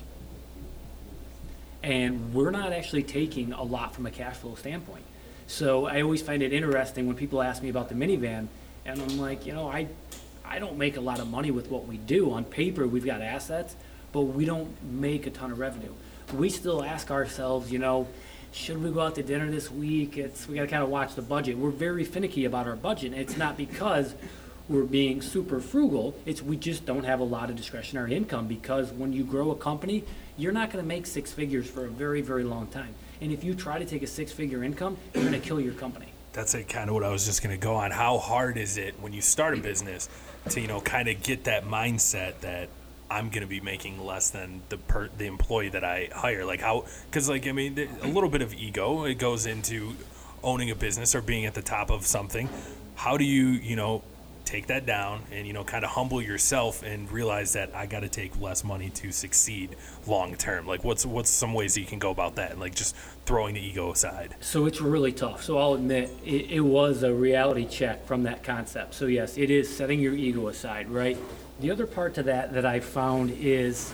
and 1.84 2.34
we're 2.34 2.52
not 2.52 2.74
actually 2.74 3.04
taking 3.04 3.54
a 3.54 3.64
lot 3.64 3.94
from 3.94 4.06
a 4.06 4.12
cash 4.12 4.38
flow 4.38 4.56
standpoint. 4.56 5.04
So 5.48 5.86
I 5.86 6.02
always 6.02 6.22
find 6.22 6.44
it 6.44 6.52
interesting 6.52 7.08
when 7.08 7.16
people 7.16 7.42
ask 7.42 7.64
me 7.64 7.70
about 7.70 7.90
the 7.90 7.96
minivan, 7.96 8.48
and 8.86 9.02
I'm 9.02 9.18
like, 9.18 9.46
you 9.46 9.54
know, 9.54 9.68
I, 9.70 9.88
I 10.44 10.60
don't 10.60 10.78
make 10.78 10.98
a 10.98 11.02
lot 11.02 11.20
of 11.20 11.30
money 11.30 11.52
with 11.52 11.70
what 11.70 11.88
we 11.88 11.98
do. 11.98 12.32
On 12.32 12.44
paper, 12.44 12.88
we've 12.88 13.06
got 13.06 13.22
assets, 13.22 13.76
but 14.12 14.22
we 14.22 14.46
don't 14.46 14.70
make 14.84 15.26
a 15.28 15.30
ton 15.30 15.52
of 15.52 15.60
revenue. 15.60 15.94
We 16.34 16.50
still 16.50 16.84
ask 16.84 17.12
ourselves, 17.12 17.72
you 17.72 17.80
know, 17.80 18.08
should 18.52 18.82
we 18.82 18.92
go 18.92 19.02
out 19.02 19.16
to 19.16 19.24
dinner 19.24 19.50
this 19.52 19.70
week? 19.72 20.18
It's 20.18 20.48
we 20.48 20.56
got 20.56 20.62
to 20.64 20.68
kind 20.68 20.84
of 20.84 20.90
watch 20.90 21.16
the 21.16 21.22
budget. 21.22 21.58
We're 21.58 21.70
very 21.70 22.04
finicky 22.04 22.46
about 22.46 22.68
our 22.68 22.76
budget. 22.76 23.14
It's 23.14 23.38
not 23.38 23.56
because 23.58 24.16
we're 24.70 24.84
being 24.84 25.22
super 25.22 25.60
frugal. 25.60 26.16
It's 26.26 26.42
we 26.42 26.58
just 26.58 26.86
don't 26.86 27.06
have 27.06 27.20
a 27.20 27.24
lot 27.24 27.50
of 27.50 27.56
discretionary 27.56 28.16
income 28.16 28.48
because 28.48 28.92
when 28.92 29.14
you 29.14 29.24
grow 29.24 29.52
a 29.52 29.56
company, 29.56 30.04
you're 30.38 30.52
not 30.52 30.72
going 30.72 30.84
to 30.84 30.88
make 30.88 31.06
six 31.06 31.32
figures 31.32 31.70
for 31.70 31.86
a 31.86 31.90
very 31.90 32.22
very 32.22 32.44
long 32.44 32.68
time. 32.68 32.94
And 33.22 33.32
if 33.32 33.44
you 33.44 33.56
try 33.56 33.80
to 33.80 33.86
take 33.86 34.04
a 34.04 34.08
six 34.08 34.32
figure 34.32 34.64
income, 34.64 34.98
you're 35.14 35.24
going 35.24 35.40
to 35.40 35.46
kill 35.46 35.60
your 35.60 35.74
company. 35.74 36.08
That's 36.34 36.54
a, 36.54 36.64
kind 36.64 36.90
of 36.90 36.94
what 36.94 37.04
I 37.04 37.10
was 37.10 37.26
just 37.26 37.42
going 37.42 37.58
to 37.58 37.64
go 37.64 37.76
on. 37.76 37.92
How 37.92 38.20
hard 38.20 38.58
is 38.58 38.78
it 38.78 39.00
when 39.00 39.12
you 39.14 39.22
start 39.22 39.58
a 39.58 39.62
business 39.62 40.10
to 40.50 40.62
you 40.62 40.68
know 40.68 40.82
kind 40.82 41.08
of 41.08 41.24
get 41.24 41.46
that 41.46 41.66
mindset 41.66 42.40
that 42.42 42.70
I'm 43.10 43.30
going 43.30 43.42
to 43.42 43.48
be 43.48 43.62
making 43.62 44.04
less 44.06 44.30
than 44.30 44.62
the 44.70 44.78
per, 44.78 45.10
the 45.18 45.26
employee 45.26 45.70
that 45.70 45.84
I 45.84 46.10
hire? 46.14 46.46
Like 46.46 46.62
how? 46.62 46.86
Because 47.10 47.30
like 47.30 47.48
I 47.48 47.54
mean, 47.54 47.90
a 48.02 48.08
little 48.08 48.30
bit 48.30 48.42
of 48.42 48.54
ego 48.54 49.06
it 49.06 49.16
goes 49.16 49.46
into 49.46 49.96
owning 50.44 50.70
a 50.70 50.76
business 50.76 51.16
or 51.16 51.22
being 51.22 51.46
at 51.46 51.54
the 51.54 51.62
top 51.62 51.90
of 51.90 52.06
something. 52.06 52.50
How 52.96 53.18
do 53.18 53.24
you 53.24 53.48
you 53.48 53.76
know 53.76 54.04
take 54.48 54.68
that 54.68 54.86
down 54.86 55.22
and 55.32 55.46
you 55.46 55.52
know 55.52 55.64
kind 55.64 55.84
of 55.84 55.92
humble 55.92 56.22
yourself 56.22 56.82
and 56.82 57.12
realize 57.12 57.54
that 57.54 57.76
I 57.76 57.86
got 57.86 58.00
to 58.00 58.10
take 58.10 58.40
less 58.40 58.64
money 58.64 58.90
to 58.92 59.12
succeed 59.12 59.76
long 60.08 60.36
term. 60.36 60.66
Like 60.66 60.84
what's 60.84 61.06
what's 61.06 61.30
some 61.30 61.54
ways 61.54 61.78
you 61.78 61.86
can 61.86 62.00
go 62.00 62.12
about 62.12 62.36
that 62.36 62.52
and 62.52 62.60
like 62.60 62.74
just 62.74 62.96
throwing 63.26 63.56
the 63.56 63.62
ego 63.62 63.92
aside. 63.92 64.36
So 64.40 64.66
it's 64.66 64.80
really 64.80 65.12
tough. 65.12 65.44
So 65.44 65.58
I'll 65.58 65.74
admit 65.74 66.10
it, 66.26 66.50
it 66.50 66.62
was 66.62 67.04
a 67.04 67.14
reality 67.14 67.66
check 67.66 68.06
from 68.06 68.24
that 68.24 68.44
concept. 68.44 68.94
So 68.94 69.08
yes, 69.08 69.38
it 69.38 69.52
is 69.52 69.76
setting 69.76 70.00
your 70.00 70.14
ego 70.14 70.48
aside, 70.48 70.90
right? 70.90 71.18
The 71.60 71.70
other 71.70 71.86
part 71.86 72.14
to 72.16 72.24
that 72.24 72.54
that 72.54 72.66
I 72.66 72.80
found 72.80 73.32
is 73.32 73.94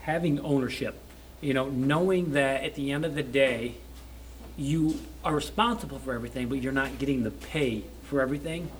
having 0.00 0.40
ownership. 0.40 0.96
You 1.40 1.54
know, 1.54 1.68
knowing 1.68 2.32
that 2.32 2.64
at 2.64 2.74
the 2.74 2.90
end 2.90 3.04
of 3.04 3.14
the 3.14 3.22
day, 3.22 3.76
you 4.56 4.98
are 5.24 5.36
responsible 5.36 6.00
for 6.00 6.14
everything, 6.14 6.48
but 6.48 6.60
you're 6.60 6.72
not 6.72 6.98
getting 6.98 7.22
the 7.22 7.30
pay 7.30 7.84
for 8.08 8.20
everything 8.20 8.70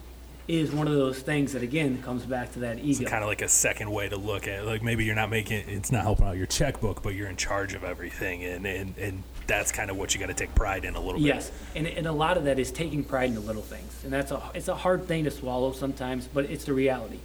is 0.48 0.72
one 0.72 0.88
of 0.88 0.94
those 0.94 1.20
things 1.20 1.52
that 1.52 1.62
again 1.62 2.02
comes 2.02 2.24
back 2.24 2.50
to 2.52 2.60
that 2.60 2.78
ego. 2.78 3.02
It's 3.02 3.10
kind 3.10 3.22
of 3.22 3.28
like 3.28 3.42
a 3.42 3.48
second 3.48 3.90
way 3.90 4.08
to 4.08 4.16
look 4.16 4.48
at 4.48 4.60
it. 4.60 4.64
Like 4.64 4.82
maybe 4.82 5.04
you're 5.04 5.14
not 5.14 5.28
making 5.28 5.68
it's 5.68 5.92
not 5.92 6.02
helping 6.02 6.26
out 6.26 6.38
your 6.38 6.46
checkbook, 6.46 7.02
but 7.02 7.14
you're 7.14 7.28
in 7.28 7.36
charge 7.36 7.74
of 7.74 7.84
everything, 7.84 8.44
and 8.44 8.66
and, 8.66 8.96
and 8.96 9.22
that's 9.46 9.70
kind 9.70 9.90
of 9.90 9.98
what 9.98 10.14
you 10.14 10.20
got 10.20 10.26
to 10.26 10.34
take 10.34 10.54
pride 10.54 10.86
in 10.86 10.96
a 10.96 11.00
little 11.00 11.20
yes. 11.20 11.50
bit. 11.50 11.54
Yes, 11.54 11.76
and, 11.76 11.98
and 11.98 12.06
a 12.06 12.12
lot 12.12 12.38
of 12.38 12.44
that 12.44 12.58
is 12.58 12.72
taking 12.72 13.04
pride 13.04 13.28
in 13.28 13.34
the 13.34 13.40
little 13.40 13.62
things, 13.62 14.02
and 14.04 14.12
that's 14.12 14.30
a 14.30 14.42
it's 14.54 14.68
a 14.68 14.74
hard 14.74 15.06
thing 15.06 15.24
to 15.24 15.30
swallow 15.30 15.72
sometimes, 15.72 16.26
but 16.26 16.46
it's 16.46 16.64
the 16.64 16.72
reality. 16.72 17.20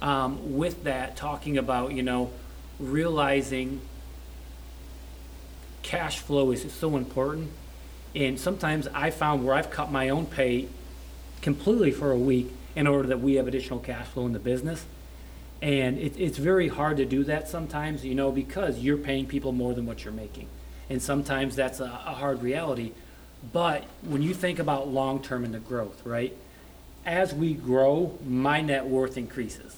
Um, 0.00 0.56
with 0.56 0.84
that, 0.84 1.16
talking 1.16 1.58
about 1.58 1.92
you 1.92 2.02
know 2.02 2.30
realizing 2.80 3.82
cash 5.82 6.18
flow 6.18 6.50
is 6.50 6.72
so 6.72 6.96
important, 6.96 7.50
and 8.14 8.40
sometimes 8.40 8.88
I 8.88 9.10
found 9.10 9.44
where 9.44 9.54
I've 9.54 9.70
cut 9.70 9.92
my 9.92 10.08
own 10.08 10.24
pay 10.24 10.68
completely 11.44 11.92
for 11.92 12.10
a 12.10 12.16
week 12.16 12.50
in 12.74 12.86
order 12.86 13.06
that 13.06 13.20
we 13.20 13.34
have 13.34 13.46
additional 13.46 13.78
cash 13.78 14.06
flow 14.06 14.24
in 14.24 14.32
the 14.32 14.38
business. 14.38 14.86
And 15.60 15.98
it, 15.98 16.18
it's 16.18 16.38
very 16.38 16.68
hard 16.68 16.96
to 16.96 17.04
do 17.04 17.22
that 17.24 17.48
sometimes, 17.48 18.02
you 18.04 18.14
know, 18.14 18.32
because 18.32 18.78
you're 18.78 18.96
paying 18.96 19.26
people 19.26 19.52
more 19.52 19.74
than 19.74 19.84
what 19.84 20.04
you're 20.04 20.12
making. 20.12 20.48
And 20.88 21.02
sometimes 21.02 21.54
that's 21.54 21.80
a, 21.80 21.84
a 21.84 22.14
hard 22.14 22.42
reality. 22.42 22.92
But 23.52 23.84
when 24.02 24.22
you 24.22 24.32
think 24.32 24.58
about 24.58 24.88
long 24.88 25.22
term 25.22 25.44
and 25.44 25.52
the 25.52 25.58
growth, 25.58 26.04
right? 26.06 26.34
As 27.04 27.34
we 27.34 27.52
grow, 27.52 28.18
my 28.26 28.62
net 28.62 28.86
worth 28.86 29.18
increases 29.18 29.76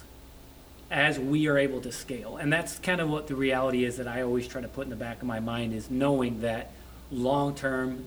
as 0.89 1.19
we 1.19 1.49
are 1.49 1.59
able 1.59 1.81
to 1.81 1.91
scale. 1.91 2.37
And 2.37 2.53
that's 2.53 2.79
kind 2.79 3.01
of 3.01 3.11
what 3.11 3.27
the 3.27 3.35
reality 3.35 3.85
is 3.85 3.97
that 3.97 4.07
I 4.07 4.23
always 4.23 4.47
try 4.47 4.61
to 4.61 4.69
put 4.69 4.85
in 4.85 4.91
the 4.91 4.97
back 4.97 5.21
of 5.21 5.25
my 5.25 5.41
mind 5.41 5.75
is 5.75 5.91
knowing 5.91 6.43
that 6.43 6.71
long 7.11 7.57
term, 7.57 8.05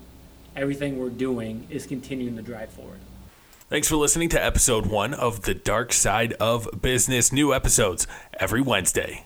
everything 0.55 0.97
we're 0.97 1.09
doing 1.09 1.67
is 1.69 1.85
continuing 1.85 2.37
to 2.37 2.41
drive 2.41 2.69
forward. 2.69 2.99
Thanks 3.69 3.87
for 3.87 3.97
listening 3.97 4.29
to 4.29 4.43
episode 4.43 4.87
one 4.87 5.13
of 5.13 5.43
The 5.43 5.53
Dark 5.53 5.93
Side 5.93 6.33
of 6.39 6.67
Business. 6.81 7.31
New 7.31 7.53
episodes 7.53 8.07
every 8.39 8.61
Wednesday. 8.61 9.23